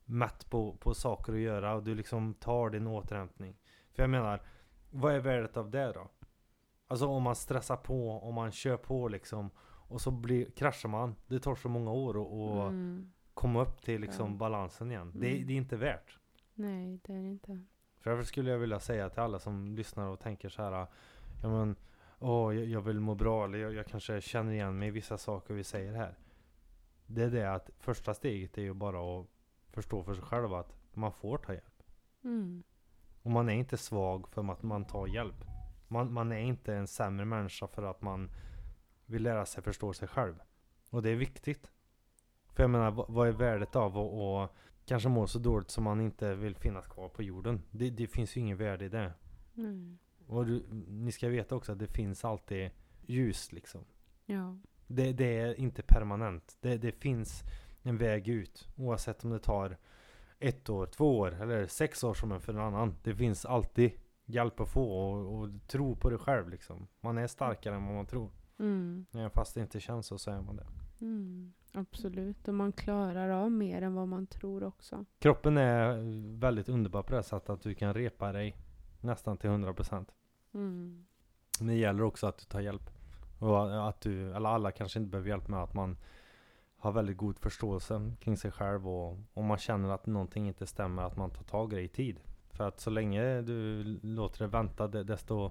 mätt 0.05 0.51
på, 0.51 0.73
på 0.77 0.95
saker 0.95 1.33
att 1.33 1.39
göra 1.39 1.75
och 1.75 1.83
du 1.83 1.95
liksom 1.95 2.35
tar 2.35 2.71
din 2.71 2.87
återhämtning. 2.87 3.57
För 3.93 4.03
jag 4.03 4.11
menar, 4.11 4.43
vad 4.95 5.15
är 5.15 5.21
värdet 5.21 5.57
av 5.57 5.71
det 5.71 5.93
då? 5.93 6.09
Alltså 6.87 7.07
om 7.07 7.23
man 7.23 7.35
stressar 7.37 7.77
på, 7.77 8.11
om 8.11 8.35
man 8.35 8.53
kör 8.53 8.77
på 8.77 9.09
liksom 9.09 9.51
och 9.89 10.01
så 10.01 10.11
blir, 10.11 10.51
kraschar 10.51 10.89
man. 10.89 11.15
Det 11.27 11.41
tar 11.41 11.55
så 11.55 11.69
många 11.69 11.93
år 11.93 12.23
att 12.23 12.71
Mm. 12.73 13.13
komma 13.35 13.63
upp 13.63 13.83
till 13.83 14.01
liksom 14.01 14.31
Ja. 14.31 14.37
balansen 14.37 14.91
igen. 14.91 15.13
Det, 15.15 15.31
Mm. 15.35 15.47
det 15.47 15.53
är 15.53 15.57
inte 15.57 15.77
värt. 15.77 16.19
Nej, 16.55 17.01
det 17.05 17.13
är 17.13 17.23
det 17.23 17.29
inte. 17.29 17.61
För 18.01 18.11
därför 18.11 18.25
skulle 18.25 18.51
jag 18.51 18.59
vilja 18.59 18.81
säga 18.81 19.11
till 19.11 19.21
alla 19.21 19.39
som 19.39 19.75
lyssnar 19.75 20.07
och 20.09 20.21
tänker 20.21 20.49
så 20.49 20.63
här. 20.63 20.87
Ja 21.43 21.49
men, 21.49 21.77
åh 22.19 22.55
jag, 22.57 22.65
jag 22.67 22.81
vill 22.81 23.01
må 23.01 23.15
bra 23.15 23.45
eller 23.45 23.59
jag, 23.59 23.75
jag 23.75 23.87
kanske 23.87 24.21
känner 24.21 24.53
igen 24.53 24.79
mig 24.79 24.89
i 24.89 24.91
vissa 24.91 25.19
saker 25.19 25.55
vi 25.55 25.65
säger 25.65 25.93
här. 25.93 26.19
Det 27.07 27.23
är 27.23 27.31
det 27.31 27.53
att 27.55 27.71
första 27.79 28.15
steget 28.15 28.59
är 28.59 28.63
ju 28.63 28.75
bara 28.75 29.21
att 29.21 29.27
förstå 29.71 30.03
för 30.03 30.15
sig 30.15 30.25
själv 30.25 30.55
att 30.55 30.73
man 30.93 31.13
får 31.13 31.39
ta 31.39 31.53
hjälp. 31.53 31.83
Mm. 32.25 32.63
Och 33.25 33.31
man 33.31 33.49
är 33.49 33.53
inte 33.53 33.77
svag 33.77 34.29
för 34.29 34.53
att 34.53 34.63
man 34.63 34.85
tar 34.85 35.07
hjälp. 35.07 35.45
Man, 35.89 36.13
man 36.13 36.33
är 36.33 36.41
inte 36.41 36.75
en 36.75 36.87
sämre 36.87 37.25
människa 37.25 37.67
för 37.67 37.83
att 37.83 38.03
man 38.03 38.31
vill 39.07 39.23
lära 39.23 39.47
sig 39.47 39.63
förstå 39.63 39.93
sig 39.93 40.09
själv. 40.09 40.35
Och 40.91 41.03
det 41.03 41.11
är 41.11 41.17
viktigt. 41.17 41.71
För 42.53 42.63
jag 42.63 42.71
menar, 42.71 42.91
vad, 43.09 43.29
är 43.29 43.33
värdet 43.33 43.77
av 43.77 43.99
att 43.99 44.13
och 44.13 44.57
kanske 44.87 45.09
må 45.09 45.27
så 45.27 45.39
dåligt 45.39 45.71
som 45.71 45.85
man 45.85 46.01
inte 46.01 46.35
vill 46.35 46.55
finnas 46.55 46.87
kvar 46.87 47.09
på 47.09 47.23
jorden? 47.23 47.63
Det, 47.71 47.91
det 47.91 48.07
finns 48.07 48.37
ju 48.37 48.41
ingen 48.41 48.57
värde 48.57 48.85
i 48.85 48.89
det. 48.89 49.13
Mm. 49.57 49.99
Och 50.27 50.47
du, 50.47 50.63
ni 50.89 51.13
ska 51.13 51.29
veta 51.29 51.55
också 51.55 51.73
att 51.73 51.79
det 51.79 51.95
finns 51.95 52.25
alltid 52.25 52.71
ljus 53.07 53.53
liksom. 53.53 53.85
Ja. 54.27 54.59
Det, 54.87 55.13
det 55.13 55.39
är 55.39 55.61
inte 55.61 55.83
permanent. 55.83 56.57
Det, 56.61 56.77
det 56.77 56.93
finns 56.93 57.43
en 57.83 57.99
väg 57.99 58.29
ut. 58.29 58.69
Oavsett 58.77 59.25
om 59.25 59.31
det 59.31 59.39
tar 59.39 59.79
ett 60.39 60.71
år, 60.71 60.87
två 60.87 61.19
år 61.19 61.43
eller 61.43 61.67
sex 61.67 62.05
år 62.05 62.15
som 62.15 62.33
en 62.33 62.41
för 62.41 62.53
en 62.53 62.61
annan. 62.61 62.95
Det 63.03 63.15
finns 63.15 63.45
alltid 63.45 63.91
hjälp 64.25 64.61
att 64.61 64.69
få 64.69 65.01
och, 65.01 65.41
och 65.41 65.49
tro 65.67 65.97
på 65.97 66.11
det 66.11 66.19
själv 66.19 66.49
liksom. 66.49 66.87
Man 67.01 67.19
är 67.19 67.27
starkare 67.27 67.75
än 67.75 67.87
vad 67.87 67.95
man 67.95 68.07
tror. 68.07 68.31
Mm. 68.59 69.07
Även 69.13 69.31
fast 69.31 69.55
det 69.55 69.61
inte 69.61 69.81
känns 69.81 70.07
så, 70.07 70.19
så 70.19 70.31
är 70.31 70.41
man 70.41 70.57
det. 70.57 70.67
Mm. 71.01 71.53
Absolut. 71.73 72.49
Och 72.49 72.55
man 72.55 72.73
klarar 72.73 73.29
av 73.29 73.53
mer 73.53 73.83
än 73.83 73.95
vad 73.95 74.09
man 74.09 74.27
tror 74.27 74.65
också. 74.65 75.05
Kroppen 75.19 75.57
är 75.57 75.99
väldigt 76.39 76.69
underbar 76.69 77.03
på 77.03 77.15
det 77.15 77.23
sättet 77.23 77.51
att 77.51 77.63
du 77.63 77.75
kan 77.75 77.95
repa 77.95 78.33
dig 78.33 78.57
nästan 79.01 79.37
till 79.37 79.51
100%. 79.51 80.07
Mm. 80.55 81.07
Men 81.59 81.67
det 81.67 81.75
gäller 81.75 82.03
också 82.03 82.27
att 82.27 82.39
du 82.39 82.45
tar 82.45 82.61
hjälp. 82.61 82.91
Och 83.39 83.89
att 83.89 84.01
du, 84.01 84.35
eller 84.35 84.49
alla 84.49 84.71
kanske 84.71 84.99
inte 84.99 85.11
behöver 85.11 85.29
hjälp 85.29 85.49
med 85.49 85.63
att 85.63 85.75
man 85.75 85.97
har 86.85 86.93
väldigt 86.93 87.17
god 87.17 87.39
förståelse 87.39 88.13
kring 88.21 88.37
sig 88.37 88.51
själv 88.51 88.89
och 88.89 89.19
om 89.35 89.47
man 89.47 89.59
känner 89.59 89.89
att 89.89 90.07
någonting 90.07 90.49
inte 90.49 90.67
stämmer 90.67 91.03
att 91.03 91.17
man 91.17 91.31
tar 91.31 91.43
tag 91.45 91.73
i 91.73 91.77
det 91.77 91.83
i 91.83 91.89
tid. 91.89 92.21
För 92.51 92.69
att 92.69 92.81
så 92.81 92.91
länge 92.91 93.43
du 93.43 93.83
låter 94.03 94.39
det 94.39 94.47
vänta 94.47 94.89
desto 94.89 95.51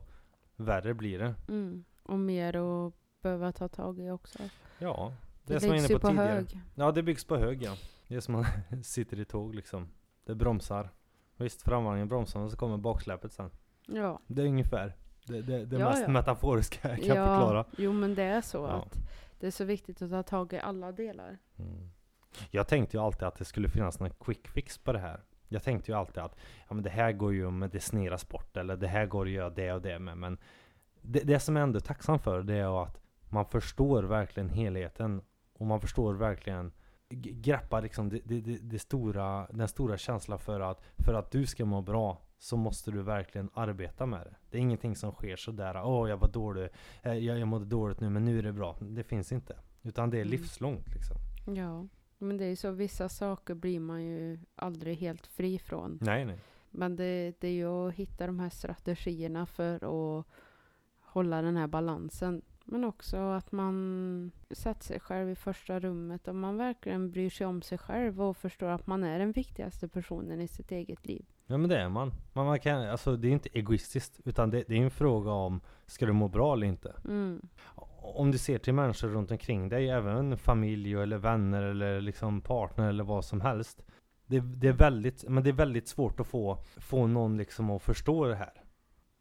värre 0.55 0.93
blir 0.93 1.19
det. 1.19 1.35
Mm. 1.47 1.83
Och 2.03 2.19
mer 2.19 2.55
att 2.55 2.93
behöva 3.21 3.51
ta 3.51 3.67
tag 3.67 3.99
i 3.99 4.09
också. 4.09 4.39
Ja, 4.79 5.13
det, 5.43 5.53
Det, 5.53 5.59
som 5.59 5.69
jag 5.69 5.77
inne 5.77 5.87
ju 5.87 5.93
på, 5.93 5.99
på 5.99 6.07
tidigare. 6.07 6.27
hög. 6.29 6.59
Ja, 6.75 6.91
det 6.91 7.03
byggs 7.03 7.25
på 7.25 7.37
hög 7.37 7.63
ja. 7.63 7.75
Det 8.07 8.15
är 8.15 8.19
som 8.19 8.33
man 8.33 8.45
sitter 8.83 9.19
i 9.19 9.25
tåg 9.25 9.55
liksom. 9.55 9.87
Det 10.25 10.35
bromsar. 10.35 10.89
Visst, 11.37 11.61
framvagnen 11.61 12.07
bromsar 12.07 12.39
och 12.39 12.51
så 12.51 12.57
kommer 12.57 12.77
baksläpet 12.77 13.33
sen. 13.33 13.49
Ja. 13.85 14.19
Det 14.27 14.41
är 14.41 14.45
ungefär 14.45 14.95
det, 15.27 15.41
det, 15.41 15.65
det 15.65 15.77
Ja, 15.77 15.89
mest 15.89 16.01
ja. 16.01 16.07
metaforiska 16.07 16.89
jag 16.89 16.97
kan 16.97 17.07
ja. 17.17 17.25
förklara. 17.25 17.65
Jo 17.77 17.93
men 17.93 18.15
det 18.15 18.23
är 18.23 18.41
så 18.41 18.57
Ja. 18.57 18.67
att 18.67 18.97
det 19.43 19.47
är 19.47 19.51
så 19.51 19.63
viktigt 19.63 20.01
att 20.01 20.11
ta 20.11 20.23
tag 20.23 20.53
i 20.53 20.59
alla 20.59 20.91
delar. 20.91 21.37
Mm. 21.59 21.89
Jag 22.51 22.67
tänkte 22.67 22.97
ju 22.97 23.03
alltid 23.03 23.23
att 23.23 23.35
det 23.35 23.45
skulle 23.45 23.69
finnas 23.69 23.99
någon 23.99 24.09
quick 24.09 24.47
fix 24.47 24.77
på 24.77 24.93
det 24.93 24.99
här. 24.99 25.23
Jag 25.47 25.63
tänkte 25.63 25.91
ju 25.91 25.97
alltid 25.97 26.17
att 26.23 26.35
ja, 26.67 26.73
men 26.73 26.83
det 26.83 26.89
här 26.89 27.11
går 27.11 27.33
ju 27.33 27.47
att 27.47 27.53
medicinera 27.53 28.17
sport, 28.17 28.57
eller 28.57 28.77
det 28.77 28.87
här 28.87 29.05
går 29.05 29.25
att 29.25 29.31
göra 29.31 29.49
det 29.49 29.73
och 29.73 29.81
det 29.81 29.99
med. 29.99 30.17
Men 30.17 30.37
det, 31.01 31.19
det 31.19 31.39
som 31.39 31.55
jag 31.55 31.63
ändå 31.63 31.77
är 31.77 31.81
tacksam 31.81 32.19
för 32.19 32.43
det 32.43 32.55
är 32.55 32.83
att 32.83 33.01
man 33.29 33.45
förstår 33.45 34.03
verkligen 34.03 34.49
helheten 34.49 35.21
och 35.53 35.65
man 35.65 35.81
förstår 35.81 36.13
verkligen 36.13 36.71
g- 37.13 37.31
greppar 37.41 37.81
liksom 37.81 38.09
det, 38.09 38.19
det, 38.25 38.41
det, 38.61 38.79
stora, 38.79 39.47
den 39.51 39.67
stora 39.67 39.97
känslan 39.97 40.39
för 40.39 40.59
att 40.59 40.81
för 40.97 41.13
att 41.13 41.31
du 41.31 41.45
ska 41.45 41.65
må 41.65 41.81
bra 41.81 42.21
så 42.39 42.57
måste 42.57 42.91
du 42.91 43.01
verkligen 43.01 43.49
arbeta 43.53 44.05
med 44.05 44.19
det. 44.19 44.35
Det 44.49 44.57
är 44.57 44.61
ingenting 44.61 44.95
som 44.95 45.11
sker 45.11 45.35
sådär, 45.35 45.81
åh 45.85 46.09
jag 46.09 46.17
var 46.17 46.27
dålig, 46.31 46.69
eh, 47.03 47.13
jag, 47.13 47.39
jag 47.39 47.47
mådde 47.47 47.65
dåligt 47.65 47.99
nu 47.99 48.09
men 48.09 48.25
nu 48.25 48.39
är 48.39 48.43
det 48.43 48.53
bra. 48.53 48.77
Det 48.81 49.03
finns 49.03 49.31
inte. 49.31 49.55
Utan 49.81 50.09
det 50.09 50.17
är 50.17 50.21
Mm. 50.21 50.31
livslångt 50.31 50.87
liksom. 50.93 51.17
Ja. 51.55 51.87
Men 52.17 52.37
det 52.37 52.45
är 52.45 52.49
ju 52.49 52.55
så, 52.55 52.71
vissa 52.71 53.09
saker 53.09 53.53
blir 53.55 53.79
man 53.79 54.03
ju 54.03 54.39
aldrig 54.55 54.97
helt 54.97 55.27
fri 55.27 55.59
från. 55.59 55.97
Nej, 56.01 56.25
nej. 56.25 56.39
Men 56.71 56.95
det, 56.95 57.33
det 57.39 57.47
är 57.47 57.51
ju 57.51 57.67
att 57.67 57.93
hitta 57.93 58.27
de 58.27 58.39
här 58.39 58.49
strategierna 58.49 59.45
för 59.45 59.75
att 60.19 60.25
hålla 60.99 61.41
den 61.41 61.57
här 61.57 61.67
balansen. 61.67 62.41
Men 62.63 62.83
också 62.83 63.17
att 63.17 63.51
man 63.51 64.31
sätter 64.51 64.85
sig 64.85 64.99
själv 64.99 65.29
i 65.29 65.35
första 65.35 65.79
rummet 65.79 66.27
och 66.27 66.35
man 66.35 66.57
verkligen 66.57 67.11
bryr 67.11 67.29
sig 67.29 67.47
om 67.47 67.61
sig 67.61 67.77
själv 67.77 68.21
och 68.21 68.37
förstår 68.37 68.69
att 68.69 68.87
man 68.87 69.03
är 69.03 69.19
den 69.19 69.31
viktigaste 69.31 69.87
personen 69.87 70.41
i 70.41 70.47
sitt 70.47 70.71
eget 70.71 71.05
liv. 71.05 71.25
Ja 71.47 71.57
men 71.57 71.69
det 71.69 71.77
är 71.77 71.89
man. 71.89 72.13
man, 72.33 72.45
man 72.45 72.59
kan, 72.59 72.81
alltså, 72.81 73.15
det 73.15 73.27
är 73.27 73.31
inte 73.31 73.49
egoistiskt. 73.53 74.19
Utan 74.25 74.49
det, 74.49 74.63
det 74.67 74.73
är 74.73 74.81
en 74.81 74.91
fråga 74.91 75.31
om, 75.31 75.61
ska 75.85 76.05
du 76.05 76.13
må 76.13 76.27
bra 76.27 76.53
eller 76.53 76.67
inte? 76.67 76.95
Mm. 77.05 77.41
Om 78.15 78.31
du 78.31 78.37
ser 78.37 78.57
till 78.57 78.73
människor 78.73 79.07
runt 79.07 79.31
omkring 79.31 79.69
dig, 79.69 79.89
även 79.89 80.37
familj 80.37 80.93
eller 80.93 81.17
vänner 81.17 81.63
eller 81.63 82.01
liksom 82.01 82.41
partner 82.41 82.89
eller 82.89 83.03
vad 83.03 83.25
som 83.25 83.41
helst. 83.41 83.85
Det, 84.25 84.39
det, 84.39 84.67
är, 84.67 84.73
väldigt, 84.73 85.29
men 85.29 85.43
det 85.43 85.49
är 85.49 85.53
väldigt 85.53 85.87
svårt 85.87 86.19
att 86.19 86.27
få, 86.27 86.57
få 86.77 87.07
någon 87.07 87.37
liksom 87.37 87.69
att 87.69 87.81
förstå 87.81 88.25
det 88.25 88.35
här. 88.35 88.63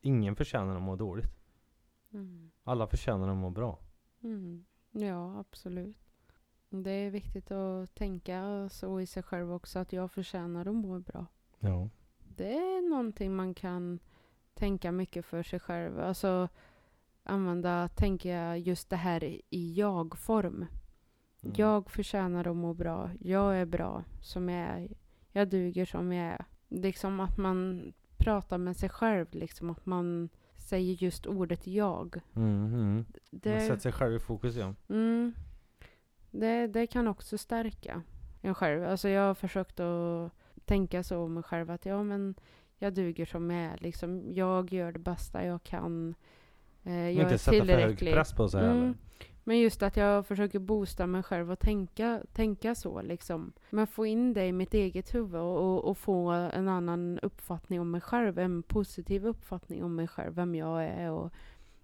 Ingen 0.01 0.37
förtjänar 0.37 0.77
att 0.77 0.83
må 0.83 0.97
dåligt. 0.97 1.42
Mm. 2.13 2.51
Alla 2.65 2.87
förtjänar 2.87 3.29
att 3.29 3.37
må 3.37 3.51
bra. 3.51 3.79
Mm. 4.23 4.65
Ja, 4.91 5.39
absolut. 5.39 5.99
Det 6.71 6.91
är 6.91 7.11
viktigt 7.11 7.51
att 7.51 7.95
tänka 7.95 8.69
så 8.69 9.01
i 9.01 9.07
sig 9.07 9.23
själv 9.23 9.53
också, 9.53 9.79
att 9.79 9.93
jag 9.93 10.11
förtjänar 10.11 10.67
att 10.67 10.75
må 10.75 10.99
bra. 10.99 11.27
Ja. 11.59 11.89
Det 12.19 12.53
är 12.53 12.91
någonting 12.91 13.37
man 13.37 13.55
kan 13.55 13.99
tänka 14.55 14.93
mycket 14.93 15.25
för 15.25 15.43
sig 15.43 15.61
själv. 15.61 16.01
Alltså 16.01 16.49
använda, 17.23 17.89
tänka 17.89 18.57
just 18.57 18.91
det 18.91 18.97
här 18.97 19.25
i 19.51 19.75
jag-form. 19.75 20.67
Mm. 21.43 21.55
Jag 21.57 21.91
förtjänar 21.91 22.49
att 22.49 22.57
må 22.57 22.75
bra. 22.75 23.11
Jag 23.21 23.57
är 23.57 23.67
bra 23.67 24.05
som 24.21 24.49
jag 24.49 24.69
är. 24.69 24.89
Jag 25.33 25.49
duger 25.49 25.85
som 25.85 26.13
jag 26.13 26.27
är. 26.27 26.45
Liksom 26.69 27.21
att 27.21 27.39
man 27.39 27.93
pratar 28.17 28.59
med 28.59 28.77
sig 28.77 28.89
själv, 28.89 29.27
liksom 29.31 29.71
att 29.71 29.87
man 29.87 30.29
säger 30.63 30.95
just 30.95 31.27
ordet 31.27 31.67
jag. 31.67 32.21
Mm, 32.37 32.65
mm. 32.75 32.95
Man 32.95 33.05
Det, 33.31 33.61
sätter 33.61 33.77
sig 33.81 33.93
själv 33.93 34.15
i 34.15 34.19
fokus 34.19 34.57
ja. 34.57 34.75
mm, 34.89 35.35
det, 36.31 36.67
det 36.67 36.87
kan 36.87 37.09
också 37.09 37.39
stärka 37.39 38.03
en 38.41 38.55
själv. 38.55 38.85
Alltså 38.85 39.09
jag 39.09 39.23
har 39.27 39.35
försökt 39.35 39.81
att 39.81 40.33
tänka 40.65 41.03
så 41.03 41.19
om 41.25 41.35
mig 41.35 41.43
själv 41.43 41.71
att 41.71 41.87
ja 41.87 42.03
men 42.03 42.35
jag 42.79 42.95
duger 42.95 43.25
som 43.27 43.51
jag 43.51 43.61
är. 43.73 43.79
Liksom, 43.79 44.33
jag 44.35 44.73
gör 44.73 44.93
det 44.93 44.99
bästa 44.99 45.45
jag 45.45 45.63
kan. 45.63 46.15
Eh, 46.83 46.93
jag 46.95 47.13
inte 47.13 47.35
är 47.35 47.39
sätta 47.39 47.65
för 47.65 47.73
hög 47.73 47.79
tillräcklig. 47.81 48.13
press 48.13 48.33
på 48.33 48.49
sig 48.49 48.65
Mm. 48.65 48.77
heller. 48.77 48.95
Men 49.45 49.59
just 49.59 49.83
att 49.83 49.97
jag 49.97 50.27
försöker 50.27 50.59
boosta 50.59 51.07
mig 51.07 51.23
själv 51.23 51.53
och 51.53 51.59
tänka, 51.59 52.23
tänka 52.33 52.75
så 52.75 53.03
liksom. 53.03 53.53
Men 53.71 53.87
få 53.87 54.07
in 54.07 54.33
det 54.33 54.47
i 54.47 54.53
mitt 54.53 54.75
eget 54.75 55.15
huvud 55.15 55.41
och, 55.41 55.59
och, 55.59 55.85
och 55.85 55.99
få 55.99 56.31
en 56.31 56.69
annan 56.69 57.19
uppfattning 57.19 57.81
om 57.81 57.91
mig 57.91 58.01
själv. 58.01 58.39
En 58.39 58.63
positiv 58.63 59.27
uppfattning 59.27 59.85
om 59.85 59.95
mig 59.95 60.09
själv, 60.09 60.35
vem 60.35 60.55
jag 60.55 60.85
är. 60.85 61.11
Och 61.11 61.31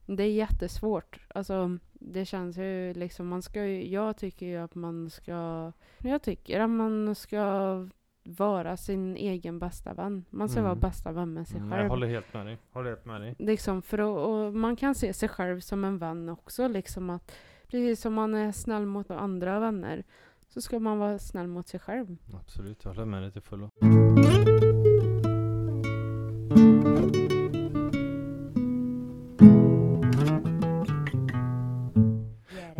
det 0.06 0.22
är 0.22 0.32
jättesvårt. 0.32 1.20
Alltså, 1.34 1.78
det 1.92 2.24
känns 2.24 2.56
ju 2.56 2.94
liksom, 2.94 3.28
man 3.28 3.42
ska 3.42 3.64
ju, 3.64 3.88
jag 3.88 4.16
tycker 4.16 4.46
ju 4.46 4.56
att 4.56 4.74
man 4.74 5.10
ska, 5.10 5.72
jag 5.98 6.22
tycker 6.22 6.60
att 6.60 6.70
man 6.70 7.14
ska 7.14 7.88
vara 8.36 8.76
sin 8.76 9.16
egen 9.16 9.58
bästa 9.58 9.94
vän. 9.94 10.24
Man 10.30 10.48
ska 10.48 10.60
Mm. 10.60 10.68
vara 10.68 10.80
bästa 10.80 11.12
vän 11.12 11.32
med 11.34 11.48
sig 11.48 11.56
Mm, 11.58 11.70
själv. 11.70 11.82
Jag 11.82 11.88
håller 11.90 12.06
helt 12.06 12.34
med 12.34 12.46
dig. 12.46 12.58
Håller 12.72 12.90
helt 12.90 13.04
med 13.04 13.20
dig. 13.20 13.34
Liksom 13.38 13.82
för 13.82 13.98
att, 13.98 14.26
och 14.28 14.54
man 14.54 14.76
kan 14.76 14.94
se 14.94 15.12
sig 15.12 15.28
själv 15.28 15.60
som 15.60 15.84
en 15.84 15.98
vän 15.98 16.28
också. 16.28 16.68
Liksom 16.68 17.10
att, 17.10 17.32
precis 17.70 18.00
som 18.00 18.14
man 18.14 18.34
är 18.34 18.52
snäll 18.52 18.86
mot 18.86 19.10
andra 19.10 19.60
vänner 19.60 20.04
så 20.48 20.60
ska 20.60 20.78
man 20.78 20.98
vara 20.98 21.18
snäll 21.18 21.46
mot 21.46 21.68
sig 21.68 21.80
själv. 21.80 22.16
Absolut, 22.40 22.84
jag 22.84 22.90
håller 22.90 23.04
med 23.04 23.22
dig 23.22 23.32
till 23.32 23.42
fullo. 23.42 23.70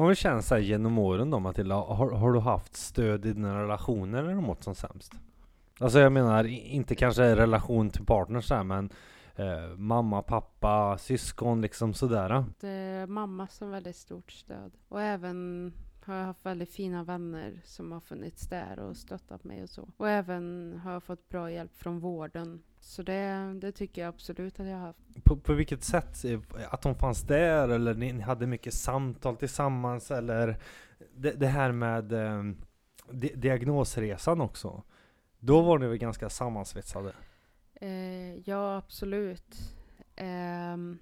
Det 0.09 0.15
känns 0.17 0.51
här 0.51 0.59
genom 0.59 0.99
åren 0.99 1.31
då 1.31 1.39
Matilda, 1.39 1.75
har, 1.75 2.11
har 2.11 2.33
du 2.33 2.41
haft 2.41 2.77
stöd 2.77 3.27
i 3.27 3.33
dina 3.33 3.63
relationer 3.63 4.23
när 4.23 4.29
du 4.35 4.41
mått 4.41 4.63
som 4.63 4.75
sämst? 4.75 5.13
Alltså 5.81 5.99
jag 5.99 6.13
menar, 6.13 6.45
i- 6.47 6.69
inte 6.69 6.95
kanske 6.95 7.37
relation 7.37 7.91
till 7.91 8.07
partners 8.07 8.51
här, 8.51 8.63
men 8.65 8.91
eh, 9.37 9.77
mamma, 9.77 10.23
pappa, 10.23 10.99
syskon 10.99 11.61
liksom 11.61 11.95
sådär. 11.95 12.45
Det 12.61 12.69
är 12.69 13.07
mamma 13.07 13.47
som 13.49 13.71
väldigt 13.71 13.97
stort 13.97 14.33
stöd. 14.33 14.73
Och 14.89 15.03
även 15.03 15.73
har 16.05 16.15
jag 16.15 16.25
haft 16.27 16.47
väldigt 16.47 16.73
fina 16.73 17.05
vänner 17.05 17.61
som 17.65 17.93
har 17.93 18.01
funnits 18.01 18.49
där 18.49 18.79
och 18.79 18.97
stöttat 18.97 19.45
mig 19.45 19.63
och 19.63 19.69
så. 19.71 19.89
Och 19.97 20.09
även 20.09 20.75
har 20.85 20.93
jag 20.93 21.03
fått 21.03 21.29
bra 21.29 21.51
hjälp 21.51 21.77
från 21.77 21.99
vården. 22.01 22.63
Så 22.81 23.03
det, 23.03 23.55
det 23.61 23.73
tycker 23.73 24.03
jag 24.03 24.09
absolut 24.09 24.61
att 24.61 24.67
jag 24.67 24.75
har 24.77 24.87
haft. 24.87 24.99
På, 25.25 25.37
på 25.37 25.53
vilket 25.53 25.85
sätt? 25.85 26.25
Att 26.71 26.83
de 26.83 26.95
fanns 26.95 27.23
där 27.23 27.69
eller 27.69 27.95
ni, 27.95 28.13
ni 28.13 28.21
hade 28.23 28.47
mycket 28.47 28.75
samtal 28.75 29.37
tillsammans 29.37 30.11
eller 30.11 30.57
det, 31.17 31.31
det 31.33 31.47
här 31.47 31.73
med 31.73 32.13
eh, 32.13 32.43
di, 33.11 33.33
diagnosresan 33.37 34.41
också. 34.41 34.83
Då 35.41 35.63
var 35.63 35.79
ni 35.79 35.87
väl 35.87 35.99
ganska 35.99 36.31
sammansvetsade? 36.31 37.13
Eh, 37.75 38.49
ja, 38.49 38.77
absolut. 38.77 39.57
Ehm, 40.17 40.99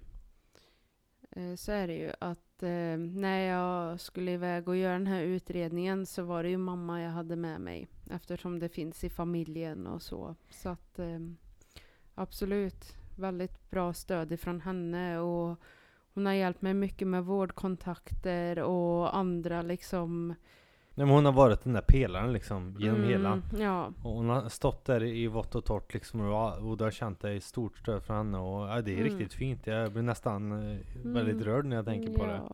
eh, 1.31 1.55
så 1.55 1.71
är 1.71 1.87
det 1.87 1.95
ju 1.95 2.11
att 2.19 2.63
eh, 2.63 2.97
när 2.97 3.39
jag 3.39 3.99
skulle 3.99 4.31
iväg 4.31 4.67
och 4.67 4.77
göra 4.77 4.93
den 4.93 5.07
här 5.07 5.21
utredningen 5.21 6.05
så 6.05 6.23
var 6.23 6.43
det 6.43 6.49
ju 6.49 6.57
mamma 6.57 7.01
jag 7.01 7.11
hade 7.11 7.35
med 7.35 7.61
mig. 7.61 7.87
Eftersom 8.11 8.59
det 8.59 8.69
finns 8.69 9.03
i 9.03 9.09
familjen 9.09 9.87
och 9.87 10.01
så. 10.01 10.35
Så 10.49 10.69
att 10.69 10.99
ehm, 10.99 11.37
absolut, 12.15 12.95
väldigt 13.15 13.69
bra 13.69 13.93
stöd 13.93 14.31
ifrån 14.31 14.61
henne. 14.61 15.19
Och 15.19 15.59
hon 16.13 16.25
har 16.25 16.33
hjälpt 16.33 16.61
mig 16.61 16.73
mycket 16.73 17.07
med 17.07 17.25
vårdkontakter 17.25 18.59
och 18.59 19.17
andra 19.17 19.61
liksom. 19.61 20.35
Nej, 20.97 21.05
men 21.05 21.15
hon 21.15 21.25
har 21.25 21.31
varit 21.31 21.63
den 21.63 21.73
där 21.73 21.81
pelaren 21.81 22.33
liksom 22.33 22.75
genom 22.79 23.03
hela. 23.03 23.29
Mm, 23.29 23.43
Ja, 23.59 23.91
Och 24.03 24.11
hon 24.11 24.29
har 24.29 24.49
stått 24.49 24.85
där 24.85 25.03
i 25.03 25.27
vått 25.27 25.55
och 25.55 25.65
torrt 25.65 25.93
liksom 25.93 26.21
och, 26.21 26.69
och 26.69 26.77
du 26.77 26.83
har 26.83 26.91
känt 26.91 27.19
dig 27.19 27.41
stort 27.41 27.77
stöd 27.77 28.03
från 28.03 28.17
henne 28.17 28.37
och 28.37 28.67
ja, 28.67 28.81
det 28.81 28.91
är 28.91 28.97
Mm. 28.97 29.03
riktigt 29.17 29.33
fint. 29.33 29.67
Jag 29.67 29.91
blir 29.91 30.01
nästan 30.03 30.51
eh, 30.51 30.77
väldigt 31.03 31.33
Mm. 31.35 31.43
rörd 31.45 31.65
när 31.65 31.75
jag 31.75 31.85
tänker 31.85 32.13
på 32.13 32.25
det. 32.25 32.33
ja, 32.33 32.51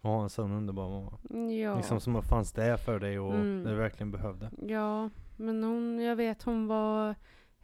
Och 0.00 0.10
ha 0.10 0.22
en 0.22 0.30
sån 0.30 0.52
underbar 0.52 0.88
mamma. 0.90 1.50
Ja. 1.52 1.76
Liksom 1.76 2.00
som 2.00 2.22
fanns 2.22 2.52
där 2.52 2.76
för 2.76 2.98
dig 3.00 3.18
och 3.18 3.34
Mm. 3.34 3.62
när 3.62 3.70
du 3.70 3.76
verkligen 3.76 4.10
behövde. 4.10 4.50
Ja, 4.68 5.10
men 5.36 5.64
hon, 5.64 6.00
jag 6.00 6.16
vet 6.16 6.42
hon 6.42 6.66
var 6.66 7.14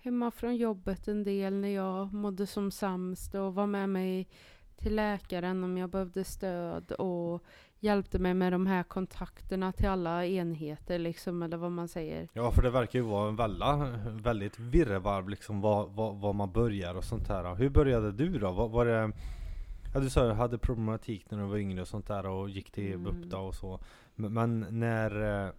hemma 0.02 0.30
från 0.30 0.56
jobbet 0.56 1.08
en 1.08 1.24
del 1.24 1.54
när 1.54 1.68
jag 1.74 2.12
mådde 2.14 2.46
som 2.46 2.70
sämst 2.70 3.34
och 3.34 3.54
var 3.54 3.66
med 3.66 3.88
mig 3.88 4.28
till 4.76 4.94
läkaren 4.96 5.64
om 5.64 5.78
jag 5.78 5.90
behövde 5.90 6.24
stöd 6.24 6.92
och 6.92 7.44
hjälpte 7.80 8.18
mig 8.18 8.34
med 8.34 8.52
de 8.52 8.66
här 8.66 8.82
kontakterna 8.82 9.72
till 9.72 9.88
alla 9.88 10.26
enheter 10.26 10.98
liksom, 10.98 11.42
eller 11.42 11.56
vad 11.56 11.72
man 11.72 11.88
säger. 11.88 12.28
Ja 12.32 12.50
för 12.52 12.62
det 12.62 12.70
verkar 12.70 12.98
ju 12.98 13.04
vara 13.04 13.28
en 13.28 13.36
välla, 13.36 13.76
väldigt 14.06 14.58
virrvarv 14.58 15.28
liksom 15.28 15.60
var, 15.60 15.86
var, 15.86 16.14
var 16.14 16.32
man 16.32 16.52
börjar 16.52 16.94
och 16.94 17.04
sånt 17.04 17.28
där. 17.28 17.54
Hur 17.54 17.68
började 17.68 18.12
du 18.12 18.38
då? 18.38 18.52
Var, 18.52 18.68
var 18.68 18.86
det, 18.86 19.12
ja, 19.94 20.00
du 20.00 20.10
sa 20.10 20.22
att 20.22 20.30
du 20.30 20.34
hade 20.34 20.58
problematik 20.58 21.30
när 21.30 21.38
du 21.38 21.44
var 21.44 21.56
yngre 21.56 21.80
och 21.80 21.88
sånt 21.88 22.06
där 22.06 22.26
och 22.26 22.50
gick 22.50 22.70
till 22.70 22.92
Mm. 22.92 23.20
BUP 23.20 23.34
och 23.34 23.54
så. 23.54 23.80
Men, 24.14 24.32
men 24.32 24.66
när, 24.70 25.44
eh, 25.46 25.52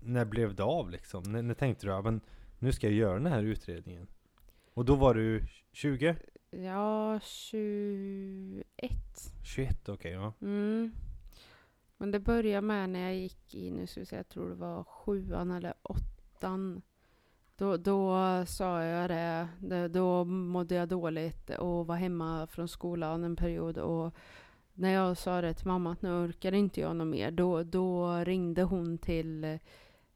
när 0.00 0.24
blev 0.24 0.54
det 0.54 0.62
av 0.62 0.90
liksom? 0.90 1.22
När, 1.22 1.42
när 1.42 1.54
tänkte 1.54 1.86
du 1.86 1.92
ja, 1.92 2.02
men 2.02 2.20
nu 2.58 2.72
ska 2.72 2.86
jag 2.86 2.96
göra 2.96 3.14
den 3.14 3.26
här 3.26 3.42
utredningen? 3.42 4.06
Och 4.74 4.84
då 4.84 4.94
var 4.94 5.14
du 5.14 5.42
20? 5.72 6.16
Ja, 6.50 7.20
21. 7.20 8.64
21 9.44 9.88
okej 9.88 10.12
ja. 10.12 10.32
Mm. 10.42 10.92
Men 12.04 12.10
det 12.10 12.20
började 12.20 12.66
med 12.66 12.90
när 12.90 13.00
jag 13.00 13.16
gick 13.16 13.54
i, 13.54 13.70
nu 13.70 13.86
ska 13.86 14.00
vi 14.00 14.06
säga, 14.06 14.18
jag 14.18 14.28
tror 14.28 14.48
det 14.48 14.54
var 14.54 14.84
sjuan 14.84 15.50
eller 15.50 15.74
åttan. 15.82 16.82
Då, 17.56 17.76
då 17.76 18.16
sa 18.46 18.82
jag 18.84 19.10
det, 19.10 19.48
det, 19.58 19.88
då 19.88 20.24
mådde 20.24 20.74
jag 20.74 20.88
dåligt 20.88 21.50
och 21.50 21.86
var 21.86 21.96
hemma 21.96 22.46
från 22.46 22.68
skolan 22.68 23.24
en 23.24 23.36
period. 23.36 23.78
Och 23.78 24.14
när 24.74 24.90
jag 24.90 25.16
sa 25.16 25.40
det 25.40 25.54
till 25.54 25.66
mamma 25.66 25.92
att 25.92 26.02
nu 26.02 26.10
orkar 26.10 26.52
inte 26.52 26.80
jag 26.80 26.96
något 26.96 27.06
mer, 27.06 27.30
då, 27.30 27.62
då 27.62 28.16
ringde 28.16 28.62
hon 28.62 28.98
till 28.98 29.44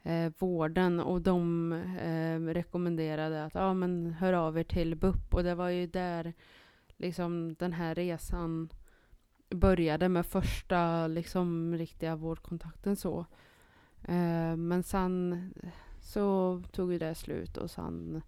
eh, 0.02 0.32
vården 0.38 1.00
och 1.00 1.22
de 1.22 1.72
eh, 2.02 2.40
rekommenderade 2.40 3.44
att 3.44 3.56
ah, 3.56 3.74
men 3.74 4.12
hör 4.12 4.32
av 4.32 4.58
er 4.58 4.64
till 4.64 4.96
BUP. 4.96 5.34
Och 5.34 5.42
det 5.42 5.54
var 5.54 5.68
ju 5.68 5.86
där 5.86 6.32
liksom 6.96 7.54
den 7.58 7.72
här 7.72 7.94
resan 7.94 8.68
började 9.50 10.08
med 10.08 10.26
första 10.26 11.06
liksom 11.06 11.74
riktiga 11.78 12.16
vårdkontakten 12.16 12.96
så. 12.96 13.26
Eh, 14.02 14.56
men 14.56 14.82
sen 14.82 15.50
så 16.00 16.62
tog 16.72 16.92
ju 16.92 16.98
det 16.98 17.14
slut 17.14 17.56
och 17.56 17.70
sen 17.70 18.22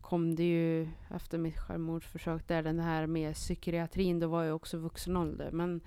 kom 0.00 0.34
det 0.34 0.44
ju 0.44 0.88
efter 1.10 1.38
mitt 1.38 1.58
självmordsförsök 1.58 2.48
där 2.48 2.62
den 2.62 2.78
här 2.78 3.06
med 3.06 3.34
psykiatrin, 3.34 4.20
då 4.20 4.28
var 4.28 4.42
jag 4.42 4.56
också 4.56 4.78
vuxen 4.78 5.16
ålder. 5.16 5.50
Men 5.50 5.80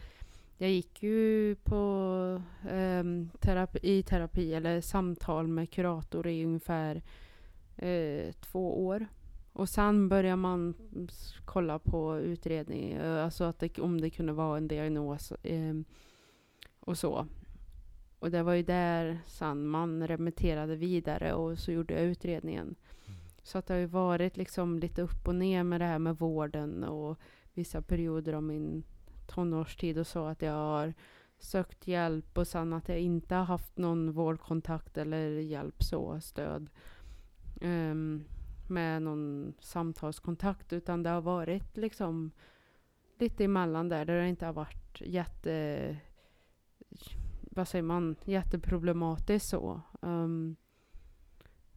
jag 0.57 0.69
gick 0.69 1.03
ju 1.03 1.55
på 1.55 2.41
eh, 2.69 3.03
terapi, 3.39 3.79
i 3.81 4.03
terapi 4.03 4.53
eller 4.53 4.81
samtal 4.81 5.47
med 5.47 5.71
kurator 5.71 6.27
i 6.27 6.45
ungefär 6.45 7.01
eh, 7.77 8.31
två 8.31 8.85
år. 8.85 9.07
Och 9.59 9.69
sen 9.69 10.09
börjar 10.09 10.35
man 10.35 10.73
kolla 11.45 11.79
på 11.79 12.19
utredning, 12.19 12.91
eh, 12.91 13.23
alltså 13.23 13.43
att 13.43 13.59
det, 13.59 13.79
om 13.79 14.01
det 14.01 14.09
kunde 14.09 14.33
vara 14.33 14.57
en 14.57 14.67
diagnos 14.67 15.33
ehm, 15.43 15.85
och 16.79 16.97
så. 16.97 17.27
Och 18.19 18.31
det 18.31 18.43
var 18.43 18.53
ju 18.53 18.63
där 18.63 19.19
sen 19.25 19.67
man 19.67 20.07
remitterade 20.07 20.75
vidare 20.75 21.33
och 21.33 21.59
så 21.59 21.71
gjorde 21.71 21.93
jag 21.93 22.03
utredningen. 22.03 22.75
Så 23.43 23.57
att 23.57 23.65
det 23.67 23.73
har 23.73 23.79
ju 23.79 23.85
varit 23.85 24.37
liksom 24.37 24.79
lite 24.79 25.01
upp 25.01 25.27
och 25.27 25.35
ner 25.35 25.63
med 25.63 25.81
det 25.81 25.85
här 25.85 25.99
med 25.99 26.17
vården 26.17 26.83
och 26.83 27.19
vissa 27.53 27.81
perioder 27.81 28.33
av 28.33 28.43
min 28.43 28.83
tonårstid 29.27 29.97
och 29.97 30.07
så 30.07 30.25
att 30.25 30.41
jag 30.41 30.53
har 30.53 30.93
sökt 31.39 31.87
hjälp 31.87 32.37
och 32.37 32.47
sen 32.47 32.73
att 32.73 32.89
jag 32.89 32.99
inte 32.99 33.35
har 33.35 33.45
haft 33.45 33.77
någon 33.77 34.11
vårdkontakt 34.11 34.97
eller 34.97 35.29
hjälp 35.29 35.83
så, 35.83 36.19
stöd. 36.21 36.69
ehm, 37.61 38.23
med 38.69 39.01
någon 39.01 39.53
samtalskontakt 39.59 40.73
utan 40.73 41.03
det 41.03 41.09
har 41.09 41.21
varit 41.21 41.77
liksom 41.77 42.31
lite 43.19 43.43
emellan 43.43 43.89
där, 43.89 44.05
där 44.05 44.21
det 44.21 44.29
inte 44.29 44.45
har 44.45 44.53
varit 44.53 45.01
jätte 45.01 45.97
vad 47.51 47.67
säger 47.67 47.83
man, 47.83 48.15
jätteproblematiskt 48.25 49.49
så. 49.49 49.81
Um, 50.01 50.55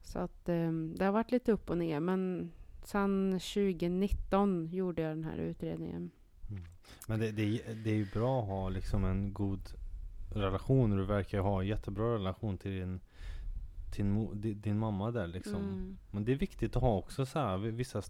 så 0.03 0.19
att 0.19 0.49
um, 0.49 0.95
det 0.97 1.05
har 1.05 1.13
varit 1.13 1.33
lite 1.33 1.53
upp 1.53 1.71
och 1.71 1.79
ner 1.79 2.01
men 2.01 2.53
sen 2.85 3.33
2019 3.33 4.69
gjorde 4.73 5.03
jag 5.03 5.11
den 5.11 5.25
här 5.25 5.37
utredningen. 5.37 6.11
Mm. 6.51 6.63
Men 7.09 7.21
det, 7.21 7.31
det, 7.31 7.63
det 7.85 7.91
är 7.91 7.95
ju 7.95 8.11
bra 8.11 8.43
att 8.43 8.49
ha 8.49 8.69
liksom 8.69 9.05
en 9.05 9.33
god 9.33 9.69
relation. 10.35 10.97
Du 10.97 11.05
verkar 11.05 11.39
ju 11.39 11.43
ha 11.43 11.61
en 11.61 11.67
jättebra 11.67 12.15
relation 12.15 12.59
till 12.59 12.71
din, 12.71 13.01
din, 13.93 14.61
din 14.61 14.79
mamma 14.79 15.11
där 15.11 15.27
liksom. 15.27 15.55
Mm, 15.57 15.99
Men 16.11 16.25
det 16.25 16.33
är 16.33 16.37
viktigt 16.37 16.77
att 16.77 16.83
ha 16.83 16.97
också 16.97 17.27
så 17.27 17.39
här, 17.39 17.57
vissa 17.59 18.03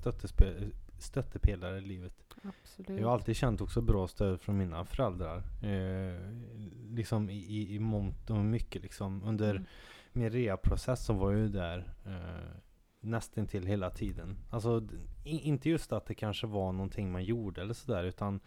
stöttepelare 0.99 1.79
i 1.79 1.81
livet. 1.81 2.13
absolut. 2.43 3.01
Jag 3.01 3.07
har 3.07 3.15
alltid 3.15 3.37
känt 3.37 3.61
också 3.61 3.81
bra 3.81 4.09
stöd 4.09 4.41
från 4.41 4.59
mina 4.59 4.85
föräldrar. 4.85 5.43
Eh, 5.63 6.21
liksom 6.91 7.31
i, 7.31 7.75
i, 7.75 7.79
mångt 7.79 8.31
och 8.31 8.37
mycket 8.37 8.83
liksom. 8.83 9.23
Under 9.25 9.51
Mm. 9.51 9.65
min 10.13 10.31
reaprocess 10.31 11.05
så 11.05 11.13
var 11.13 11.31
jag 11.31 11.41
ju 11.41 11.49
där 11.49 11.95
eh, 12.07 12.57
nästan 13.01 13.47
till 13.47 13.67
hela 13.67 13.91
tiden. 13.91 14.37
Alltså 14.51 14.87
inte 15.25 15.69
just 15.71 15.93
att 15.93 16.07
det 16.07 16.15
kanske 16.15 16.47
var 16.47 16.73
någonting 16.73 17.13
man 17.13 17.25
gjorde 17.25 17.61
eller 17.61 17.75
sådär 17.75 18.05
utan 18.05 18.41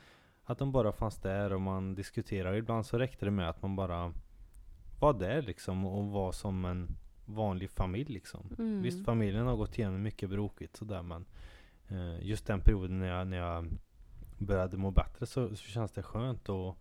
att 0.44 0.58
de 0.58 0.72
bara 0.72 0.92
fanns 0.92 1.18
där 1.18 1.54
och 1.54 1.62
man 1.62 1.96
diskuterade. 1.96 2.58
Ibland 2.58 2.86
så 2.86 2.98
räckte 2.98 3.26
det 3.26 3.32
med 3.32 3.50
att 3.50 3.62
man 3.62 3.76
bara 3.76 4.14
var 5.00 5.14
där 5.14 5.42
liksom 5.42 5.86
och 5.86 6.06
var 6.06 6.32
som 6.32 6.66
en 6.66 6.96
vanlig 7.26 7.70
familj 7.70 8.14
liksom. 8.14 8.56
Mm. 8.60 8.82
Visst 8.82 9.06
familjen 9.06 9.46
har 9.48 9.56
gått 9.56 9.78
igenom 9.78 10.02
mycket 10.02 10.30
brokigt 10.30 10.76
sådär 10.78 11.02
men 11.02 11.26
eh, 11.88 12.26
just 12.28 12.46
den 12.48 12.60
perioden 12.62 13.00
när 13.00 13.08
jag, 13.08 13.28
när 13.28 13.38
jag 13.38 13.68
började 14.38 14.78
må 14.78 14.92
bättre 14.92 15.26
så, 15.26 15.50
så 15.50 15.56
känns 15.56 15.92
det 15.92 16.04
skönt 16.04 16.50
att 16.50 16.76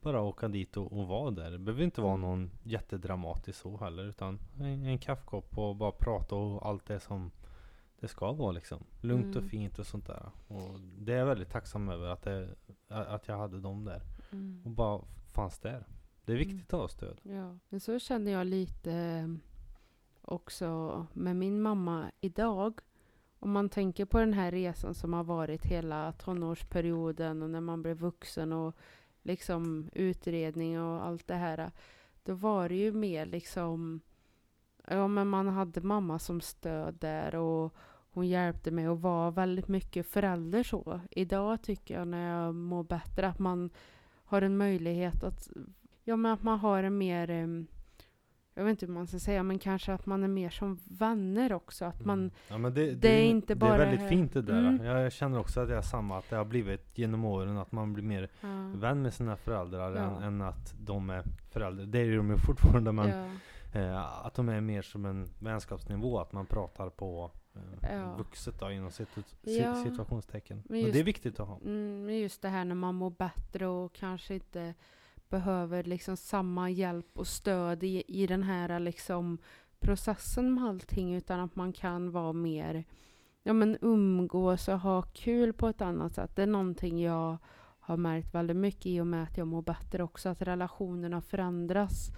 bara 0.00 0.22
åka 0.22 0.48
dit 0.48 0.76
och, 0.76 0.92
och 0.92 1.06
vara 1.08 1.30
där. 1.30 1.50
Det 1.50 1.58
behöver 1.58 1.84
inte 1.84 2.00
vara 2.00 2.14
Mm. 2.14 2.28
någon 2.30 2.50
jättedramatiskt 2.62 3.62
så 3.62 3.76
heller. 3.76 4.04
Utan 4.04 4.38
en, 4.60 4.84
en 4.84 4.98
kaffekopp 4.98 5.58
och 5.58 5.76
bara 5.76 5.92
prata 5.92 6.34
och 6.34 6.66
allt 6.68 6.86
det 6.86 7.00
som 7.00 7.30
det 8.00 8.08
ska 8.08 8.32
vara 8.32 8.52
liksom. 8.52 8.84
Lugnt 9.00 9.36
och 9.36 9.42
Mm. 9.42 9.48
fint 9.50 9.78
och 9.78 9.86
sånt 9.86 10.06
där. 10.06 10.30
Och 10.48 10.80
det 10.80 11.12
är 11.12 11.16
jag 11.18 11.26
väldigt 11.26 11.50
tacksam 11.50 11.88
över 11.88 12.06
att, 12.08 12.22
det, 12.22 12.48
att 12.88 13.28
jag 13.28 13.38
hade 13.38 13.60
dem 13.60 13.84
där. 13.84 14.02
Mm. 14.32 14.62
Och 14.64 14.70
bara 14.70 15.02
fanns 15.32 15.58
där. 15.58 15.84
Det 16.24 16.32
är 16.32 16.36
viktigt 16.36 16.72
att 16.74 16.80
ha 16.80 16.88
stöd. 16.88 17.20
Ja, 17.22 17.58
men 17.68 17.80
så 17.80 17.98
känner 17.98 18.32
jag 18.32 18.46
lite 18.46 18.92
eh, 18.92 19.26
också 20.26 21.06
med 21.12 21.36
min 21.36 21.62
mamma 21.62 22.10
idag. 22.20 22.80
Om 23.38 23.52
man 23.52 23.68
tänker 23.68 24.04
på 24.04 24.18
den 24.18 24.32
här 24.32 24.50
resan 24.50 24.94
som 24.94 25.12
har 25.12 25.24
varit 25.24 25.66
hela 25.66 26.12
tonårsperioden 26.12 27.42
och 27.42 27.50
när 27.50 27.60
man 27.60 27.82
blev 27.82 27.96
vuxen 27.96 28.52
och 28.52 28.76
liksom 29.22 29.90
utredning 29.92 30.80
och 30.80 31.04
allt 31.06 31.26
det 31.26 31.34
här. 31.34 31.70
Då 32.24 32.34
var 32.34 32.68
det 32.68 32.74
ju 32.74 32.92
mer 32.92 33.26
liksom, 33.26 34.00
ja 34.88 35.08
men 35.08 35.28
man 35.28 35.48
hade 35.48 35.80
mamma 35.80 36.18
som 36.18 36.40
stöd 36.40 36.94
där 36.94 37.34
och 37.34 37.74
hon 38.10 38.28
hjälpte 38.28 38.70
mig 38.70 38.88
och 38.88 39.02
var 39.02 39.30
väldigt 39.30 39.68
mycket 39.68 40.06
förälder 40.06 40.62
så. 40.62 41.00
Idag 41.10 41.62
tycker 41.62 41.98
jag 41.98 42.08
när 42.08 42.28
jag 42.28 42.54
mår 42.54 42.84
bättre 42.84 43.28
att 43.28 43.38
man 43.38 43.70
har 44.24 44.42
en 44.42 44.56
möjlighet 44.56 45.24
att 45.24 45.48
Ja, 46.08 46.16
men 46.16 46.32
att 46.32 46.42
man 46.42 46.58
har 46.58 46.82
en 46.82 46.98
mer 46.98 47.66
jag 48.56 48.64
vet 48.64 48.70
inte 48.70 48.86
hur 48.86 48.92
man 48.92 49.06
ska 49.06 49.18
säga, 49.18 49.42
men 49.42 49.58
kanske 49.58 49.92
att 49.92 50.06
man 50.06 50.24
är 50.24 50.28
mer 50.28 50.50
som 50.50 50.78
vänner 50.84 51.52
också. 51.52 51.84
Att 51.84 52.04
man... 52.04 52.18
Mm. 52.18 52.30
ja, 52.48 52.58
men 52.58 52.74
det, 52.74 52.94
det 52.94 53.08
är 53.08 53.24
inte 53.24 53.54
det 53.54 53.58
bara 53.58 53.74
är 53.74 53.78
väldigt 53.78 54.08
fint 54.08 54.32
det 54.32 54.42
där. 54.42 54.58
Mm. 54.68 54.84
Jag 54.86 55.12
känner 55.12 55.38
också 55.38 55.60
att 55.60 55.68
det 55.68 55.76
är 55.76 55.82
samma. 55.82 56.18
Att 56.18 56.30
det 56.30 56.36
har 56.36 56.44
blivit 56.44 56.98
genom 56.98 57.24
åren 57.24 57.58
att 57.58 57.72
man 57.72 57.92
blir 57.92 58.04
mer 58.04 58.28
Ja, 58.40 58.48
vän 58.74 59.02
med 59.02 59.14
sina 59.14 59.36
föräldrar 59.36 59.96
Ja. 59.96 60.02
än, 60.02 60.22
än 60.22 60.42
att 60.42 60.74
de 60.80 61.10
är 61.10 61.22
föräldrar. 61.50 61.86
Det 61.86 61.98
är 61.98 62.04
ju 62.04 62.16
de 62.16 62.30
ju 62.30 62.36
fortfarande 62.36 62.92
men 62.92 63.08
eh, 63.74 64.26
att 64.26 64.34
de 64.34 64.48
är 64.48 64.60
mer 64.60 64.82
som 64.82 65.04
en 65.04 65.28
vänskapsnivå. 65.38 66.18
Att 66.18 66.32
man 66.32 66.46
pratar 66.46 66.90
på 66.90 67.30
eh, 67.82 68.16
vuxet 68.18 68.60
då 68.60 68.70
inom 68.70 68.90
situ 68.90 69.22
situationstecken. 69.84 70.56
Men 70.56 70.64
Men, 70.68 70.80
just- 70.80 70.92
det 70.92 71.00
är 71.00 71.04
viktigt 71.04 71.40
att 71.40 71.48
ha. 71.48 71.58
mm, 71.64 72.06
men 72.06 72.18
just 72.18 72.42
det 72.42 72.48
här 72.48 72.64
när 72.64 72.74
man 72.74 72.94
mår 72.94 73.10
bättre 73.10 73.66
och 73.66 73.92
kanske 73.92 74.34
inte 74.34 74.74
behöver 75.28 75.84
liksom 75.84 76.16
samma 76.16 76.70
hjälp 76.70 77.06
och 77.18 77.26
stöd 77.26 77.82
i, 77.84 78.04
i 78.08 78.26
den 78.26 78.42
här 78.42 78.80
liksom 78.80 79.38
processen 79.80 80.54
med 80.54 80.64
allting 80.64 81.14
utan 81.14 81.40
att 81.40 81.56
man 81.56 81.72
kan 81.72 82.10
vara 82.10 82.32
mer 82.32 82.84
ja 83.42 83.52
men 83.52 83.78
umgås 83.80 84.68
och 84.68 84.80
ha 84.80 85.02
kul 85.02 85.52
på 85.52 85.68
ett 85.68 85.80
annat 85.80 86.14
sätt. 86.14 86.36
Det 86.36 86.42
är 86.42 86.46
någonting 86.46 87.02
jag 87.02 87.36
har 87.80 87.96
märkt 87.96 88.34
väldigt 88.34 88.56
mycket 88.56 88.86
i 88.86 89.00
och 89.00 89.06
med 89.06 89.22
att 89.22 89.36
jag 89.38 89.46
mår 89.46 89.62
bättre 89.62 90.02
också. 90.02 90.28
Att 90.28 90.42
relationerna 90.42 91.20
förändras 91.20 92.10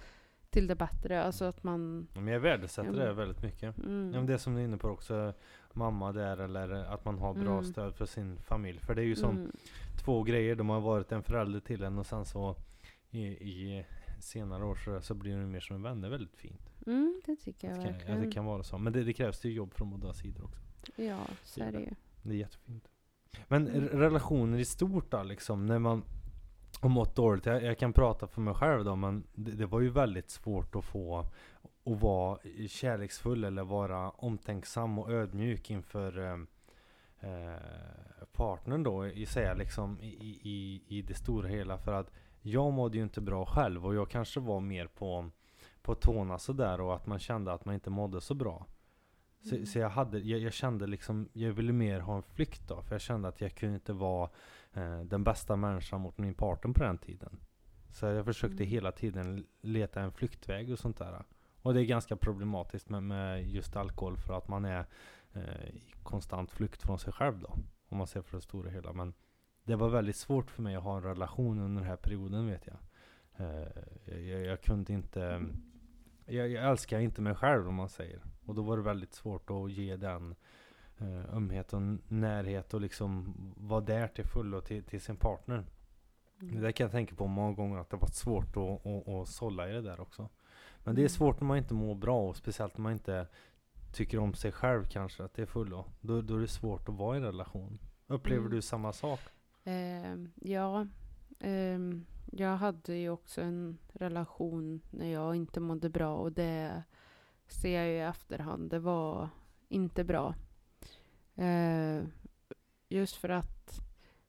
till 0.49 0.67
det 0.67 0.75
bättre. 0.75 1.23
Alltså 1.23 1.45
att 1.45 1.63
man... 1.63 2.07
Men 2.13 2.27
jag 2.27 2.39
värdesätter 2.39 2.99
Ja. 2.99 3.05
det 3.05 3.13
väldigt 3.13 3.43
mycket. 3.43 3.77
Mm, 3.77 4.11
Ja, 4.13 4.17
men 4.19 4.25
det 4.25 4.37
som 4.39 4.53
du 4.55 4.59
är 4.59 4.65
inne 4.65 4.77
på 4.77 4.87
också, 4.87 5.33
mamma 5.73 6.11
där 6.11 6.37
eller 6.37 6.69
att 6.69 7.05
man 7.05 7.17
har 7.17 7.33
bra 7.33 7.51
Mm. 7.51 7.63
stöd 7.63 7.95
för 7.95 8.05
sin 8.05 8.37
familj. 8.39 8.79
För 8.79 8.95
det 8.95 9.01
är 9.01 9.05
ju 9.05 9.15
som 9.15 9.37
mm, 9.37 9.51
två 10.03 10.23
grejer. 10.23 10.55
De 10.55 10.69
har 10.69 10.79
varit 10.81 11.11
en 11.11 11.23
förälder 11.23 11.59
till 11.59 11.83
en 11.83 11.97
och 11.97 12.05
sen 12.05 12.25
så 12.25 12.55
i, 13.11 13.21
i 13.27 13.85
senare 14.19 14.65
år 14.65 14.75
så, 14.75 15.01
så 15.01 15.13
blir 15.13 15.37
de 15.37 15.51
mer 15.51 15.59
som 15.59 15.75
en 15.75 15.81
vän. 15.83 16.01
Det 16.01 16.07
är 16.07 16.11
väldigt 16.11 16.35
fint. 16.37 16.69
mm, 16.87 17.21
det 17.25 17.35
tycker 17.35 17.67
jag 17.69 17.77
Det 17.77 17.83
kan, 17.83 17.91
ja, 17.91 17.97
verkligen. 17.97 18.21
det 18.21 18.31
kan 18.31 18.45
vara 18.45 18.63
så. 18.63 18.77
Men 18.77 18.93
det, 18.93 19.03
det 19.03 19.13
krävs 19.13 19.43
ju 19.45 19.51
jobb 19.51 19.73
från 19.73 19.89
båda 19.89 20.13
sidor 20.13 20.43
också. 20.45 20.61
Ja, 20.95 21.19
så 21.43 21.63
är 21.63 21.71
det 21.71 21.79
ju. 21.79 21.89
Det 22.21 22.29
är 22.33 22.37
jättefint. 22.37 22.87
Men 23.47 23.67
Mm. 23.67 23.87
relationer 23.87 24.57
i 24.57 24.65
stort 24.65 25.11
då 25.11 25.23
liksom, 25.23 25.65
när 25.65 25.79
man 25.79 26.03
har 26.81 26.89
mått 26.89 27.15
dåligt. 27.15 27.45
Jag, 27.45 27.63
jag 27.63 27.77
kan 27.77 27.93
prata 27.93 28.27
för 28.27 28.41
mig 28.41 28.53
själv 28.53 28.85
då, 28.85 28.95
men 28.95 29.23
det, 29.35 29.51
det 29.51 29.65
var 29.65 29.79
ju 29.81 29.89
väldigt 29.89 30.29
svårt 30.29 30.75
att 30.75 30.85
få 30.85 31.19
att 31.85 32.01
vara 32.01 32.39
kärleksfull 32.67 33.43
eller 33.43 33.63
vara 33.63 34.09
omtänksam 34.09 34.99
och 34.99 35.11
ödmjuk 35.11 35.69
inför 35.71 36.17
eh, 36.19 36.33
eh, 37.29 37.59
partnern 38.33 38.83
då, 38.83 39.07
i, 39.07 39.25
säga, 39.25 39.53
liksom, 39.53 40.01
i, 40.01 40.39
i, 40.43 40.83
i 40.97 41.01
det 41.01 41.13
stora 41.13 41.47
hela. 41.47 41.77
För 41.77 41.93
att 41.93 42.11
jag 42.41 42.73
mådde 42.73 42.97
ju 42.97 43.03
inte 43.03 43.21
bra 43.21 43.45
själv 43.45 43.85
och 43.85 43.95
jag 43.95 44.09
kanske 44.09 44.39
var 44.39 44.59
mer 44.59 44.87
på, 44.87 45.29
på 45.81 45.95
tårna 45.95 46.39
sådär 46.39 46.81
och 46.81 46.95
att 46.95 47.07
man 47.07 47.19
kände 47.19 47.53
att 47.53 47.65
man 47.65 47.75
inte 47.75 47.89
mådde 47.89 48.21
så 48.21 48.33
bra. 48.33 48.65
Så, 49.41 49.55
Mm. 49.55 49.65
så 49.65 49.79
jag, 49.79 49.89
hade, 49.89 50.19
jag, 50.19 50.39
jag 50.39 50.53
kände 50.53 50.87
liksom, 50.87 51.29
jag 51.33 51.51
ville 51.51 51.73
mer 51.73 51.99
ha 51.99 52.15
en 52.15 52.23
flykt 52.23 52.67
då. 52.67 52.81
För 52.81 52.95
jag 52.95 53.01
kände 53.01 53.27
att 53.27 53.41
jag 53.41 53.55
kunde 53.55 53.75
inte 53.75 53.93
vara 53.93 54.29
eh, 54.73 54.99
den 55.01 55.23
bästa 55.23 55.55
människan 55.55 56.01
mot 56.01 56.17
min 56.17 56.33
partner 56.33 56.73
på 56.73 56.83
den 56.83 56.97
tiden. 56.97 57.39
Så 57.91 58.05
jag 58.05 58.25
försökte 58.25 58.63
Mm. 58.63 58.67
hela 58.67 58.91
tiden 58.91 59.45
leta 59.61 60.01
en 60.01 60.11
flyktväg 60.11 60.71
och 60.71 60.79
sånt 60.79 60.97
där. 60.97 61.23
Och 61.61 61.73
det 61.73 61.81
är 61.81 61.85
ganska 61.85 62.15
problematiskt 62.15 62.89
med, 62.89 63.03
med 63.03 63.47
just 63.47 63.75
alkohol 63.75 64.17
för 64.17 64.33
att 64.37 64.47
man 64.47 64.65
är 64.65 64.85
eh, 65.33 65.65
i 65.65 65.93
konstant 66.03 66.51
flykt 66.51 66.81
från 66.81 66.99
sig 66.99 67.13
själv 67.13 67.39
då. 67.39 67.55
Om 67.89 67.97
man 67.97 68.07
ser 68.07 68.21
för 68.21 68.37
det 68.37 68.41
stora 68.41 68.69
hela. 68.69 68.93
Men 68.93 69.13
det 69.69 69.75
var 69.75 69.89
väldigt 69.89 70.15
svårt 70.15 70.51
för 70.51 70.61
mig 70.61 70.75
att 70.75 70.83
ha 70.83 70.97
en 70.97 71.03
relation 71.03 71.59
under 71.59 71.81
den 71.81 71.89
här 71.89 71.95
perioden 71.95 72.47
vet 72.47 72.67
jag. 72.67 72.77
Eh, 73.37 73.67
jag, 74.05 74.45
jag 74.45 74.61
kunde 74.61 74.93
inte 74.93 75.45
jag, 76.25 76.49
jag 76.49 76.71
älskar 76.71 76.99
inte 76.99 77.21
mig 77.21 77.35
själv 77.35 77.67
om 77.67 77.75
man 77.75 77.89
säger. 77.89 78.21
Och 78.45 78.55
då 78.55 78.61
var 78.61 78.77
det 78.77 78.83
väldigt 78.83 79.13
svårt 79.13 79.49
att 79.49 79.71
ge 79.71 79.95
den 79.95 80.35
uh, 81.01 81.35
ömhet 81.35 81.73
och 81.73 81.81
närhet 82.07 82.73
och 82.73 82.81
liksom 82.81 83.33
vara 83.57 83.81
där 83.81 84.07
till 84.07 84.25
fullo 84.25 84.61
till, 84.61 84.83
till 84.83 85.01
sin 85.01 85.15
partner. 85.15 85.65
Mm. 86.41 86.61
Det 86.61 86.71
kan 86.71 86.83
jag 86.85 86.91
tänka 86.91 87.15
på 87.15 87.27
många 87.27 87.53
gånger 87.53 87.77
att 87.79 87.89
det 87.89 87.97
varit 87.97 88.13
svårt 88.15 88.57
att, 88.57 88.85
att, 88.85 89.07
att 89.07 89.27
sålla 89.27 89.69
i 89.69 89.73
det 89.73 89.81
där 89.81 89.99
också. 89.99 90.29
Men 90.83 90.95
det 90.95 91.01
är 91.01 91.03
Mm. 91.03 91.09
svårt 91.09 91.39
när 91.39 91.47
man 91.47 91.57
inte 91.57 91.73
mår 91.73 91.95
bra 91.95 92.29
och 92.29 92.35
speciellt 92.35 92.77
när 92.77 92.83
man 92.83 92.91
inte 92.93 93.27
tycker 93.93 94.19
om 94.19 94.33
sig 94.33 94.51
själv 94.51 94.85
kanske 94.85 95.23
att 95.23 95.33
det 95.33 95.41
är 95.41 95.45
fullo. 95.45 95.85
Då, 96.01 96.21
då 96.21 96.35
är 96.35 96.39
det 96.39 96.47
svårt 96.47 96.89
att 96.89 96.95
vara 96.95 97.15
i 97.15 97.19
en 97.19 97.25
relation. 97.25 97.79
Upplever 98.07 98.39
Mm. 98.39 98.51
du 98.51 98.61
samma 98.61 98.93
sak? 98.93 99.19
Eh, 99.63 100.15
ja, 100.35 100.87
eh, 101.39 101.79
jag 102.31 102.57
hade 102.57 102.95
ju 102.95 103.09
också 103.09 103.41
en 103.41 103.77
relation 103.93 104.81
när 104.89 105.11
jag 105.11 105.35
inte 105.35 105.59
mådde 105.59 105.89
bra 105.89 106.15
och 106.15 106.31
det 106.31 106.83
ser 107.47 107.75
jag 107.77 107.87
ju 107.87 107.93
i 107.93 107.99
efterhand. 107.99 108.69
Det 108.69 108.79
var 108.79 109.29
inte 109.67 110.03
bra. 110.03 110.35
Eh, 111.35 112.03
just 112.89 113.15
för 113.15 113.29
att 113.29 113.79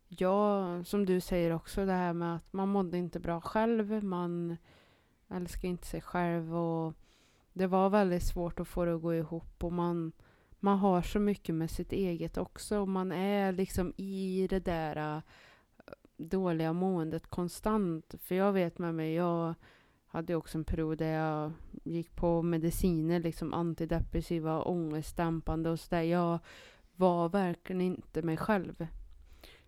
jag, 0.09 0.87
som 0.87 1.07
du 1.07 1.20
säger 1.20 1.51
också, 1.51 1.87
det 1.87 1.93
här 1.93 2.12
med 2.12 2.37
att 2.37 2.53
man 2.53 2.68
mådde 2.68 2.99
inte 2.99 3.20
bra 3.20 3.41
själv. 3.41 4.05
Man 4.05 4.57
älskar 5.28 5.68
inte 5.68 5.87
sig 5.87 6.01
själv 6.01 6.57
och 6.57 6.95
det 7.53 7.66
var 7.66 7.91
väldigt 7.91 8.22
svårt 8.22 8.61
att 8.61 8.68
få 8.68 8.85
det 8.85 8.95
att 8.95 9.03
gå 9.03 9.14
ihop 9.14 9.64
och 9.64 9.72
man 9.72 10.12
man 10.61 10.79
har 10.79 11.03
så 11.03 11.19
mycket 11.19 11.55
med 11.55 11.71
sitt 11.71 11.93
eget 11.93 12.39
också. 12.39 12.79
Och 12.79 12.89
man 12.89 13.13
är 13.13 13.53
liksom 13.53 13.93
i 13.97 14.47
det 14.51 14.61
där 14.61 15.17
äh, 15.17 15.23
dåliga 16.17 16.73
måendet 16.73 17.27
konstant. 17.27 18.15
För 18.23 18.35
jag 18.35 18.53
vet 18.53 18.79
med 18.79 18.95
mig, 18.95 19.15
jag 19.15 19.55
hade 20.07 20.35
också 20.35 20.59
en 20.59 20.65
period 20.65 20.99
där 20.99 21.13
jag 21.13 21.53
gick 21.85 22.17
på 22.17 22.43
mediciner, 22.43 23.21
liksom 23.21 23.55
antidepressiva, 23.55 24.63
ångestdämpande 24.63 25.71
och 25.71 25.81
sådär. 25.81 26.03
Jag 26.03 26.39
var 26.97 27.29
verkligen 27.29 27.81
inte 27.81 28.23
mig 28.23 28.37
själv. 28.37 28.87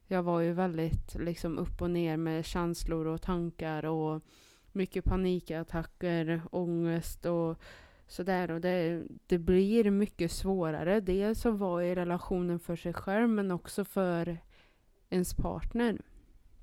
Jag 0.06 0.22
var 0.22 0.40
ju 0.40 0.52
väldigt 0.52 1.14
liksom 1.14 1.58
upp 1.58 1.82
och 1.82 1.90
ner 1.90 2.16
med 2.16 2.44
känslor 2.44 3.06
och 3.06 3.22
tankar 3.22 3.84
och 3.84 4.22
mycket 4.72 5.04
panikattacker, 5.04 6.42
ångest 6.50 7.26
och 7.26 7.58
sådär. 8.12 8.50
Och 8.50 8.60
det, 8.60 9.02
det 9.26 9.38
blir 9.38 9.90
mycket 9.90 10.32
svårare. 10.32 11.00
Dels 11.00 11.46
att 11.46 11.58
vara 11.58 11.84
i 11.86 11.94
relationen 11.94 12.58
för 12.58 12.76
sig 12.76 12.92
själv 12.92 13.28
men 13.28 13.50
också 13.50 13.84
för 13.84 14.38
ens 15.10 15.34
partner. 15.34 15.98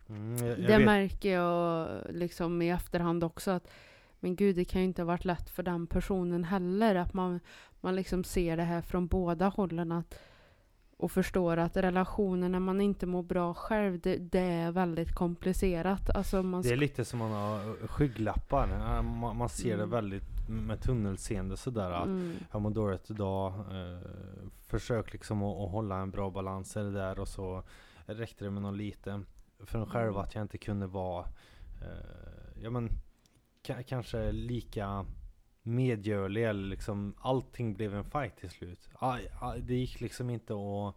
Mm, 0.10 0.38
jag, 0.48 0.60
jag 0.60 0.68
det 0.68 0.78
vet. 0.78 0.86
märker 0.86 1.34
jag 1.34 1.88
liksom 2.10 2.62
i 2.62 2.70
efterhand 2.70 3.24
också 3.24 3.52
att 3.52 3.68
men 4.22 4.36
gud, 4.36 4.56
det 4.56 4.66
kan 4.66 4.82
ju 4.82 4.88
inte 4.88 5.02
ha 5.02 5.08
varit 5.08 5.26
lätt 5.26 5.50
för 5.50 5.64
den 5.64 5.88
personen 5.88 6.44
heller. 6.44 6.96
Att 6.96 7.14
man, 7.14 7.40
man 7.82 7.96
liksom 7.96 8.24
ser 8.24 8.58
det 8.58 8.64
här 8.64 8.82
från 8.82 9.08
båda 9.08 9.48
hållen 9.48 9.92
att, 9.92 10.20
och 10.98 11.12
förstår 11.12 11.58
att 11.58 11.78
relationer 11.78 12.50
när 12.50 12.60
man 12.60 12.82
inte 12.82 13.06
mår 13.06 13.24
bra 13.24 13.54
själv, 13.54 14.00
det, 14.00 14.18
det 14.18 14.40
är 14.40 14.72
väldigt 14.72 15.16
komplicerat. 15.16 16.10
Alltså 16.16 16.42
Det 16.42 16.72
är 16.72 16.76
lite 16.76 17.06
som 17.06 17.20
man 17.20 17.32
har 17.32 17.88
skygglappar. 17.88 18.68
Man, 19.04 19.38
man 19.38 19.50
ser 19.50 19.70
det 19.78 19.84
Mm. 19.84 19.90
väldigt 19.90 20.39
med 20.50 20.82
tunnelseende 20.82 21.58
sådär. 21.58 21.92
att 21.92 22.06
mm, 22.06 22.36
Jag 22.52 22.62
mår 22.62 22.70
dåligt 22.72 23.10
idag. 23.10 23.54
Eh, 23.54 24.00
försök 24.68 25.14
liksom 25.14 25.44
att, 25.44 25.58
att 25.66 25.72
hålla 25.72 25.98
en 25.98 26.12
bra 26.12 26.30
balans 26.30 26.78
i 26.78 26.80
det 26.80 26.92
där 26.92 27.20
och 27.20 27.28
så 27.28 27.64
räckte 28.06 28.46
det 28.46 28.52
med 28.52 28.62
något 28.62 28.78
lite. 28.78 29.22
För 29.60 29.80
en 29.80 29.86
själv 29.86 30.10
Mm. 30.10 30.22
att 30.22 30.36
jag 30.36 30.42
inte 30.42 30.58
kunde 30.58 30.88
vara 30.88 31.26
eh, 31.82 32.62
ja 32.64 32.70
men 32.70 32.90
ka- 33.68 33.84
kanske 33.84 34.32
lika 34.32 35.06
medgörlig 35.64 36.44
eller 36.46 36.68
liksom 36.70 37.14
allting 37.18 37.74
blev 37.74 37.96
en 37.96 38.04
fight 38.04 38.38
till 38.38 38.50
slut. 38.50 38.90
Aj, 39.00 39.32
aj, 39.42 39.62
det 39.62 39.76
gick 39.76 40.02
liksom 40.02 40.30
inte 40.30 40.54
att 40.54 40.96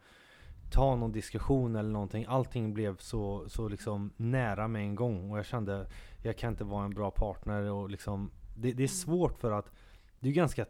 ta 0.72 0.96
någon 0.96 1.12
diskussion 1.12 1.76
eller 1.76 1.90
någonting. 1.90 2.24
Allting 2.28 2.74
blev 2.74 2.96
så, 2.96 3.48
så 3.48 3.68
liksom 3.68 4.12
nära 4.16 4.68
med 4.68 4.82
en 4.82 4.94
gång 4.94 5.30
och 5.30 5.38
jag 5.38 5.46
kände 5.46 5.86
jag 6.22 6.36
kan 6.38 6.50
inte 6.52 6.64
vara 6.64 6.84
en 6.84 6.94
bra 6.94 7.10
partner 7.10 7.62
och 7.70 7.90
liksom 7.90 8.30
det, 8.56 8.72
det 8.72 8.82
är 8.82 8.88
svårt 8.88 9.38
för 9.38 9.50
att 9.50 9.70
det 10.20 10.28
är 10.28 10.32
ganska 10.32 10.66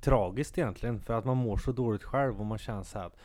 tragiskt 0.00 0.58
egentligen 0.58 1.00
för 1.00 1.14
att 1.14 1.24
man 1.24 1.36
mår 1.36 1.56
så 1.56 1.72
dåligt 1.72 2.02
själv 2.04 2.40
och 2.40 2.46
man 2.46 2.58
känner 2.58 2.82
så 2.82 2.98
här 2.98 3.06
att 3.06 3.16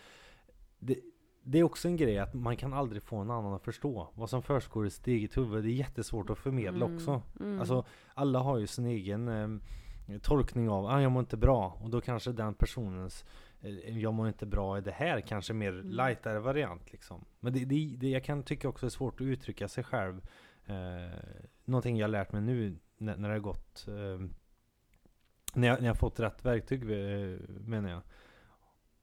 det, 0.80 1.00
det 1.44 1.60
är 1.60 1.64
också 1.64 1.88
en 1.88 1.98
grej 1.98 2.20
att 2.20 2.34
man 2.34 2.58
kan 2.58 2.74
aldrig 2.74 3.04
få 3.04 3.18
en 3.18 3.32
annan 3.32 3.54
att 3.54 3.64
förstå 3.64 4.10
vad 4.14 4.30
som 4.30 4.44
försiggår 4.44 4.88
i 4.88 4.90
sitt 4.90 5.08
eget 5.08 5.38
huvud. 5.38 5.64
Det 5.64 5.70
är 5.70 5.74
jättesvårt 5.74 6.30
att 6.30 6.38
förmedla 6.38 6.86
Mm, 6.86 6.96
också. 6.98 7.22
mm. 7.40 7.60
Alltså 7.60 7.86
alla 8.14 8.40
har 8.40 8.58
ju 8.58 8.68
sin 8.68 8.86
egen 8.86 9.28
eh, 10.08 10.18
tolkning 10.22 10.70
av 10.70 10.86
ah, 10.86 11.02
jag 11.02 11.12
mår 11.12 11.20
inte 11.20 11.38
bra 11.38 11.78
och 11.82 11.90
då 11.90 12.02
kanske 12.02 12.32
den 12.32 12.54
personens 12.54 13.26
eh, 13.62 14.00
jag 14.00 14.14
mår 14.14 14.28
inte 14.28 14.46
bra 14.46 14.78
i 14.78 14.82
det 14.82 14.92
här 14.92 15.22
kanske 15.22 15.54
mer 15.54 15.74
Mm. 15.74 15.90
lightare 15.90 16.40
variant 16.40 16.92
liksom. 16.92 17.26
Men 17.40 17.54
det, 17.54 17.66
det, 17.66 17.96
det, 17.98 18.10
jag 18.10 18.24
kan 18.24 18.44
tycka 18.44 18.70
också 18.70 18.86
är 18.86 18.90
svårt 18.90 19.22
att 19.22 19.26
uttrycka 19.26 19.68
sig 19.68 19.84
själv. 19.84 20.22
Eh, 20.66 21.20
någonting 21.66 21.98
jag 21.98 22.04
har 22.04 22.12
lärt 22.12 22.32
mig 22.32 22.42
nu 22.42 22.78
när, 23.04 23.18
när 23.18 23.30
det 23.30 23.36
har 23.36 23.40
gått 23.40 23.88
eh, 23.88 24.28
när, 25.54 25.68
jag, 25.68 25.82
när 25.82 25.88
jag 25.88 25.98
fått 25.98 26.20
rätt 26.20 26.46
verktyg 26.46 26.82
eh, 26.82 27.40
menar 27.50 27.90
jag. 27.90 28.02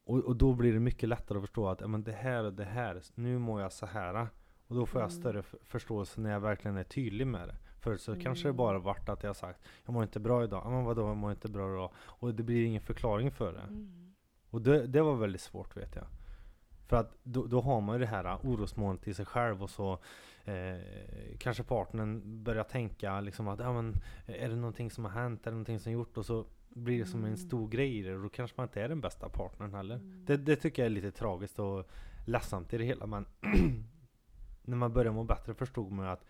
Och, 0.04 0.18
och 0.18 0.36
då 0.36 0.54
blir 0.54 0.72
det 0.72 0.80
mycket 0.80 1.08
lättare 1.08 1.38
att 1.38 1.44
förstå 1.44 1.68
att 1.68 1.90
men 1.90 2.02
det 2.02 2.12
här 2.12 2.44
och 2.44 2.52
det 2.52 2.64
här, 2.64 3.02
nu 3.14 3.38
mår 3.38 3.60
jag 3.60 3.72
så 3.72 3.86
här. 3.86 4.28
Och 4.66 4.76
då 4.76 4.86
får 4.86 5.00
jag 5.00 5.10
Mm. 5.10 5.20
större 5.20 5.42
förståelse 5.42 6.20
när 6.20 6.30
jag 6.30 6.40
verkligen 6.40 6.76
är 6.76 6.84
tydlig 6.84 7.26
med 7.26 7.48
det. 7.48 7.56
Förut 7.80 8.00
så 8.00 8.20
kanske 8.20 8.44
det 8.44 8.48
Mm. 8.48 8.56
bara 8.56 8.78
varit 8.78 9.08
att 9.08 9.22
jag 9.22 9.36
sagt 9.36 9.60
Jag 9.84 9.92
mår 9.92 10.02
inte 10.02 10.20
bra 10.20 10.44
idag. 10.44 10.70
Men 10.70 10.84
vadå, 10.84 11.06
jag 11.06 11.16
mår 11.16 11.30
inte 11.30 11.48
bra 11.48 11.72
idag? 11.72 11.92
Och 11.96 12.34
det 12.34 12.42
blir 12.42 12.64
ingen 12.64 12.82
förklaring 12.82 13.30
för 13.30 13.52
det. 13.52 13.60
Mm. 13.60 14.14
Och 14.50 14.62
det, 14.62 14.86
det 14.86 15.02
var 15.02 15.16
väldigt 15.16 15.40
svårt 15.40 15.76
vet 15.76 15.96
jag. 15.96 16.06
För 16.86 16.96
att 16.96 17.16
då, 17.22 17.46
då 17.46 17.60
har 17.60 17.80
man 17.80 17.94
ju 17.94 18.00
det 18.00 18.06
här 18.06 18.38
orosmolnet 18.42 19.08
i 19.08 19.14
sig 19.14 19.26
själv 19.26 19.62
och 19.62 19.70
så 19.70 19.98
eh, 20.50 21.36
kanske 21.38 21.62
partnern 21.62 22.42
börjar 22.44 22.64
tänka 22.64 23.20
liksom 23.20 23.48
att 23.48 23.58
ja, 23.60 23.72
men, 23.72 23.94
är 24.26 24.48
det 24.48 24.56
någonting 24.56 24.90
som 24.90 25.04
har 25.04 25.12
hänt, 25.12 25.40
är 25.46 25.50
det 25.50 25.54
någonting 25.54 25.80
som 25.80 25.92
gjort? 25.92 26.16
Och 26.16 26.26
så 26.26 26.46
blir 26.68 26.98
det 26.98 27.06
som 27.06 27.20
en 27.20 27.26
Mm. 27.26 27.36
stor 27.36 27.68
grej 27.68 27.98
i 27.98 28.02
det 28.02 28.14
och 28.14 28.22
då 28.22 28.28
kanske 28.28 28.54
man 28.56 28.64
inte 28.66 28.82
är 28.82 28.88
den 28.88 29.00
bästa 29.00 29.28
partnern 29.28 29.74
heller. 29.74 29.94
Mm. 29.94 30.24
Det, 30.24 30.36
det 30.36 30.56
tycker 30.56 30.82
jag 30.82 30.86
är 30.86 30.90
lite 30.94 31.10
tragiskt 31.10 31.58
och 31.58 31.88
ledsamt 32.26 32.72
i 32.72 32.78
det 32.78 32.84
hela 32.84 33.06
men 33.06 33.26
när 34.62 34.76
man 34.76 34.92
börjar 34.92 35.12
må 35.12 35.24
bättre 35.24 35.54
förstod 35.54 35.92
man 35.92 36.06
ju 36.06 36.12
att 36.12 36.24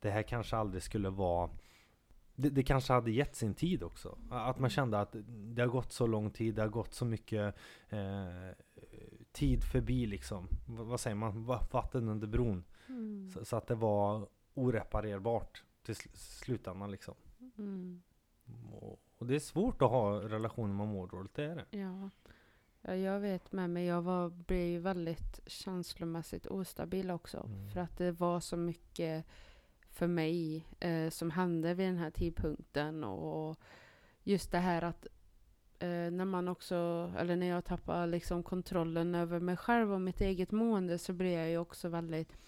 det 0.00 0.10
här 0.10 0.22
kanske 0.22 0.56
aldrig 0.56 0.82
skulle 0.82 1.10
vara 1.10 1.50
det, 2.34 2.50
det 2.50 2.62
kanske 2.62 2.92
hade 2.92 3.10
gett 3.10 3.36
sin 3.36 3.54
tid 3.54 3.82
också. 3.82 4.18
Att 4.30 4.58
man 4.58 4.70
kände 4.70 5.00
att 5.00 5.16
det 5.28 5.62
har 5.62 5.68
gått 5.68 5.92
så 5.92 6.06
lång 6.06 6.30
tid, 6.30 6.54
det 6.54 6.62
har 6.62 6.68
gått 6.68 6.94
så 6.94 7.04
mycket 7.04 7.54
eh, 7.88 8.50
tid 9.32 9.64
förbi 9.64 10.06
liksom. 10.06 10.48
V- 10.66 10.82
vad 10.82 11.00
säger 11.00 11.14
man? 11.16 11.44
Va- 11.44 11.66
Vatten 11.70 12.08
under 12.08 12.26
bron. 12.26 12.64
Mm. 12.88 13.30
Så, 13.30 13.44
så 13.44 13.56
att 13.56 13.66
det 13.66 13.74
var 13.74 14.28
oreparerbart 14.54 15.64
till 15.82 15.94
sl- 15.94 16.16
slutändan 16.16 16.90
liksom. 16.90 17.14
Mm. 17.58 18.02
Och, 18.72 19.00
och 19.18 19.26
det 19.26 19.34
är 19.34 19.40
svårt 19.40 19.82
att 19.82 19.90
ha 19.90 20.20
relationer 20.20 20.74
med 20.74 20.88
mår 20.88 21.06
dåligt, 21.06 21.34
det 21.34 21.44
är 21.44 21.56
det. 21.56 21.78
Ja. 21.78 22.10
ja, 22.82 22.94
jag 22.94 23.20
vet 23.20 23.52
med 23.52 23.70
mig. 23.70 23.86
Jag 23.86 24.02
var, 24.02 24.28
blev 24.28 24.82
väldigt 24.82 25.40
känslomässigt 25.46 26.46
ostabil 26.46 27.10
också. 27.10 27.38
Mm. 27.38 27.70
För 27.70 27.80
att 27.80 27.96
det 27.96 28.12
var 28.12 28.40
så 28.40 28.56
mycket 28.56 29.26
för 29.90 30.06
mig 30.06 30.66
eh, 30.80 31.10
som 31.10 31.30
hände 31.30 31.74
vid 31.74 31.86
den 31.86 31.98
här 31.98 32.10
tidpunkten. 32.10 33.04
Och 33.04 33.58
just 34.22 34.50
det 34.50 34.58
här 34.58 34.82
att 34.82 35.06
eh, 35.78 36.10
när 36.10 36.24
man 36.24 36.48
också, 36.48 37.12
eller 37.18 37.36
när 37.36 37.46
jag 37.46 37.64
tappade 37.64 38.06
liksom 38.06 38.42
kontrollen 38.42 39.14
över 39.14 39.40
mig 39.40 39.56
själv 39.56 39.92
och 39.92 40.00
mitt 40.00 40.20
eget 40.20 40.50
mående 40.50 40.98
så 40.98 41.12
blev 41.12 41.32
jag 41.32 41.50
ju 41.50 41.58
också 41.58 41.88
väldigt 41.88 42.38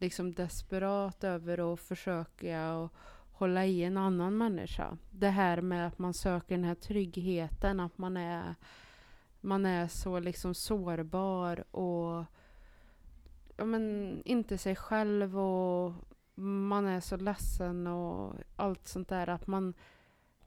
liksom 0.00 0.34
desperat 0.34 1.24
över 1.24 1.72
att 1.72 1.80
försöka 1.80 2.74
och 2.74 2.92
hålla 3.32 3.66
i 3.66 3.84
en 3.84 3.96
annan 3.96 4.38
människa. 4.38 4.98
Det 5.10 5.28
här 5.28 5.60
med 5.60 5.86
att 5.86 5.98
man 5.98 6.14
söker 6.14 6.54
den 6.54 6.64
här 6.64 6.74
tryggheten, 6.74 7.80
att 7.80 7.98
man 7.98 8.16
är, 8.16 8.54
man 9.40 9.66
är 9.66 9.88
så 9.88 10.18
liksom 10.18 10.54
sårbar 10.54 11.64
och 11.76 12.24
ja, 13.56 13.64
men, 13.64 14.22
inte 14.24 14.58
sig 14.58 14.76
själv 14.76 15.38
och 15.38 15.92
man 16.34 16.86
är 16.86 17.00
så 17.00 17.16
ledsen 17.16 17.86
och 17.86 18.34
allt 18.56 18.88
sånt 18.88 19.08
där. 19.08 19.28
Att 19.28 19.46
man, 19.46 19.74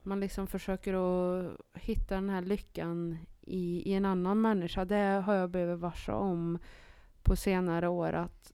man 0.02 0.20
liksom 0.20 0.48
försöker 0.48 0.94
att 0.94 1.58
hitta 1.74 2.16
den 2.16 2.30
här 2.30 2.42
lyckan 2.42 3.18
i, 3.42 3.92
i 3.92 3.94
en 3.94 4.06
annan 4.06 4.42
människa. 4.42 4.86
Det 4.86 5.24
har 5.26 5.34
jag 5.34 5.50
blivit 5.50 5.80
varse 5.80 6.12
om 6.12 6.60
på 7.24 7.36
senare 7.36 7.88
år. 7.88 8.14
att 8.14 8.54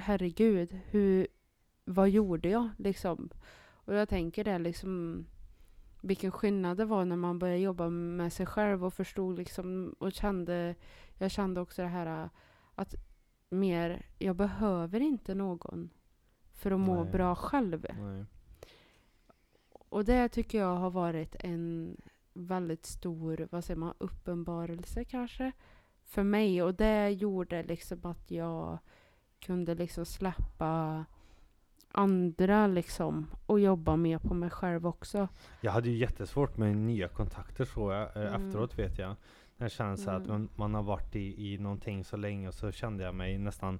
Herregud, 0.00 0.80
hur, 0.90 1.26
vad 1.84 2.10
gjorde 2.10 2.48
jag 2.48 2.68
liksom? 2.78 3.30
Och 3.62 3.94
jag 3.94 4.08
tänker 4.08 4.44
det 4.44 4.58
liksom 4.58 5.26
vilken 6.00 6.30
skillnad 6.30 6.76
det 6.76 6.84
var 6.84 7.04
när 7.04 7.16
man 7.16 7.38
började 7.38 7.60
jobba 7.60 7.88
med 7.88 8.32
sig 8.32 8.46
själv 8.46 8.84
och 8.84 8.94
förstod 8.94 9.36
liksom 9.36 9.94
och 9.98 10.12
kände 10.12 10.74
jag 11.18 11.30
kände 11.30 11.60
också 11.60 11.82
det 11.82 11.88
här 11.88 12.30
att 12.74 12.94
mer, 13.50 14.06
jag 14.18 14.36
behöver 14.36 15.00
inte 15.00 15.34
någon 15.34 15.90
för 16.52 16.70
att 16.70 16.80
må 16.80 17.02
Nej. 17.02 17.12
bra 17.12 17.34
själv. 17.34 17.86
Nej. 18.00 18.24
Och 19.68 20.04
det 20.04 20.28
tycker 20.28 20.58
jag 20.58 20.76
har 20.76 20.90
varit 20.90 21.36
en 21.40 21.96
väldigt 22.32 22.86
stor, 22.86 23.48
vad 23.50 23.64
säger 23.64 23.80
man, 23.80 23.94
uppenbarelse 23.98 25.04
kanske 25.04 25.52
för 26.04 26.22
mig. 26.22 26.62
Och 26.62 26.74
det 26.74 27.10
gjorde 27.10 27.62
liksom 27.62 28.00
att 28.02 28.30
jag 28.30 28.78
kunde 29.40 29.74
liksom 29.74 30.04
släppa 30.06 31.04
andra 31.92 32.66
liksom 32.66 33.26
och 33.46 33.60
jobba 33.60 33.96
mer 33.96 34.18
på 34.18 34.34
mig 34.34 34.50
själv 34.50 34.86
också. 34.86 35.28
Jag 35.60 35.72
hade 35.72 35.88
ju 35.90 35.96
jättesvårt 35.96 36.56
med 36.56 36.76
nya 36.76 37.08
kontakter 37.08 37.64
så 37.64 37.92
jag, 37.92 38.16
eh, 38.16 38.34
Mm. 38.34 38.46
efteråt 38.46 38.78
vet 38.78 38.98
jag. 38.98 39.16
När 39.56 39.66
det 39.66 39.70
känns 39.70 40.04
så 40.04 40.10
att 40.10 40.26
Mm. 40.26 40.28
man, 40.30 40.48
man 40.54 40.74
har 40.74 40.82
varit 40.82 41.16
i, 41.16 41.52
i 41.54 41.58
någonting 41.58 42.04
så 42.04 42.16
länge 42.16 42.48
och 42.48 42.54
så 42.54 42.72
kände 42.72 43.04
jag 43.04 43.14
mig 43.14 43.38
nästan 43.38 43.78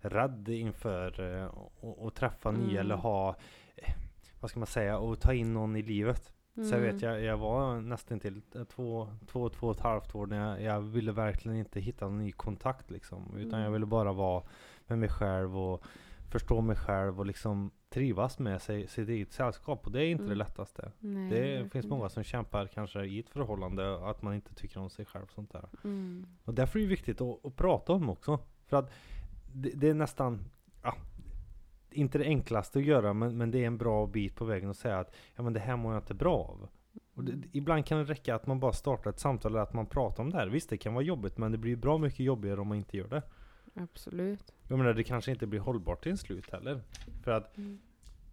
rädd 0.00 0.48
inför 0.48 1.20
eh, 1.20 1.46
att- 1.46 2.06
att 2.06 2.14
träffa 2.14 2.50
nya 2.50 2.64
Mm. 2.64 2.76
eller 2.76 2.94
ha, 2.96 3.36
eh, 3.76 3.94
vad 4.40 4.50
ska 4.50 4.60
man 4.60 4.66
säga, 4.66 4.98
och 4.98 5.20
ta 5.20 5.34
in 5.34 5.52
någon 5.54 5.76
i 5.76 5.82
livet. 5.82 6.32
Så 6.54 6.60
jag 6.60 6.72
Mm. 6.72 6.82
vet, 6.82 7.02
jag, 7.02 7.22
jag 7.22 7.36
var 7.36 7.80
nästan 7.80 8.20
till 8.20 8.42
två, 8.68 9.08
två, 9.26 9.48
två 9.48 9.66
och 9.66 9.74
ett 9.74 9.80
halvt 9.80 10.14
år 10.14 10.26
när 10.26 10.48
jag, 10.50 10.62
jag 10.62 10.80
ville 10.80 11.12
verkligen 11.12 11.56
inte 11.58 11.80
hitta 11.80 12.06
en 12.06 12.18
ny 12.18 12.32
kontakt 12.32 12.90
liksom. 12.90 13.36
Utan 13.36 13.50
jag 13.58 13.60
Mm. 13.60 13.72
ville 13.72 13.86
bara 13.86 14.12
vara 14.12 14.42
med 14.86 14.98
mig 14.98 15.08
själv 15.08 15.58
och 15.58 15.82
förstå 16.30 16.60
mig 16.60 16.76
själv 16.76 17.18
och 17.20 17.26
liksom 17.26 17.70
trivas 17.88 18.38
med 18.38 18.62
sig, 18.62 18.86
sitt 18.88 19.08
eget 19.08 19.32
sällskap. 19.32 19.86
Och 19.86 19.92
det 19.92 20.04
är 20.04 20.10
inte 20.10 20.22
det 20.22 20.26
Mm. 20.26 20.38
lättaste. 20.38 20.92
Nej, 20.98 21.28
Det 21.58 21.68
finns 21.68 21.86
många 21.86 22.08
som 22.08 22.22
kämpar 22.22 22.66
kanske 22.66 23.04
i 23.04 23.18
ett 23.18 23.28
förhållande 23.30 24.10
att 24.10 24.22
man 24.22 24.34
inte 24.34 24.54
tycker 24.54 24.80
om 24.80 24.90
sig 24.90 25.04
själv 25.04 25.24
och 25.24 25.30
sånt 25.32 25.52
där. 25.52 25.68
Mm. 25.84 26.26
Och 26.44 26.54
därför 26.54 26.78
är 26.78 26.82
det 26.82 26.88
viktigt 26.88 27.20
att, 27.20 27.46
att 27.46 27.56
prata 27.56 27.92
om 27.92 28.10
också. 28.10 28.38
För 28.66 28.76
att 28.76 28.90
det, 29.52 29.70
det 29.74 29.88
är 29.88 29.94
nästan, 29.94 30.44
ja, 30.82 30.94
inte 31.94 32.18
det 32.18 32.24
enklaste 32.24 32.78
att 32.78 32.84
göra 32.84 33.12
men, 33.12 33.36
men 33.36 33.50
det 33.50 33.58
är 33.58 33.66
en 33.66 33.78
bra 33.78 34.06
bit 34.06 34.36
på 34.36 34.44
vägen 34.44 34.70
att 34.70 34.76
säga 34.76 34.98
att 34.98 35.14
ja 35.36 35.42
men 35.42 35.52
det 35.52 35.60
här 35.60 35.76
mår 35.76 35.92
jag 35.94 36.02
inte 36.02 36.14
bra 36.14 36.34
av. 36.36 36.68
Det, 37.14 37.48
ibland 37.52 37.86
kan 37.86 37.98
det 37.98 38.04
räcka 38.04 38.34
att 38.34 38.46
man 38.46 38.60
bara 38.60 38.72
startar 38.72 39.10
ett 39.10 39.18
samtal 39.20 39.52
eller 39.52 39.62
att 39.62 39.72
man 39.74 39.86
pratar 39.86 40.22
om 40.22 40.30
det 40.30 40.36
här. 40.36 40.46
Visst 40.46 40.70
det 40.70 40.76
kan 40.76 40.94
vara 40.94 41.04
jobbigt 41.04 41.38
men 41.38 41.52
det 41.52 41.58
blir 41.58 41.76
bra 41.76 41.98
mycket 41.98 42.20
jobbigare 42.20 42.60
om 42.60 42.68
man 42.68 42.76
inte 42.76 42.96
gör 42.96 43.08
det. 43.08 43.22
Absolut. 43.74 44.52
Jag 44.68 44.78
menar 44.78 44.92
det 44.92 45.04
kanske 45.04 45.30
inte 45.30 45.46
blir 45.46 45.60
hållbart 45.60 46.02
till 46.02 46.18
slut 46.18 46.50
heller. 46.52 46.80
För 47.22 47.30
att 47.30 47.56
Mm. 47.56 47.78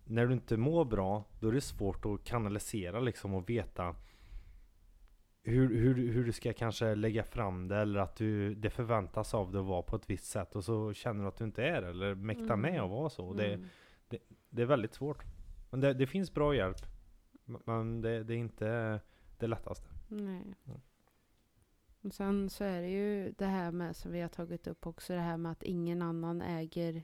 när 0.05 0.28
du 0.28 0.34
inte 0.34 0.57
mår 0.57 0.86
bra, 0.86 1.24
då 1.39 1.47
är 1.47 1.51
det 1.51 1.62
svårt 1.62 2.05
att 2.05 2.24
kanalisera 2.24 2.99
liksom 2.99 3.34
och 3.34 3.49
veta 3.49 3.95
hur, 5.43 5.75
hur, 5.79 6.11
hur 6.11 6.25
du 6.25 6.31
ska 6.31 6.53
kanske 6.53 6.95
lägga 6.95 7.23
fram 7.23 7.67
det 7.67 7.77
eller 7.77 7.99
att 7.99 8.15
du, 8.15 8.55
det 8.55 8.69
förväntas 8.69 9.33
av 9.33 9.51
dig 9.51 9.59
att 9.61 9.65
vara 9.67 9.81
på 9.81 9.95
ett 9.95 10.09
visst 10.09 10.25
sätt 10.25 10.55
och 10.55 10.63
så 10.63 10.93
känner 10.93 11.21
du 11.23 11.27
att 11.27 11.37
du 11.37 11.43
inte 11.43 11.63
är 11.63 11.81
det 11.81 11.89
eller 11.89 12.15
mäktar 12.15 12.55
med 12.55 12.71
Mm. 12.73 12.83
att 12.85 12.89
vara 12.91 13.09
så. 13.09 13.33
Det, 13.33 13.53
Mm. 13.53 13.67
det 14.49 14.61
är 14.61 14.65
väldigt 14.65 14.93
svårt. 14.93 15.23
Men 15.69 15.79
det, 15.79 15.93
det 15.93 16.07
finns 16.07 16.33
bra 16.33 16.55
hjälp. 16.55 16.77
Men 17.45 18.01
det, 18.01 18.23
det 18.23 18.33
är 18.33 18.37
inte 18.37 18.99
det 19.37 19.47
lättaste. 19.47 19.87
Nej. 20.07 20.43
Och 22.01 22.13
sen 22.13 22.49
så 22.49 22.63
är 22.63 22.81
det 22.81 22.89
ju 22.89 23.31
det 23.37 23.45
här 23.45 23.71
med 23.71 23.95
som 23.95 24.11
vi 24.11 24.21
har 24.21 24.29
tagit 24.29 24.67
upp 24.67 24.87
också, 24.87 25.13
det 25.13 25.19
här 25.19 25.37
med 25.37 25.51
att 25.51 25.63
ingen 25.63 26.01
annan 26.01 26.41
äger 26.41 27.03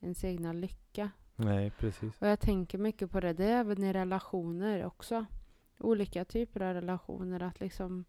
ens 0.00 0.24
egna 0.24 0.52
lycka. 0.52 1.10
Nej, 1.36 1.70
precis. 1.78 2.20
Och 2.20 2.26
jag 2.28 2.40
tänker 2.40 2.78
mycket 2.78 3.10
på 3.10 3.20
det, 3.20 3.32
det 3.32 3.44
är 3.44 3.60
även 3.60 3.84
i 3.84 3.92
relationer 3.92 4.84
också. 4.86 5.24
Olika 5.80 6.24
typer 6.24 6.60
av 6.60 6.74
relationer, 6.74 7.42
att 7.42 7.60
liksom 7.60 8.04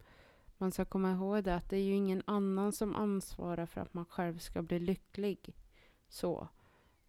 man 0.58 0.72
ska 0.72 0.86
komma 0.86 1.12
ihåg 1.12 1.44
det, 1.44 1.56
att 1.56 1.70
det 1.70 1.78
är 1.78 1.84
ju 1.84 1.94
ingen 1.94 2.24
annan 2.26 2.72
som 2.72 2.96
ansvarar 2.96 3.66
för 3.66 3.82
att 3.82 3.94
man 3.94 4.06
själv 4.06 4.38
ska 4.38 4.62
bli 4.62 4.80
lycklig. 4.80 5.56
Så. 6.10 6.48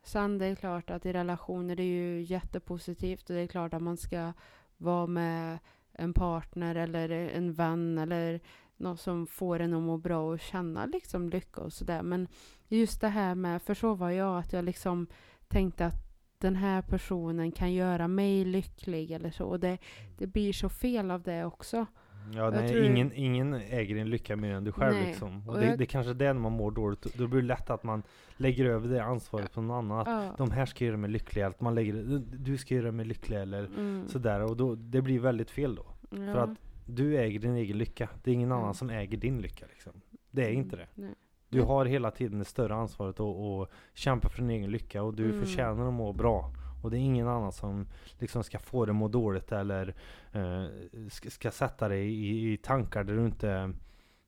Sen 0.02 0.38
det 0.38 0.46
är 0.46 0.54
klart 0.54 0.90
att 0.90 1.06
i 1.06 1.12
relationer 1.12 1.76
det 1.76 1.82
är 1.82 1.86
ju 1.86 2.22
jättepositivt 2.22 3.30
och 3.30 3.36
det 3.36 3.42
är 3.42 3.46
klart 3.46 3.74
att 3.74 3.82
man 3.82 3.96
ska 3.96 4.32
vara 4.76 5.06
med 5.06 5.58
en 5.92 6.14
partner 6.14 6.74
eller 6.74 7.08
en 7.10 7.52
vän 7.52 7.98
eller 7.98 8.40
något 8.76 9.00
som 9.00 9.26
får 9.26 9.60
en 9.60 9.74
att 9.74 9.82
må 9.82 9.96
bra 9.96 10.32
och 10.32 10.40
känna 10.40 10.86
liksom 10.86 11.30
lycka 11.30 11.60
och 11.60 11.72
sådär. 11.72 12.02
Men 12.02 12.28
just 12.68 13.00
det 13.00 13.08
här 13.08 13.34
med, 13.34 13.62
för 13.62 13.74
så 13.74 13.94
var 13.94 14.10
jag, 14.10 14.38
att 14.38 14.52
jag 14.52 14.64
liksom 14.64 15.06
tänkte 15.48 15.86
att 15.86 16.11
den 16.42 16.56
här 16.56 16.82
personen 16.82 17.52
kan 17.52 17.72
göra 17.72 18.08
mig 18.08 18.44
lycklig 18.44 19.10
eller 19.10 19.30
så. 19.30 19.44
Och 19.46 19.60
det, 19.60 19.78
det 20.18 20.26
blir 20.26 20.52
så 20.52 20.68
fel 20.68 21.10
av 21.10 21.22
det 21.22 21.44
också. 21.44 21.86
Ja, 22.34 22.50
nej, 22.50 22.68
tror- 22.68 22.84
ingen, 22.84 23.12
ingen 23.14 23.54
äger 23.54 23.94
din 23.94 24.10
lycka 24.10 24.36
mer 24.36 24.50
än 24.54 24.64
du 24.64 24.72
själv 24.72 24.94
Nej, 24.94 25.06
liksom. 25.06 25.48
Och 25.48 25.54
och 25.54 25.60
det, 25.60 25.66
jag- 25.66 25.78
det 25.78 25.84
är 25.84 25.86
kanske 25.86 26.10
är 26.10 26.14
det 26.14 26.32
när 26.32 26.40
man 26.40 26.52
mår 26.52 26.70
dåligt. 26.70 27.02
Då 27.14 27.26
blir 27.26 27.40
det 27.40 27.46
lätt 27.46 27.70
att 27.70 27.82
man 27.84 28.02
lägger 28.36 28.64
över 28.64 28.88
det 28.88 29.04
ansvaret 29.04 29.52
på 29.52 29.60
någon 29.62 29.76
annan. 29.76 29.98
Att 30.00 30.08
Ja. 30.24 30.34
de 30.38 30.50
här 30.50 30.66
ska 30.66 30.84
göra 30.84 30.96
mig 30.96 31.10
lycklig. 31.10 31.42
Att 31.42 31.60
man 31.60 31.74
lägger 31.74 32.22
du 32.38 32.56
ska 32.58 32.74
göra 32.74 32.92
mig 32.92 33.06
lycklig 33.06 33.36
eller 33.40 33.64
Mm. 33.64 34.08
sådär. 34.08 34.40
Och 34.42 34.56
då, 34.56 34.74
det 34.74 35.02
blir 35.02 35.20
väldigt 35.20 35.50
fel 35.50 35.74
då. 35.74 35.86
Ja. 36.10 36.16
För 36.16 36.36
att 36.36 36.50
du 36.86 37.16
äger 37.18 37.38
din 37.38 37.56
egen 37.56 37.78
lycka. 37.78 38.08
Det 38.24 38.30
är 38.30 38.34
ingen 38.34 38.48
Mm. 38.52 38.58
annan 38.62 38.74
som 38.74 38.90
äger 38.90 39.16
din 39.18 39.38
lycka 39.40 39.66
liksom. 39.68 39.92
Det 40.30 40.44
är 40.46 40.50
inte 40.50 40.76
det. 40.76 40.86
Nej. 40.94 41.14
Du 41.52 41.58
Nej. 41.58 41.66
har 41.66 41.84
hela 41.84 42.10
tiden 42.10 42.38
det 42.38 42.44
större 42.44 42.74
ansvaret 42.74 43.20
att 43.20 43.36
att 43.36 43.70
kämpa 43.94 44.28
för 44.28 44.38
din 44.42 44.50
egen 44.50 44.70
lycka 44.70 45.02
och 45.02 45.14
du 45.14 45.24
Mm. 45.24 45.40
förtjänar 45.40 45.86
att 45.88 45.94
må 45.94 46.12
bra. 46.12 46.52
Och 46.82 46.90
det 46.90 46.96
är 46.96 47.00
ingen 47.00 47.28
annan 47.28 47.52
som 47.52 47.86
liksom 48.18 48.44
ska 48.44 48.58
få 48.58 48.84
dig 48.84 48.90
att 48.90 48.96
må 48.96 49.08
dåligt 49.08 49.52
eller 49.52 49.94
eh, 50.32 50.64
ska, 51.10 51.30
ska 51.30 51.50
sätta 51.50 51.88
dig 51.88 52.08
i, 52.08 52.52
i 52.52 52.56
tankar 52.56 53.04
där 53.04 53.14
du 53.14 53.24
inte 53.26 53.46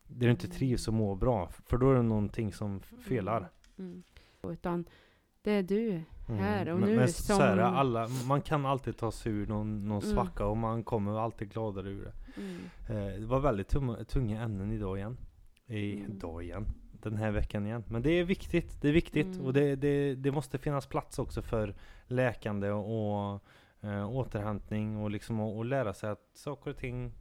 där 0.07 0.27
du 0.27 0.31
inte 0.31 0.47
Mm. 0.47 0.57
trivs 0.57 0.89
och 0.89 0.95
mår 0.95 1.17
bra. 1.17 1.49
För 1.67 1.79
då 1.79 1.91
är 1.91 1.95
det 1.95 2.03
någonting 2.03 2.53
som 2.53 2.81
felar. 2.81 3.49
Mm. 3.79 4.03
Utan 4.43 4.85
det 5.43 5.51
är 5.51 5.63
du 5.63 6.01
Mm. 6.29 6.41
här 6.41 6.69
och 6.69 6.81
men, 6.81 6.89
nu 6.89 6.97
men 6.97 7.09
som... 7.09 7.37
så 7.37 7.43
är 7.43 7.57
det, 7.57 7.67
alla, 7.67 8.09
man 8.29 8.41
kan 8.43 8.67
alltid 8.67 8.97
ta 8.97 9.11
sig 9.11 9.33
ur 9.33 9.47
någon, 9.47 9.89
någon 9.89 10.03
Mm. 10.03 10.15
svacka 10.15 10.47
och 10.47 10.57
man 10.57 10.85
kommer 10.85 11.19
alltid 11.25 11.51
gladare 11.53 11.89
ur 11.91 12.05
det. 12.05 12.13
Mm. 12.41 12.57
Eh, 13.15 13.21
det 13.21 13.27
var 13.27 13.41
väldigt 13.41 13.69
tumma, 13.69 14.05
tunga 14.05 14.43
ämnen 14.43 14.73
idag 14.73 14.99
igen. 14.99 15.17
I, 15.67 15.95
Mm. 16.01 16.13
Idag 16.13 16.43
igen. 16.43 16.67
Den 17.05 17.17
här 17.19 17.31
veckan 17.31 17.67
igen. 17.67 17.85
Men 17.89 18.03
det 18.03 18.11
är 18.11 18.25
viktigt. 18.25 18.81
Det 18.81 18.89
är 18.89 18.93
viktigt. 18.93 19.35
Mm. 19.35 19.47
Och 19.47 19.53
det, 19.53 19.77
det, 19.77 20.15
det 20.15 20.33
måste 20.33 20.59
finnas 20.59 20.87
plats 20.87 21.19
också 21.19 21.43
för 21.43 21.75
läkande 22.07 22.71
och, 22.71 23.33
och 23.35 23.41
eh, 23.81 24.11
återhämtning 24.11 24.97
och 24.97 25.11
liksom 25.11 25.41
att 25.41 25.55
och 25.57 25.65
lära 25.65 25.95
sig 25.95 26.11
att 26.11 26.31
saker 26.33 26.71
och 26.71 26.77
ting 26.77 27.13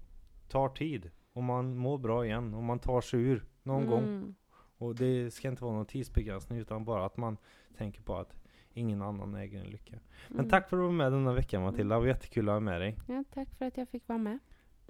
tar 0.50 0.70
tid. 0.70 1.12
Och 1.34 1.44
man 1.44 1.76
mår 1.78 1.98
bra 1.98 2.26
igen. 2.26 2.54
Och 2.54 2.64
man 2.64 2.80
tar 2.80 3.02
sig 3.02 3.20
ur 3.20 3.46
någon 3.64 3.88
gång. 3.88 4.04
Mm. 4.04 4.36
Och 4.78 4.96
det 4.96 5.34
ska 5.34 5.48
inte 5.48 5.64
vara 5.64 5.76
någon 5.76 5.86
tidsbegränsning 5.86 6.60
utan 6.60 6.86
bara 6.86 7.06
att 7.06 7.18
man 7.18 7.38
tänker 7.78 8.02
på 8.02 8.16
att 8.16 8.36
ingen 8.74 9.02
annan 9.02 9.36
äger 9.36 9.60
en 9.60 9.68
lycka. 9.68 9.96
Men 10.28 10.40
Mm. 10.40 10.50
tack 10.50 10.70
för 10.70 10.78
att 10.78 10.82
du 10.82 10.86
var 10.86 10.92
med 10.92 11.12
denna 11.12 11.34
vecka 11.34 11.60
Matilda. 11.60 11.96
Det 11.96 12.02
var 12.02 12.08
jättekul 12.08 12.50
att 12.50 12.54
ha 12.54 12.60
med 12.60 12.82
dig. 12.82 12.98
Ja, 13.08 13.24
tack 13.34 13.56
för 13.58 13.66
att 13.66 13.78
jag 13.78 13.90
fick 13.90 14.08
vara 14.08 14.20
med. 14.20 14.40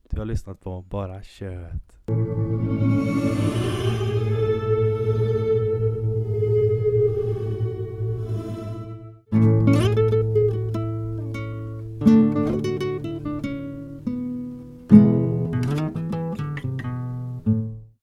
Du 0.09 0.19
har 0.19 0.25
lyssnat 0.25 0.61
på 0.61 0.81
Bara 0.81 1.23
Kött. 1.23 1.99